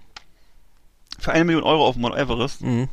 [1.19, 2.61] Für eine Million Euro auf Mount Everest.
[2.61, 2.89] Mhm.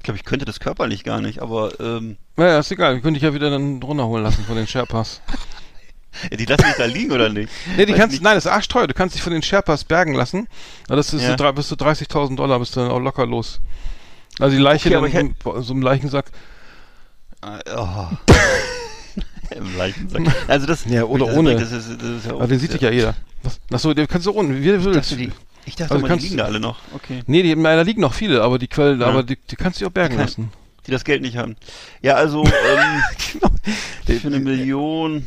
[0.00, 3.12] Ich glaube, ich könnte das körperlich gar nicht, aber ähm, Naja, ist egal, wir können
[3.14, 5.20] dich ja wieder dann runterholen lassen von den Sherpas.
[6.30, 7.50] ja, die lassen mich da liegen oder nicht?
[7.76, 8.22] Nee, die Weiß kannst, nicht.
[8.22, 10.48] nein, das ist arschteuer, du kannst dich von den Sherpas bergen lassen.
[10.88, 11.36] Das ist Ja.
[11.36, 13.60] so, bis zu 30.000 Dollar bist du dann auch locker los.
[14.38, 16.30] Also die Leiche Okay, dann ich in so einem Leichensack.
[17.42, 18.06] Ah, Oh.
[19.54, 20.22] Im Leichensack.
[20.48, 20.84] Also das.
[20.86, 21.56] Ja, oder das, ohne.
[21.56, 23.14] Das ist, das ist ja Aber den sieht dich ja jeder.
[23.42, 23.60] Was?
[23.70, 25.10] Achso, den kannst du unten, wie du Ich willst.
[25.70, 26.78] Ich dachte Also mal, kannst- die liegen da alle noch.
[26.94, 27.22] Okay.
[27.26, 29.06] Nee, die, da liegen noch viele, aber die Quellen, Ja.
[29.06, 30.52] aber die, die kannst du auch bergen Die kann- lassen.
[30.86, 31.56] Die das Geld nicht haben.
[32.02, 33.02] Ja, also ähm,
[33.32, 34.18] Genau.
[34.20, 35.26] für eine Million.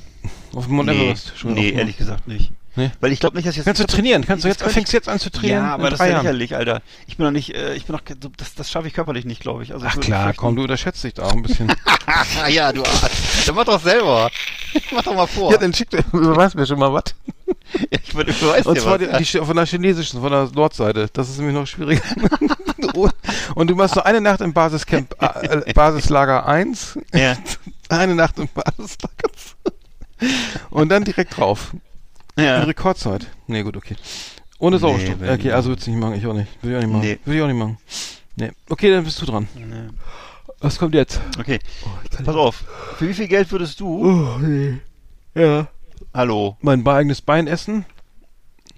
[0.54, 1.34] Auf dem Mount nee, Everest.
[1.38, 2.52] schon nee ehrlich gesagt nicht.
[2.76, 2.90] Nee?
[3.02, 3.66] Weil ich glaube nicht, dass ich jetzt.
[3.66, 4.26] Kannst du ich trainieren?
[4.26, 5.64] Kannst du jetzt, fängst jetzt an zu trainieren?
[5.64, 6.82] Ja, aber das ist ja lächerlich, Alter.
[7.06, 8.02] Ich bin noch nicht, äh, ich bin noch,
[8.38, 9.74] das, das schaffe ich körperlich nicht, glaube ich.
[9.74, 11.72] Also ich Ach würde klar, komm, du unterschätzt dich da auch ein bisschen.
[12.50, 13.46] Ja, du Arsch.
[13.46, 14.30] Dann mach doch selber.
[14.92, 15.52] Mach doch mal vor.
[15.52, 17.04] ja, dann schick dir, überweis mir schon mal was.
[17.90, 21.10] Ich würde, ich weiß Und zwar die, die, von der chinesischen, von der Nordseite.
[21.14, 22.02] Das ist nämlich noch schwieriger.
[23.56, 27.36] Und du machst nur eine Nacht im Basiscamp, äh, Basislager 1, ja.
[27.90, 29.72] eine Nacht im Basislager 2
[30.70, 31.74] und dann direkt drauf.
[32.36, 32.64] In ja.
[32.64, 33.28] Rekordzeit.
[33.48, 33.96] Nee, gut, okay.
[34.60, 35.20] Ohne Nee, Sauerstoff.
[35.20, 36.48] will okay, ich also würd's nicht machen, ich auch nicht.
[36.62, 37.02] Will ich auch nicht machen.
[37.06, 37.20] Nee.
[37.26, 37.78] Will ich auch nicht machen.
[38.36, 38.52] Nee.
[38.70, 39.48] Okay, dann bist du dran.
[39.56, 39.90] Nee.
[40.60, 41.20] Was kommt jetzt?
[41.38, 41.60] Okay,
[42.24, 42.64] pass auf.
[42.98, 44.80] Für wie viel Geld würdest du, Oh, nee.
[45.36, 45.68] Ja.
[46.14, 47.86] Hallo, Mein eigenes Bein essen?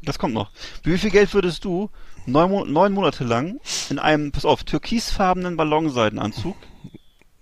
[0.03, 0.51] das kommt noch.
[0.83, 1.89] Wie viel Geld würdest du
[2.27, 3.59] neun, Mo neun Monate lang
[3.89, 6.55] in einem, pass auf, türkisfarbenen Ballonseidenanzug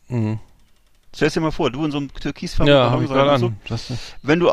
[0.09, 0.39] Mhm.
[1.15, 3.25] Stell dir mal vor, du in so einem türkisfarbenen Ja, Ballon, habe ich so einem
[3.25, 3.57] gerade so, an.
[3.67, 3.91] Das,
[4.21, 4.51] wenn du,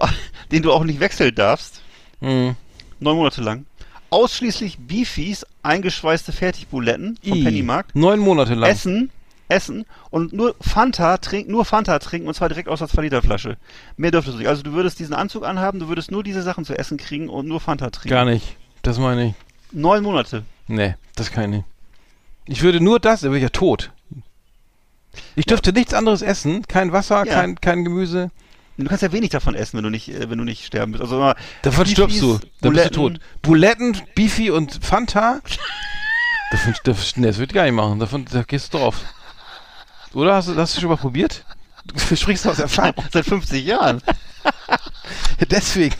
[0.53, 1.82] den du auch nicht wechseln darfst,
[2.20, 2.55] mh.
[3.01, 3.64] neun Monate lang,
[4.11, 7.45] ausschließlich Beefies, eingeschweißte Fertigbuletten vom I.
[7.45, 8.70] Pennymarkt, Neun Monate lang.
[8.70, 9.11] Essen,
[9.51, 13.22] Essen und nur Fanta trinken, nur Fanta trinken und zwar direkt aus der 2 Liter
[13.22, 13.57] Flasche.
[13.96, 14.48] Mehr dürftest du nicht.
[14.48, 17.46] Also du würdest diesen Anzug anhaben, du würdest nur diese Sachen zu essen kriegen und
[17.46, 18.11] nur Fanta trinken.
[18.11, 18.57] Gar nicht.
[18.82, 19.34] Das meine ich.
[19.72, 20.44] Neun Monate.
[20.68, 21.64] Nee, das kann ich nicht.
[22.46, 23.92] Ich würde nur das, dann wäre ich ja tot.
[25.36, 27.34] Ich dürfte nichts anderes essen, kein Wasser, Ja.
[27.34, 28.30] kein, kein Gemüse.
[28.76, 31.03] Du kannst ja wenig davon essen, wenn du nicht, äh, wenn du nicht sterben willst.
[31.03, 32.32] Also immer Davon Beefies, stirbst du.
[32.32, 32.94] Dann bist du Buletten.
[32.94, 33.20] tot.
[33.42, 35.40] Buletten, Beefy und Fanta?
[36.51, 37.98] davon, das, nee, das würde ich gar nicht machen.
[37.98, 38.96] Davon, da gehst du drauf.
[40.15, 40.35] Oder?
[40.35, 41.45] Hast du, du schon mal probiert?
[41.87, 43.05] Du sprichst aus Erfahrung.
[43.13, 44.03] Seit 50 Jahren.
[45.51, 45.95] Deswegen.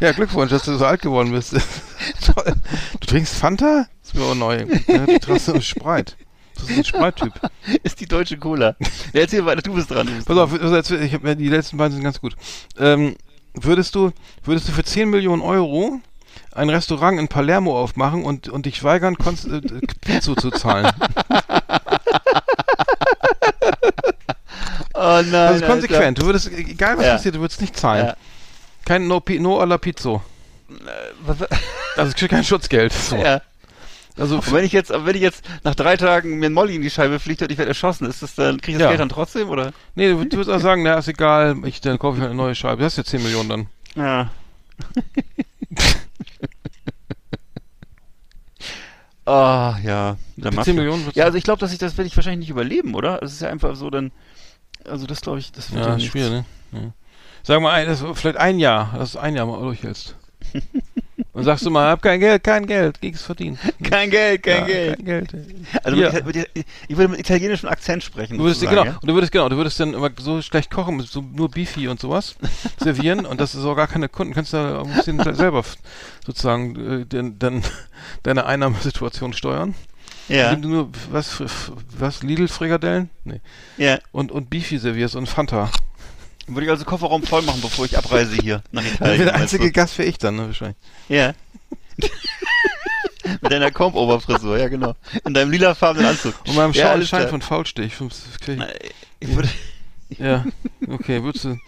[0.00, 1.52] Ja, Glückwunsch, dass du so alt geworden bist.
[2.34, 2.54] Toll.
[3.00, 3.86] Du trinkst Fanta?
[4.00, 4.66] Das ist mir aber neu.
[4.86, 6.16] Ja, du trinkst so Spreit.
[6.54, 7.32] Das ist ein Spreittyp.
[7.82, 8.76] Ist die deutsche Cola.
[9.12, 10.06] Ja, erzähl weiter, du bist dran.
[10.06, 12.36] Du bist Pass auf, also ich hab, die letzten beiden sind ganz gut.
[12.78, 13.16] Ähm,
[13.54, 14.12] würdest du,
[14.44, 16.00] würdest du für 10 Millionen Euro
[16.52, 19.60] ein Restaurant in Palermo aufmachen und, und dich weigern, Konst äh,
[20.02, 20.90] Pizzo zu zahlen?
[25.04, 25.32] Oh nein.
[25.32, 26.18] Das ist konsequent.
[26.18, 27.12] Du würdest, egal was Ja.
[27.14, 28.06] passiert, du würdest nicht zahlen.
[28.06, 28.16] Ja.
[28.84, 30.22] Kein No, no alla Pizzo.
[31.96, 32.92] Also es kriegt kein Schutzgeld.
[32.92, 33.16] So.
[33.16, 33.42] Ja.
[34.18, 36.82] Also Und wenn ich jetzt, wenn ich jetzt nach drei Tagen mir ein Molly in
[36.82, 38.88] die Scheibe fliegt und ich werde erschossen, ist das dann, krieg ich das Ja.
[38.88, 39.72] Geld dann trotzdem, oder?
[39.94, 42.36] Nee, du, du würdest auch sagen, na, ist egal, ich, dann kaufe ich halt eine
[42.40, 42.82] neue Scheibe.
[42.82, 43.66] Das ist ja 10 Millionen dann.
[43.96, 44.30] Ja.
[49.24, 50.16] Ah, ja.
[50.36, 50.64] Der Für Mafia.
[50.64, 53.22] 10 Millionen Ja, also ich glaube, dass ich das werde ich wahrscheinlich nicht überleben, oder?
[53.22, 54.10] Es ist ja einfach so dann,
[54.88, 56.10] also das glaube ich, das wird Ja, ja nichts.
[56.10, 56.44] schwierig, ne?
[56.72, 56.92] Ja.
[57.44, 60.14] Sag mal, ein, das, vielleicht ein Jahr, dass du ein Jahr mal durchhältst.
[61.34, 63.58] Und sagst du mal, hab kein Geld, kein Geld, ging's verdienen.
[63.82, 64.96] Kein Geld, kein ja, Geld.
[64.96, 65.34] Kein Geld.
[65.82, 66.12] Also Ja.
[66.12, 66.50] mit, mit,
[66.88, 68.36] ich würde mit italienischem Akzent sprechen.
[68.36, 71.22] Du würdest, genau, und du würdest, genau, du würdest dann immer so schlecht kochen, so
[71.22, 72.34] nur Beefy und sowas
[72.78, 75.64] servieren und das ist auch gar keine Kunden, kannst du da auch ein bisschen selber
[76.26, 77.62] sozusagen äh, den, dann
[78.24, 79.74] deine Einnahmesituation steuern.
[80.28, 80.50] Ja.
[80.50, 81.40] Indem du nur, was,
[81.98, 83.10] was, Lidl-Frikadellen?
[83.24, 83.40] Nee.
[83.76, 83.98] ja.
[84.12, 85.70] Und, und Beefy servierst und Fanta.
[86.46, 89.18] Würde ich also Kofferraum voll machen, bevor ich abreise hier nach Italien.
[89.18, 89.72] wäre der einzige du?
[89.72, 90.76] Gast für ich dann, ne, wahrscheinlich.
[91.08, 91.34] Ja.
[93.40, 94.94] Mit deiner Comb-Over-Frisur, ja genau.
[95.24, 96.34] In deinem lilafarbenen Anzug.
[96.46, 97.92] Und meinem ja, Schein von Faulstich.
[99.20, 99.48] Ich würde,
[100.18, 100.44] Ja,
[100.88, 101.58] okay, würdest du,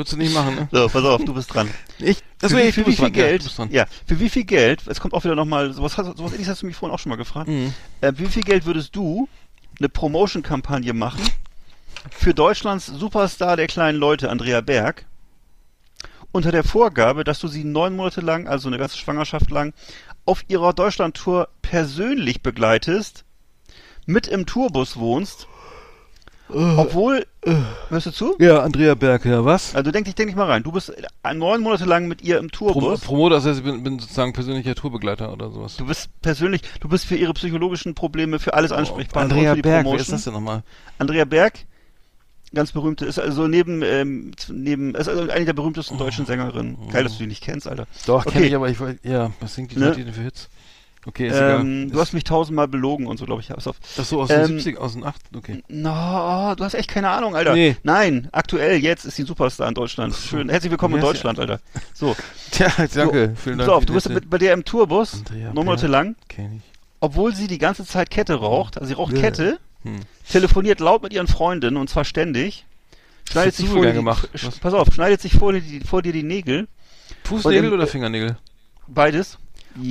[0.00, 0.68] würdest du nicht machen, ne?
[0.72, 1.70] so, pass auf, du bist dran.
[1.98, 3.14] Ich, das für wie, für wie viel dran.
[3.14, 3.58] Ja, Geld?
[3.58, 3.68] dran.
[3.70, 4.82] Ja, für wie viel Geld?
[4.86, 7.10] Es kommt auch wieder nochmal, sowas, hast- sowas ähnliches hast du mich vorhin auch schon
[7.10, 7.48] mal gefragt.
[7.48, 7.72] Mhm.
[8.00, 9.28] Äh, wie viel Geld würdest du
[9.78, 11.22] eine Promotion-Kampagne machen
[12.10, 15.04] für Deutschlands Superstar der kleinen Leute, Andrea Berg,
[16.32, 19.74] unter der Vorgabe, dass du sie neun Monate lang, also eine ganze Schwangerschaft lang,
[20.24, 23.24] auf ihrer Deutschland-Tour persönlich begleitest,
[24.06, 25.46] mit im Tourbus wohnst,
[26.54, 27.26] obwohl,
[27.88, 28.36] hörst du zu?
[28.38, 29.74] Ja, Andrea Berg, ja, was?
[29.74, 30.62] Also denk dich, denk dich mal rein.
[30.62, 33.00] Du bist äh, neun Monate lang mit ihr im Prom Tourbus.
[33.00, 35.76] Promoter, das heißt, ich bin, bin sozusagen persönlicher Tourbegleiter oder sowas.
[35.76, 39.22] Du bist persönlich, du bist für ihre psychologischen Probleme, für alles ansprechbar.
[39.22, 40.00] Oh, Andrea für die Berg, wer Promotion.
[40.02, 40.62] ist das denn nochmal?
[40.98, 41.66] Andrea Berg,
[42.52, 46.76] ganz berühmte, ist also neben, ähm, neben, ist also eine der berühmtesten deutschen Sängerinnen.
[46.90, 47.86] Geil, dass du die nicht kennst, Alter.
[48.06, 48.32] Doch, Okay.
[48.34, 49.86] kenne ich, aber ich ja, was singt die Ne?
[49.88, 50.48] Leute denn für Hits?
[51.06, 51.90] Okay, ist Ähm, egal.
[51.92, 53.48] du hast mich tausendmal belogen und so, glaube ich.
[53.48, 53.76] Pass auf.
[53.96, 55.62] das so aus ähm, den 70 aus den 8 okay.
[55.68, 57.54] No, du hast echt keine Ahnung, Alter.
[57.54, 57.76] Nee.
[57.82, 60.14] Nein, aktuell, jetzt ist sie ein Superstar in Deutschland.
[60.14, 60.50] Schön.
[60.50, 61.60] Herzlich willkommen in Deutschland, Alter.
[61.94, 62.14] So,
[62.50, 63.68] Tja, danke, vielen Dank.
[63.70, 66.62] so auf, du bist mit, bei der im Tourbus, Andrea neun Monate lang, Kenn ich.
[67.00, 69.20] obwohl sie die ganze Zeit Kette raucht, also sie raucht Ja.
[69.20, 70.00] Kette, Hm.
[70.30, 72.66] telefoniert laut mit ihren Freundinnen und zwar ständig.
[73.30, 74.28] Schneidet sich vor dir, gemacht.
[74.34, 76.68] die, pass auf, schneidet sich vor dir, die, vor dir die Nägel,
[77.24, 78.36] Fußnägel im- oder Fingernägel?
[78.86, 79.38] beides.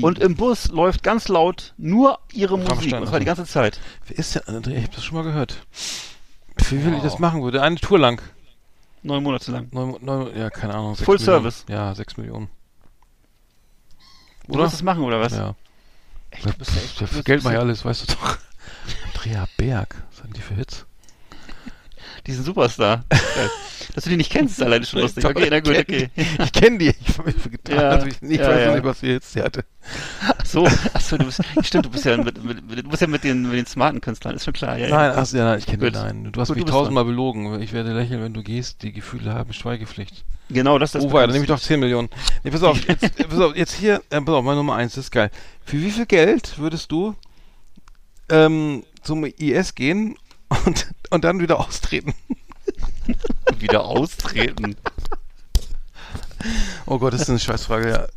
[0.02, 3.80] Und im Bus läuft ganz laut nur ihre Musik, und zwar die ganze Zeit.
[4.08, 4.78] Wer ist denn Andrea?
[4.78, 5.56] Ich hab das schon mal gehört.
[6.70, 7.62] Wie will ich das machen würde?
[7.62, 8.22] Eine Tour lang.
[9.04, 9.68] Neun Monate lang.
[9.72, 10.96] Neun, neun, ja, keine Ahnung.
[10.96, 11.36] sechs Full Millionen.
[11.44, 11.66] Service.
[11.70, 12.50] Ja, 6 Millionen.
[14.48, 14.64] Du Oder?
[14.64, 15.32] willst das machen, oder was?
[15.34, 15.56] Ja.
[16.32, 18.14] Echt, du bist ja echt, du bist- Geld bist mach ich ja- alles, weißt du
[18.16, 18.38] doch.
[19.08, 19.96] Andrea Berg.
[20.12, 20.86] Was hatten die für Hits?
[22.28, 23.06] Diesen Superstar.
[23.96, 25.24] Dass du die nicht kennst, ist alleine schon lustig.
[25.24, 26.10] Doch, Okay, na gut, ich okay.
[26.44, 26.90] Ich kenne die.
[27.08, 28.74] Ich hab mir getan, Ja, dass ich nicht ja, weiß, ja.
[28.76, 29.66] nicht, was für Hits die hatte.
[30.38, 33.08] Ach so, ach so, du bist, stimmt, du bist ja mit, mit, du bist ja
[33.08, 34.78] mit den, mit den smarten Künstlern, ist schon klar.
[34.78, 36.30] Ja, Nein, ach, ja, nein, ich kenne nein.
[36.32, 37.60] Du hast Gut, mich du tausendmal belogen.
[37.62, 38.84] Ich werde lächeln, wenn du gehst.
[38.84, 40.24] Die Gefühle haben Schweigepflicht.
[40.50, 42.10] Genau, das ist Oh, weiter, dann nehme ich doch 10 Millionen.
[42.44, 44.94] Nee, pass auf, jetzt, äh, pass auf, jetzt hier, äh, pass auf, meine Nummer 1,
[44.96, 45.30] das ist geil.
[45.66, 47.16] Für wie viel Geld würdest du
[48.30, 50.16] ähm, zum IS gehen
[50.66, 52.14] und, und dann wieder austreten?
[53.60, 54.76] Wieder austreten.
[56.86, 58.08] Oh Gott, das ist eine Scheißfrage, ja.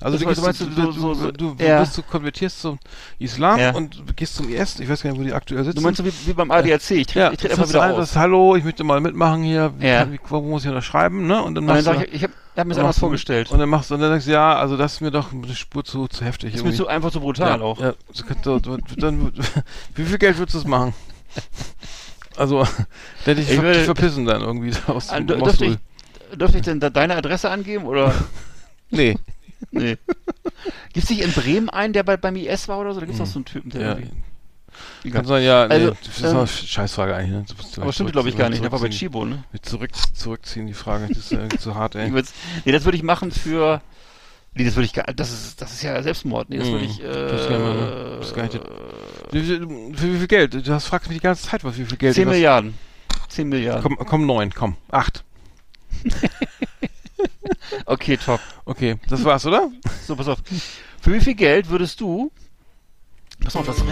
[0.00, 1.80] Also Das du, meinst du, du du, so- so- du, du, ja.
[1.80, 2.78] bist, du konvertierst zum
[3.18, 3.74] Islam Ja.
[3.74, 5.74] und gehst zum IS, ich weiß gar nicht, wo die aktuell sitzen.
[5.76, 7.90] Du meinst so wie, wie beim ADAC, ich trete ja, ich trete einfach wieder ein,
[7.92, 7.96] aus.
[7.98, 10.00] sagst, hallo, ich möchte mal mitmachen hier, Ja.
[10.04, 11.42] kann, wie, wo muss ich unterschreiben, ne?
[11.42, 13.50] Und dann Und dann machst sag du, ich, ich habe hab mir das anders vorgestellt.
[13.50, 15.52] Und dann machst du, und dann sagst du, ja, also das ist mir doch eine
[15.56, 16.54] Spur zu, zu heftig.
[16.54, 17.80] ist mir so einfach so brutal ja, auch.
[17.80, 19.32] Ja, so so- so- dann,
[19.96, 20.94] wie viel Geld würdest du das machen?
[22.38, 22.62] Also,
[23.24, 25.76] da hätte ich, würde- verpissen dann irgendwie aus Ah, dem dür- Dürfte ich,
[26.36, 28.14] dürfte ich denn da deine Adresse angeben oder?
[28.90, 29.18] Nee.
[29.70, 29.98] Nee.
[30.94, 33.00] Gibt es nicht in Bremen einen, der bei, beim IS war oder so?
[33.00, 33.88] Da gibt es doch so einen Typen, der Ja.
[33.90, 34.08] irgendwie.
[35.02, 35.24] Kann Egal.
[35.26, 37.32] sein, ja, nee, Also, das ist ähm, eine Scheißfrage eigentlich.
[37.32, 37.44] Ne?
[37.74, 38.88] Du Aber stimmt glaube ich gar nicht, der war bei.
[38.88, 39.44] Chibo, ne?
[39.52, 41.08] Mit Zurück, zurückziehen, die Frage.
[41.08, 42.10] Das ist ja irgendwie zu hart, ey.
[42.10, 43.82] Nee, das würde ich machen für.
[44.54, 46.48] Nee, das würde ich gar das ist, das ist ja Selbstmord.
[46.48, 47.00] Nee, das würde Hm, ich.
[47.02, 47.40] Äh, das
[48.28, 48.62] ist gar nicht das
[49.36, 50.54] ist für wie viel Geld?
[50.66, 52.34] Du hast, fragst mich die ganze Zeit, was wie viel Geld 10 du hast.
[52.36, 52.78] Milliarden.
[53.28, 53.82] 10 Milliarden.
[53.82, 54.76] Komm, komm, neun, komm.
[54.90, 55.24] Acht.
[57.86, 58.40] Okay, top.
[58.64, 59.70] Okay, das war's, oder?
[60.06, 60.38] So, pass auf.
[61.00, 62.30] Für wie viel Geld würdest du.
[63.42, 63.84] Pass auf, das The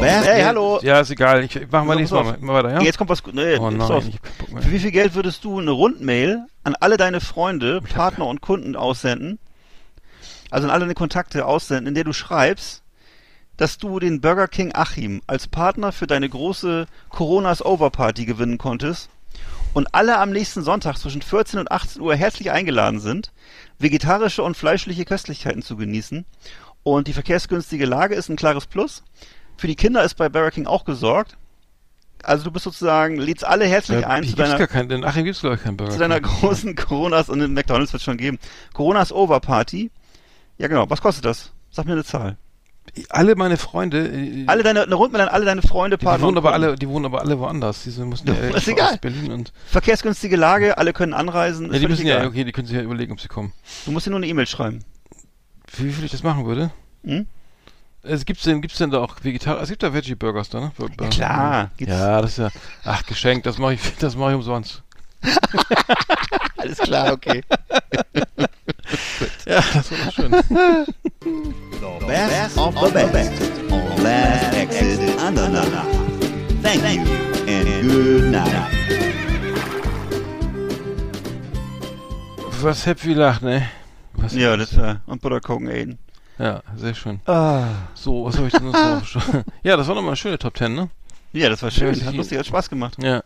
[0.00, 0.26] best.
[0.26, 0.80] Hey, hallo.
[0.82, 1.44] Ja, ist egal.
[1.44, 2.40] Ich mach mal So, nächstes pass Mal, auf.
[2.40, 2.80] mal weiter, ja?
[2.82, 3.22] Jetzt kommt was.
[3.32, 4.04] Nee, oh pass nein, auf.
[4.38, 4.62] Bock mehr.
[4.62, 8.76] Für wie viel Geld würdest du eine Rundmail an alle deine Freunde, Partner und Kunden
[8.76, 9.38] aussenden?
[10.50, 12.82] Also an alle deine Kontakte aussenden, in der du schreibst,
[13.58, 18.56] dass du den Burger King Achim als Partner für deine große Coronas Over Party gewinnen
[18.56, 19.10] konntest
[19.74, 23.32] und alle am nächsten Sonntag zwischen 14 und 18 Uhr herzlich eingeladen sind,
[23.78, 26.24] vegetarische und fleischliche Köstlichkeiten zu genießen.
[26.84, 29.02] Und die verkehrsgünstige Lage ist ein klares Plus.
[29.56, 31.36] Für die Kinder ist bei Burger King auch gesorgt.
[32.22, 35.24] Also du bist sozusagen, lädst alle herzlich Ja, ein zu deiner, gar keinen, in Achim
[35.24, 38.38] gibt's ich keinen Burger zu deiner großen Coronas und in McDonalds wird schon geben.
[38.72, 39.90] Coronas Over Party.
[40.58, 41.52] Ja genau, was kostet das?
[41.70, 42.36] Sag mir eine Zahl.
[43.10, 46.36] Alle meine Freunde, äh, Alle deine, eine Rundmail an alle deine Freunde, die Partner wohnen
[46.36, 47.82] und aber alle, die wohnen aber alle woanders.
[47.84, 48.98] Diese müssen ja, ist extra egal.
[48.98, 51.66] Berlin und, Verkehrsgünstige Lage, alle können anreisen.
[51.66, 52.28] ja, ist die müssen ja, egal.
[52.28, 53.52] okay, die können sich ja überlegen, ob sie kommen.
[53.84, 54.84] Du musst dir nur eine E-Mail schreiben.
[55.76, 56.70] Wie viel ich das machen würde?
[57.04, 57.26] Hm?
[58.02, 59.60] Es gibt's denn, gibt's denn da auch Vegetarier?
[59.60, 60.72] Es gibt da Veggie Burgers da, ne?
[60.76, 61.70] Bur- Ja, klar.
[61.76, 62.50] Geht's, Ja, das ist ja,
[62.84, 64.82] ach, geschenkt, das mache ich, das mache ich umsonst.
[66.56, 67.42] Alles klar, okay.
[69.46, 70.30] Ja, das war doch schön.
[71.20, 73.32] The best of the best
[73.70, 75.84] on Last Exit Andernach.
[76.62, 77.02] Thank you
[77.48, 78.68] and good night.
[82.60, 83.68] Was Happy lacht, ne?
[84.14, 85.00] Was Ja, das war.
[85.06, 85.98] Und Butter Copenhagen.
[86.38, 87.20] Ja, sehr schön.
[87.26, 87.64] Ah.
[87.94, 89.04] So, was habe ich denn noch?
[89.04, 89.22] schon-
[89.62, 90.88] Ja, das war nochmal eine schöne Top Ten, ne?
[91.32, 91.94] Ja, das war schön.
[92.04, 92.96] Hat die- lustig, hat Spaß gemacht.
[93.02, 93.22] Ja.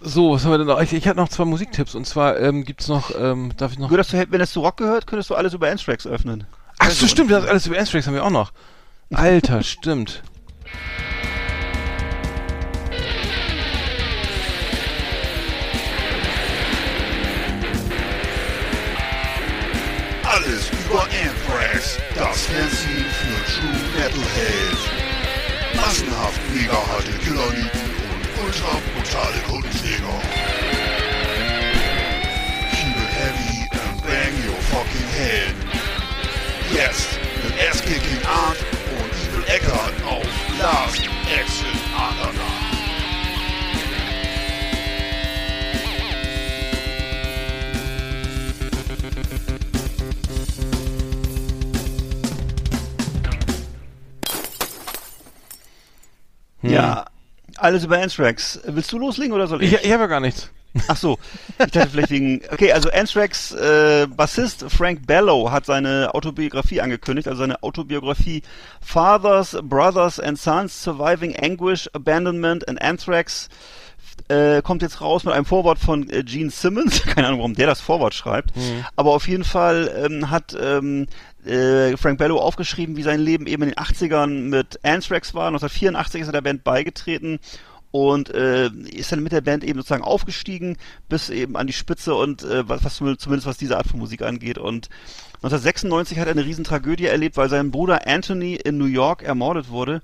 [0.00, 0.80] So, was haben wir denn noch?
[0.80, 3.90] Ich, ich hatte noch zwei Musiktipps und zwar ähm, gibt's noch, ähm, darf ich noch.
[3.90, 6.46] Dass du, wenn es zu Rock gehört, könntest du alles über Anthrax öffnen.
[6.78, 8.52] Ach so, stimmt, das alles über Anthrax haben wir auch noch.
[9.14, 10.22] Alter, stimmt.
[20.24, 24.98] Alles über Anthrax, das Fernsehen für True Metalheads.
[25.74, 27.70] Massenhaft mega harte Killerlieden
[28.12, 28.76] und ultra
[29.18, 30.20] brutale Kundenjäger.
[32.70, 35.54] Keep it heavy and bang your fucking head.
[36.72, 38.58] Jetzt mit Ass-Kicking Art
[38.98, 40.26] und Evil Eckart auf
[40.60, 41.02] Last
[41.34, 41.47] Exit
[57.68, 58.58] alles über Anthrax.
[58.64, 59.74] Willst du loslegen oder soll ich?
[59.74, 60.50] Ich, ich habe ja gar nichts.
[60.86, 61.18] Ach so,
[61.58, 62.40] ich dachte vielleicht wegen.
[62.50, 68.42] Okay, also Anthrax äh, Bassist Frank Bellow hat seine Autobiografie angekündigt, also seine Autobiografie
[68.80, 73.48] Fathers, Brothers and Sons Surviving Anguish, Abandonment and Anthrax
[74.28, 77.02] äh, kommt jetzt raus mit einem Vorwort von äh, Gene Simmons.
[77.06, 78.50] Keine Ahnung, warum der das Vorwort schreibt.
[78.96, 81.06] Aber auf jeden Fall ähm, hat ähm,
[81.48, 85.48] äh, Frank Bellow aufgeschrieben, wie sein Leben eben in den 80ern mit Anthrax war.
[85.48, 87.40] 1984 ist er der Band beigetreten
[87.90, 90.76] und äh, ist dann mit der Band eben sozusagen aufgestiegen
[91.08, 94.22] bis eben an die Spitze und äh, was, was zumindest was diese Art von Musik
[94.22, 94.88] angeht und
[95.38, 99.70] 1996 hat er eine riesen Tragödie erlebt, weil sein Bruder Anthony in New York ermordet
[99.70, 100.02] wurde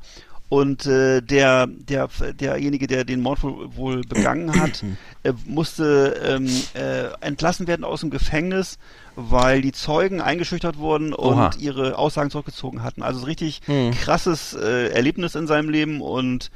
[0.55, 2.09] und äh, der der
[2.41, 4.85] derjenige, der den Mord wohl, wohl begangen hat,
[5.25, 8.79] äh, musste ähm, äh, entlassen werden aus dem Gefängnis,
[9.17, 11.51] weil die Zeugen eingeschüchtert wurden und Oha.
[11.59, 13.03] ihre Aussagen zurückgezogen hatten.
[13.03, 13.91] Also so richtig Hm.
[13.91, 16.53] krasses äh, Erlebnis in seinem Leben und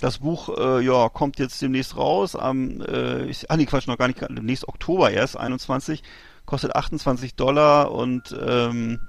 [0.00, 3.98] das Buch äh, ja kommt jetzt demnächst raus am äh, ich, ah nee Quatsch noch
[3.98, 6.04] gar nicht demnächst Oktober erst 21
[6.46, 9.00] kostet 28 Dollar und ähm,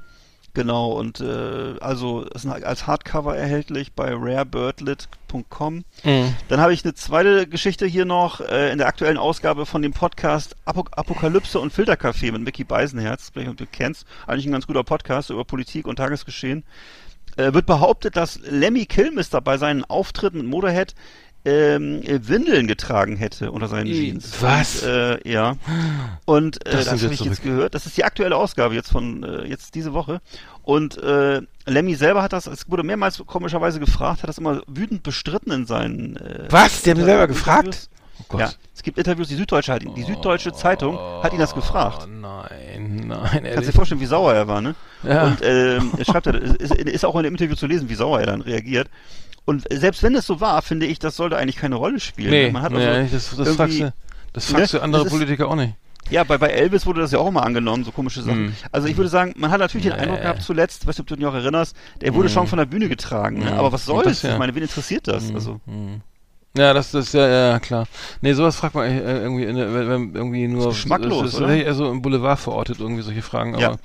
[0.53, 5.86] Genau, und äh, also ist als Hardcover erhältlich bei rarebirdlit.com.
[6.03, 6.36] Mhm.
[6.49, 9.94] Dann habe ich eine zweite Geschichte hier noch äh, in der aktuellen Ausgabe von dem
[9.94, 14.68] Podcast Apo Apokalypse und Filterkaffee mit Mickey Beisenherz, vielleicht ob du kennst, eigentlich ein ganz
[14.68, 16.65] guter Podcast über Politik und Tagesgeschehen.
[17.38, 20.95] Äh, wird behauptet, dass Lemmy Kilmister bei seinen Auftritten mit Motorhead
[21.43, 24.41] ähm, äh, Windeln getragen hätte unter seinen Jeans.
[24.41, 24.84] was?
[24.84, 25.55] Und, äh, ja.
[26.26, 27.73] Und äh, Das das, habe ich jetzt gehört.
[27.73, 30.22] Das ist die aktuelle Ausgabe jetzt von äh, jetzt diese Woche.
[30.63, 35.01] Und äh, Lemmy selber hat das, es wurde mehrmals komischerweise gefragt, hat das immer wütend
[35.03, 36.84] bestritten in seinen äh, Was?
[36.84, 37.89] Die haben ihn selber gefragt?
[38.30, 38.38] Oh.
[38.38, 42.03] Ja, es gibt Interviews, die Süddeutsche hat ihn, die Süddeutsche Zeitung hat ihn das gefragt.
[42.03, 44.76] Oh, nein, nein, Kannst dir vorstellen, wie sauer er war, ne?
[45.03, 45.23] Ja.
[45.26, 48.19] Und ähm, er schreibt er, ist, ist auch in dem Interview zu lesen, wie sauer
[48.19, 48.89] er dann reagiert.
[49.45, 52.30] Und selbst wenn es so war, finde ich, das sollte eigentlich keine Rolle spielen.
[52.31, 53.93] Nee, Man hat nee, also das, das fragst du,
[54.34, 54.80] das fragst Ne?
[54.80, 55.73] du andere ist- Politiker auch nicht.
[56.09, 58.47] Ja, bei, bei Elvis wurde das ja auch mal angenommen, so komische Sachen.
[58.47, 58.55] Hm.
[58.72, 60.01] Also ich würde sagen, man hat natürlich den Nee.
[60.01, 62.65] Eindruck gehabt zuletzt, weißt du, ob du dich noch erinnerst, der wurde schon von der
[62.65, 63.39] Bühne getragen.
[63.39, 63.51] Ne?
[63.51, 63.57] Hm.
[63.57, 64.05] Aber was soll's?
[64.05, 64.34] das ja.
[64.34, 65.34] Ich meine, wen interessiert das?
[65.34, 65.61] Also
[66.57, 67.88] Ja, das, das, ja, ja, klar.
[68.19, 70.69] Nee, sowas fragt man äh, irgendwie, in, wenn, wenn irgendwie nur.
[70.69, 71.56] geschmacklos, das ist oder?
[71.56, 73.69] eher so im Boulevard verortet, irgendwie solche Fragen, Ja.
[73.69, 73.80] aber,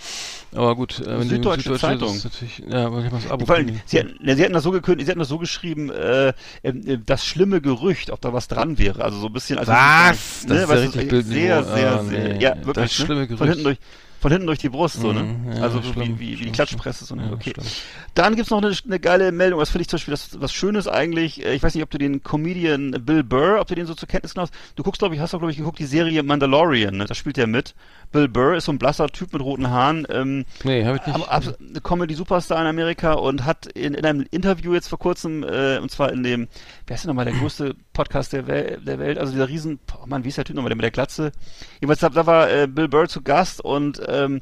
[0.52, 0.98] aber gut.
[0.98, 2.20] Äh, wenn die Süddeutsche Zeitung.
[2.20, 4.52] Das ist ja, weil ich mal das Abo Vor allem, sie, hatten, ne, sie hatten
[4.52, 6.28] das so gekündigt, sie hatten das so geschrieben, äh,
[6.62, 9.04] äh, das schlimme Gerücht, ob da was dran wäre.
[9.04, 9.58] Also so ein bisschen.
[9.58, 10.44] Also Was?
[10.48, 11.62] Ne, Das ist weißt ja richtig sehr, Bildniveau.
[11.76, 12.42] sehr, Ah, sehr, nee.
[12.42, 12.92] ja, Das wirklich.
[12.96, 13.26] schlimme ne?
[13.28, 13.38] Gerücht.
[13.38, 13.78] Von hinten durch,
[14.26, 15.22] von hinten durch die Brust, so, ne?
[15.22, 17.22] Mhm, ja, also so wie, schlimm, wie, wie die schlimm, Klatschpresse, so, ne?
[17.22, 17.30] schlimm.
[17.30, 17.52] Ja, Okay.
[17.54, 17.66] schlimm.
[18.14, 20.88] Dann gibt's noch eine, eine geile Meldung, das finde ich zum Beispiel das, was Schönes
[20.88, 21.44] eigentlich.
[21.44, 24.08] Äh, Ich weiß nicht, ob du den Comedian Bill Burr, ob du den so zur
[24.08, 24.76] Kenntnis genommen hast.
[24.76, 27.04] Du guckst, glaube ich, hast doch, glaube ich, geguckt, die Serie Mandalorian, ne?
[27.04, 27.74] Da spielt er mit.
[28.10, 30.06] Bill Burr ist so ein blasser Typ mit roten Haaren.
[30.10, 31.14] Ähm, Nee, hab ich nicht.
[31.14, 35.78] Ab- ab- Comedy-Superstar in Amerika und hat in, in einem Interview jetzt vor kurzem, äh,
[35.78, 36.48] und zwar in dem,
[36.86, 40.06] wer ist denn nochmal der größte Podcast der, Wel der Welt, also dieser riesen, oh
[40.06, 41.32] Mann, wie ist der Typ nochmal, der mit der Glatze?
[41.80, 44.40] Jedenfalls, da, da war äh, Bill Burr zu Gast und ähm,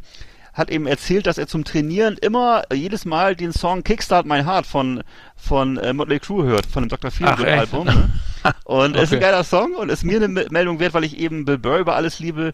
[0.53, 4.67] hat eben erzählt, dass er zum Trainieren immer jedes Mal den Song Kickstart My Heart
[4.67, 5.03] von
[5.37, 7.11] von äh, Motley Crue hört, von dem Dr.
[7.11, 7.47] Feelgood?
[7.47, 7.87] Album.
[7.87, 8.11] Ne?
[8.65, 9.27] Und ist ein Okay.
[9.27, 11.97] geiler Song und ist mir eine Me- Meldung wert, weil ich eben Bill Burr über
[11.97, 12.53] alles liebe.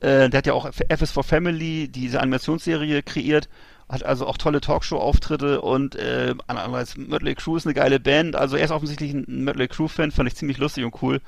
[0.00, 3.48] Äh, der hat ja auch F F is for Family, diese Animationsserie kreiert,
[3.88, 8.56] hat also auch tolle Talkshow-Auftritte und äh, andererseits Mötley Crüe ist eine geile Band, also
[8.56, 11.20] er ist offensichtlich ein Mötley Crüe-Fan, fand ich ziemlich lustig und cool.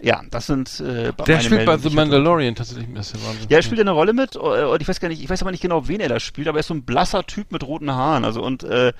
[0.00, 1.94] Ja, das sind äh, Der spielt bei Meldungen, die The.
[1.96, 2.88] Mandalorian tatsächlich.
[2.96, 3.46] Ist der Wahnsinn.
[3.48, 5.50] Ja, er spielt eine Rolle mit, äh, und ich weiß gar nicht, ich weiß aber
[5.50, 7.90] nicht genau, wen er da spielt, aber er ist so ein blasser Typ mit roten
[7.90, 8.92] Haaren, also und äh,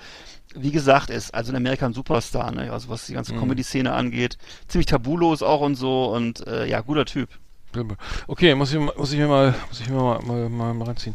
[0.56, 2.72] wie gesagt, ist also in Amerika ein Superstar, ne?
[2.72, 3.40] also was die ganze Mhm.
[3.40, 7.28] Comedy-Szene angeht, ziemlich tabulos auch und so und äh, ja, guter Typ.
[8.26, 10.84] Okay, muss ich, mal- muss ich mir mal, muss ich mir mal, mal, mal, mal
[10.86, 11.14] reinziehen.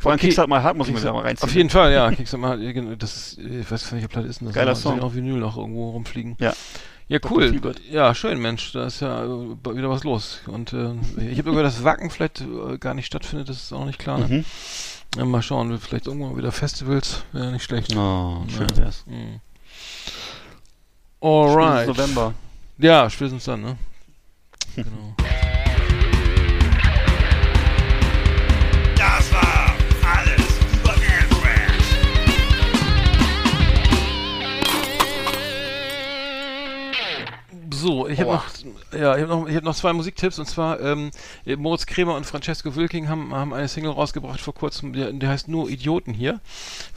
[0.00, 0.26] Vor allem Okay.
[0.28, 1.48] Kickstart My Heart muss ich mir wieder mal reinziehen.
[1.48, 2.10] Auf jeden Fall, ja.
[2.10, 4.42] Kickstart mal, ja, das ist, ich weiß nicht, ob das ist.
[4.42, 4.96] Das Geiler Song.
[4.98, 6.36] ja auch Vinyl noch irgendwo rumfliegen.
[6.40, 6.52] Ja.
[7.08, 7.60] Ja, cool.
[7.90, 8.72] Ja, schön, Mensch.
[8.72, 9.28] Da ist ja äh,
[9.76, 10.40] wieder was los.
[10.46, 10.92] Und äh,
[11.30, 13.50] ich habe gehört, dass Wacken vielleicht äh, gar nicht stattfindet.
[13.50, 14.18] Das ist auch nicht klar.
[14.18, 14.28] Ne?
[14.28, 14.44] Mhm.
[15.18, 15.78] Ja, mal schauen.
[15.78, 17.22] Vielleicht irgendwann wieder Festivals.
[17.32, 17.94] Wäre nicht schlecht.
[17.94, 18.76] Oh, schön Ja.
[18.78, 19.04] wär's.
[19.06, 19.40] Mhm.
[21.20, 21.82] Alright.
[21.84, 22.34] Spätestens November.
[22.78, 23.76] Ja, spätestens dann, ne?
[24.76, 25.14] genau.
[37.82, 38.44] So, ich habe noch,
[38.92, 41.10] ja, ich habe noch, ich hab noch zwei Musiktipps und zwar ähm,
[41.56, 45.48] Moritz Kremer und Francesco Wilking haben, haben eine Single rausgebracht vor kurzem, der, der heißt
[45.48, 46.38] nur Idioten hier.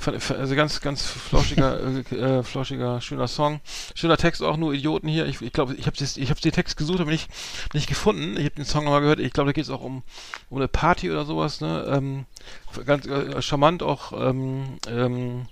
[0.05, 1.79] Also ganz, ganz flauschiger,
[2.11, 3.61] äh, äh, flauschiger, schöner Song,
[3.95, 5.25] schöner Text auch nur Idioten hier.
[5.25, 7.31] Ich, ich glaube, ich habe ich habe den Text gesucht, aber nicht
[7.73, 8.37] nicht gefunden.
[8.37, 9.19] Ich habe den Song nochmal gehört.
[9.19, 10.03] Ich glaube, da geht es auch um
[10.51, 11.61] um eine Party oder sowas.
[11.61, 12.25] Ne, ähm,
[12.85, 14.11] ganz äh, charmant auch.
[14.11, 15.47] Ähm, ähm,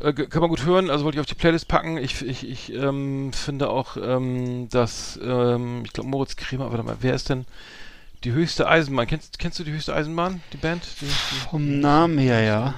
[0.00, 1.98] äh, kann man gut hören, also wollte ich auf die Playlist packen.
[1.98, 6.96] Ich, ich, ich ähm, finde auch, ähm, dass, ähm, ich glaube, Moritz Kremer, warte mal,
[7.00, 7.46] wer ist denn
[8.24, 9.06] die höchste Eisenbahn?
[9.06, 10.82] Kennst, kennst du die höchste Eisenbahn, die Band?
[11.00, 11.10] Die, die,
[11.50, 12.74] Vom Namen her, ja.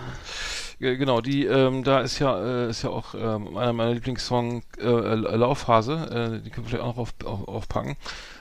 [0.79, 4.85] Genau, die, ähm, da ist ja, äh, ist ja auch ähm, einer meiner Lieblingssong äh,
[4.85, 7.97] Laufhase, äh, die können wir vielleicht auch noch auf, auf, aufpacken.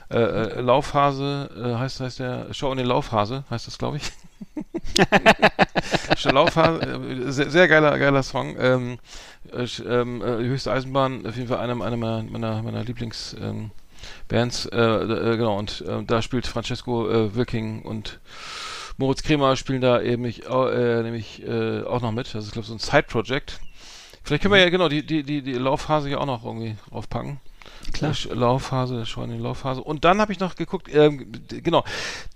[0.08, 4.12] Äh, äh, Laufhase äh, heißt, heißt der, Schau in den Laufhase, heißt das, glaube ich.
[6.24, 8.56] Laufhase, äh, sehr, sehr geiler, geiler Song.
[8.58, 8.98] Ähm,
[9.52, 13.72] äh, ähm, äh, höchste Eisenbahn, auf jeden Fall einer, einer meiner, meiner, meiner Lieblings ähm,
[14.28, 18.20] Bands, äh, äh, genau, und äh, da spielt Francesco äh, Wilking und
[18.98, 22.34] Moritz Kremer spielen da eben äh, nämlich auch noch mit.
[22.34, 23.60] Das ist, glaube ich, so ein Side-Project.
[24.22, 27.40] Vielleicht können wir ja genau die, die, die, die Laufphase ja auch noch irgendwie draufpacken.
[27.92, 28.14] Klar.
[28.30, 29.82] Laufphase, schon in Laufphase.
[29.82, 31.84] Und dann habe ich noch geguckt, ähm, genau,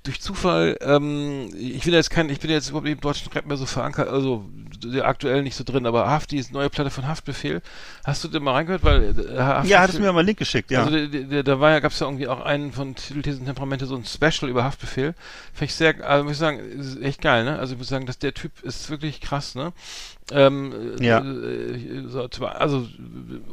[0.03, 3.47] durch Zufall, ähm, ich bin jetzt kein, ich bin jetzt überhaupt nicht im deutschen Rap
[3.47, 4.45] mehr so verankert, also
[5.03, 7.61] aktuell nicht so drin, aber Hafti ist neue Platte von Haftbefehl.
[8.05, 8.83] Hast du da mal reingehört?
[8.83, 10.85] Weil äh, Haftbefehl, Ja, hattest du mir mal einen Link geschickt, ja.
[10.85, 14.51] Also da war ja, gab's ja irgendwie auch einen von Titelthesen Temperamente, so ein Special
[14.51, 15.15] über Haftbefehl.
[15.53, 17.59] Fand ich sehr, also muss ich sagen, ist echt geil, ne?
[17.59, 19.73] Also ich muss sagen, dass der Typ ist wirklich krass, ne?
[20.33, 21.19] Ähm, Ja.
[21.19, 22.87] äh, so, also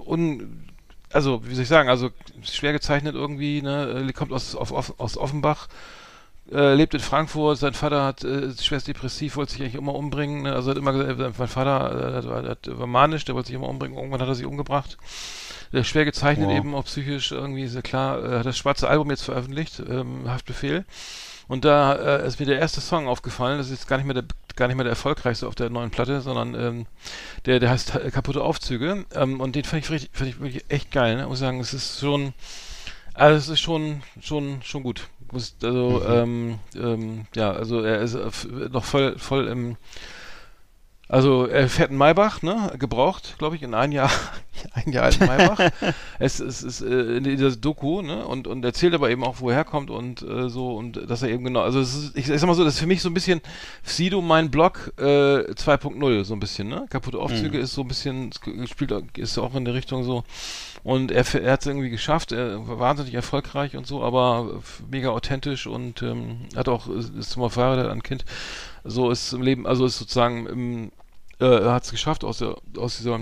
[0.05, 0.63] un,
[1.11, 2.09] also wie soll ich sagen, also
[2.43, 4.05] schwer gezeichnet irgendwie, ne?
[4.07, 5.67] Äh, Kommt aus, auf, aus Offenbach.
[6.51, 9.95] Äh, lebt in Frankfurt, sein Vater hat äh, ist schwerst depressiv, wollte sich eigentlich immer
[9.95, 10.43] umbringen.
[10.43, 10.53] Ne?
[10.53, 13.67] Also hat immer gesagt, äh, mein Vater äh, hat, war manisch, der wollte sich immer
[13.67, 13.97] umbringen.
[13.97, 14.97] Irgendwann hat er sich umgebracht.
[15.73, 16.57] Ist schwer gezeichnet, Wow.
[16.57, 18.23] eben auch psychisch irgendwie, ist ja klar.
[18.23, 20.85] Äh, hat das schwarze Album jetzt veröffentlicht, ähm, Haftbefehl.
[21.47, 23.57] Und da äh, ist mir der erste Song aufgefallen.
[23.57, 24.25] Das ist jetzt gar nicht mehr der
[24.55, 26.85] gar nicht mehr der erfolgreichste auf der neuen Platte, sondern ähm,
[27.45, 29.05] der der heißt äh, kaputte Aufzüge.
[29.13, 31.15] Ähm, und den fand ich, richtig, fand ich wirklich echt geil.
[31.15, 31.23] Ne?
[31.23, 32.33] Ich muss sagen, es ist schon,
[33.13, 35.07] also es ist schon schon schon gut.
[35.61, 38.29] Also ähm, ähm, ja, also er ist äh,
[38.71, 39.77] noch voll voll im
[41.09, 44.11] also er fährt einen Maybach, ne, gebraucht, glaube ich, in ein Jahr,
[44.73, 45.71] ein Jahr alten Maybach.
[46.19, 49.59] es, es ist äh, in dieser Doku, ne, und und erzählt aber eben auch, woher
[49.59, 52.39] er kommt und äh, so und dass er eben genau, also es ist, ich, ich
[52.39, 53.39] sag mal so, das ist für mich so ein bisschen
[53.83, 58.31] Sido mein Blog äh, 2.0 so ein bisschen, ne, kaputte Aufzüge ist so ein bisschen
[58.65, 60.23] spielt ist auch in der Richtung so.
[60.83, 65.09] Und er, er hat es irgendwie geschafft, er war wahnsinnig erfolgreich und so, aber mega
[65.09, 68.25] authentisch und ähm, hat auch ist zum hat ein Kind
[68.87, 70.91] so ist im Leben, also ist sozusagen im,
[71.39, 73.19] äh, er hat es geschafft aus der aus dieser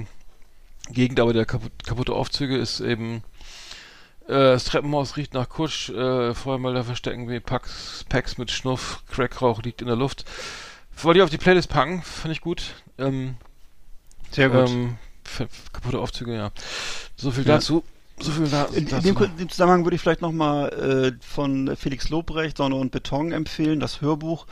[0.90, 3.24] Gegend, aber der kaputt, kaputte Aufzüge ist eben
[4.28, 9.62] äh, das Treppenhaus riecht nach Kusch, äh, Feuermelder verstecken wie Packs, Packs mit Schnuff, Crackrauch
[9.64, 10.26] liegt in der Luft.
[11.02, 12.76] Wollte ich auf die Playlist packen, finde ich gut.
[12.98, 13.36] Ähm,
[14.32, 14.70] Sehr gut.
[14.70, 14.98] ähm,
[15.74, 16.52] kaputte Aufzüge, ja.
[17.18, 17.56] So viel Ja.
[17.56, 17.84] dazu.
[18.20, 21.76] So viel da, In, in dem, in dem Zusammenhang würde ich vielleicht nochmal äh, von
[21.76, 24.46] Felix Lobrecht Sonne und Beton empfehlen, das Hörbuch.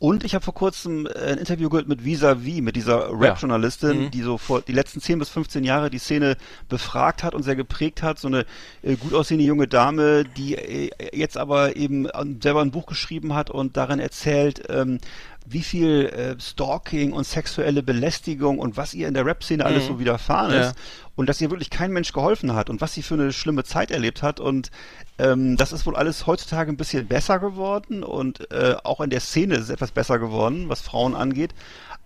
[0.00, 4.10] Und ich habe vor kurzem äh, ein Interview gehört mit Visavi, mit dieser Rap-Journalistin, Mhm.
[4.10, 6.36] die so vor die letzten 10 bis 15 Jahre die Szene
[6.68, 8.18] befragt hat und sehr geprägt hat.
[8.18, 8.44] So eine
[8.82, 13.34] äh, gut aussehende junge Dame, die äh, jetzt aber eben ähm, selber ein Buch geschrieben
[13.34, 14.98] hat und darin erzählt, ähm,
[15.46, 19.88] wie viel äh, Stalking und sexuelle Belästigung und was ihr in der Rap-Szene alles Mhm.
[19.88, 20.60] so widerfahren Ja.
[20.70, 20.76] ist
[21.16, 23.90] und dass ihr wirklich kein Mensch geholfen hat und was sie für eine schlimme Zeit
[23.90, 24.70] erlebt hat und
[25.18, 29.20] ähm, das ist wohl alles heutzutage ein bisschen besser geworden und äh, auch in der
[29.20, 31.54] Szene ist es etwas besser geworden, was Frauen angeht.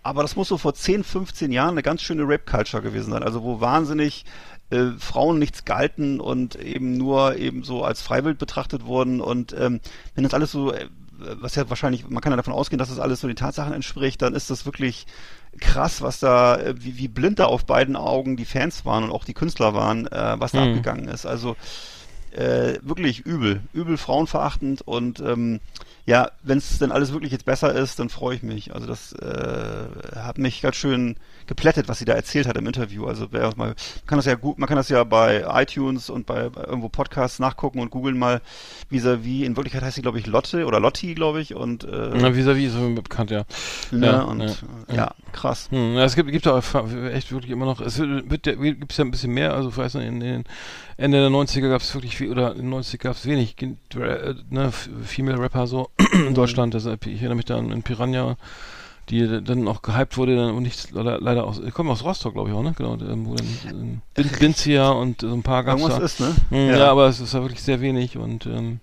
[0.03, 3.23] Aber das muss so vor 10, 15 Jahren eine ganz schöne Rape-Culture gewesen sein.
[3.23, 4.25] Also wo wahnsinnig
[4.71, 9.81] äh, Frauen nichts galten und eben nur eben so als Freiwild betrachtet wurden und ähm,
[10.15, 10.87] wenn das alles so, äh,
[11.19, 14.23] was ja wahrscheinlich, man kann ja davon ausgehen, dass das alles so den Tatsachen entspricht,
[14.23, 15.07] dann ist das wirklich
[15.61, 19.11] krass, was da, äh, wie, wie blind da auf beiden Augen die Fans waren und
[19.11, 20.69] auch die Künstler waren, äh, was da Mhm.
[20.69, 21.27] abgegangen ist.
[21.27, 21.57] Also
[22.33, 25.61] äh, wirklich übel, übel frauenverachtend und ähm,
[26.09, 28.75] ja, wenn es denn alles wirklich jetzt besser ist, dann freue ich mich.
[28.75, 31.17] Also das äh, hat mich ganz schön
[31.47, 33.05] geplättet, was sie da erzählt hat im Interview.
[33.07, 33.75] Also wer mal, man
[34.07, 37.41] kann das ja gut, man kann das ja bei iTunes und bei, bei irgendwo Podcasts
[37.41, 38.41] nachgucken und googeln mal
[38.89, 39.45] vis-à-vis.
[39.45, 41.55] In Wirklichkeit heißt sie, glaube ich, Lotte oder Lotti, glaube ich.
[41.55, 43.45] Und äh, Na, vis-à-vis ist mir bekannt, ja.
[43.91, 44.47] ne, ja, und ja,
[44.89, 45.15] ja, ja.
[45.33, 45.69] krass.
[45.71, 46.63] Hm, ja, es gibt, gibt auch
[47.13, 49.77] echt wirklich immer noch, es wird, wird ja, gibt ja ein bisschen mehr, also ich
[49.77, 50.45] weiß nicht, in den
[50.99, 54.35] Ende der 90er gab es wirklich viel, oder in den 90er gab es wenig, äh,
[54.51, 58.37] ne, Female Rapper so in Deutschland, also ich erinnere mich da an, an Piranha,
[59.09, 62.55] die dann auch gehypt wurde dann und nicht leider, aus, kommen aus Rostock, glaube ich
[62.57, 62.75] auch, ne?
[62.77, 66.05] Genau, ähm, wo dann ähm, Bin- Binzia und so ein paar Irgendwas da.
[66.05, 66.35] ist, ne?
[66.51, 66.91] Hm, ja.
[66.91, 68.81] aber es ist ja wirklich sehr wenig und ähm,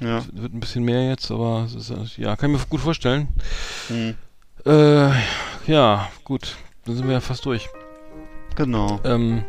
[0.00, 0.24] ja.
[0.32, 3.28] wird ein bisschen mehr jetzt, aber es ist, äh, ja, kann ich mir gut vorstellen.
[3.88, 4.14] Hm.
[4.64, 5.10] Äh,
[5.70, 7.68] ja, gut, dann sind wir ja fast durch.
[8.56, 9.00] Genau.
[9.04, 9.44] Ähm,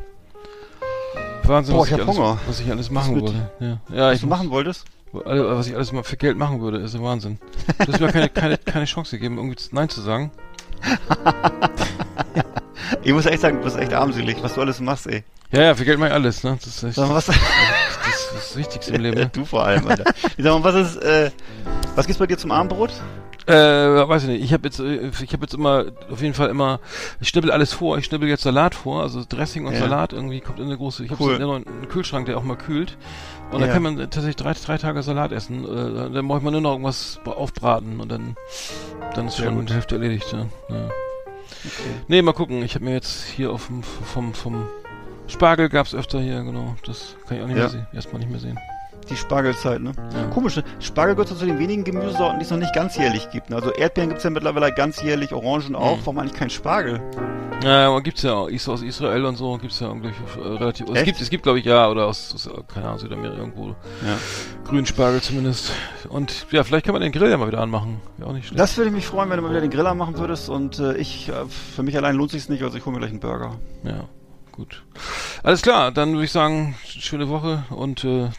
[1.49, 2.39] Wahnsinn, Boah, was, ich ich alles, Hunger.
[2.47, 3.49] was ich alles machen würde.
[3.59, 4.85] Ja, ja Was ich du muss- machen wolltest?
[5.11, 7.39] was ich alles mal für Geld machen würde, ist ein Wahnsinn.
[7.83, 10.31] Du hast mir keine, keine, keine Chance gegeben, irgendwie Nein zu sagen.
[13.03, 15.23] Ich muss echt sagen, du bist echt armselig, was du alles machst, ey.
[15.51, 16.57] Ja, ja, für Geld mache ich alles, ne?
[16.59, 19.17] Das ist, echt, Sag mal, was, das, ist das Wichtigste im Leben.
[19.19, 19.29] Ne?
[19.31, 20.05] du vor allem, Alter.
[20.37, 21.31] Ich sag mal, was ist, äh,
[21.95, 22.91] was gibt's bei dir zum Abendbrot?
[23.49, 24.43] Äh, weiß ich nicht.
[24.43, 26.79] Ich habe jetzt, äh, ich habe jetzt immer, auf jeden Fall immer,
[27.19, 27.97] ich schnibbel alles vor.
[27.97, 29.79] Ich schnibbel jetzt Salat vor, also Dressing und Ja.
[29.79, 31.03] Salat irgendwie kommt in eine große.
[31.03, 31.39] Ich habe Cool.
[31.41, 32.97] so einen, Kühlschrank, der auch mal kühlt.
[33.51, 33.67] Und Ja.
[33.67, 35.63] da kann man tatsächlich drei, drei Tage Salat essen.
[35.65, 38.35] Äh, dann braucht man nur noch irgendwas bra- aufbraten und dann,
[39.15, 39.69] dann ist Sehr schon gut.
[39.69, 40.31] die Hälfte erledigt.
[40.31, 40.45] Ja.
[40.75, 40.89] ja.
[42.07, 42.61] Nee, mal gucken.
[42.63, 44.67] Ich habe mir jetzt hier auf dem, vom, vom
[45.27, 46.75] Spargel gab's öfter hier, genau.
[46.85, 47.63] Das kann ich auch nicht Ja.
[47.63, 47.87] mehr sehen.
[47.93, 48.57] Erstmal nicht mehr sehen.
[49.09, 49.91] Die Spargelzeit, ne?
[50.33, 50.63] Komisch, ne?
[50.79, 53.49] Spargel gehört zu den wenigen Gemüsesorten, die es noch nicht ganzjährlich gibt.
[53.49, 53.55] Ne?
[53.55, 55.97] Also Erdbeeren gibt's ja mittlerweile ganzjährlich, Orangen auch.
[55.97, 56.01] Mhm.
[56.05, 57.01] Warum eigentlich kein Spargel?
[57.63, 60.87] Ja, aber gibt's ja auch, ist aus Israel und so, gibt's ja irgendwie äh, relativ,
[60.89, 61.05] es Echt?
[61.05, 64.17] gibt, es gibt glaube ich ja, oder aus, aus, keine Ahnung, Südamerika irgendwo, Ja.
[64.65, 65.71] Grünspargel zumindest.
[66.07, 68.59] Und ja, vielleicht kann man den Grill ja mal wieder anmachen, wäre auch nicht schlecht.
[68.59, 70.47] Das würde mich freuen, wenn du mal wieder den Griller machen würdest.
[70.49, 73.11] Und äh, ich, äh, für mich allein lohnt sich's nicht, also ich hole mir gleich
[73.11, 73.55] einen Burger.
[73.83, 74.05] Ja,
[74.59, 74.83] gut.
[75.43, 78.29] Alles klar, dann würde ich sagen, schöne Woche und äh,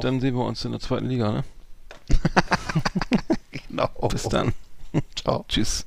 [0.00, 1.44] dann sehen wir uns in der zweiten Liga, ne?
[3.68, 3.88] Genau.
[4.08, 4.52] Bis dann.
[5.14, 5.44] Ciao.
[5.48, 5.86] Tschüss.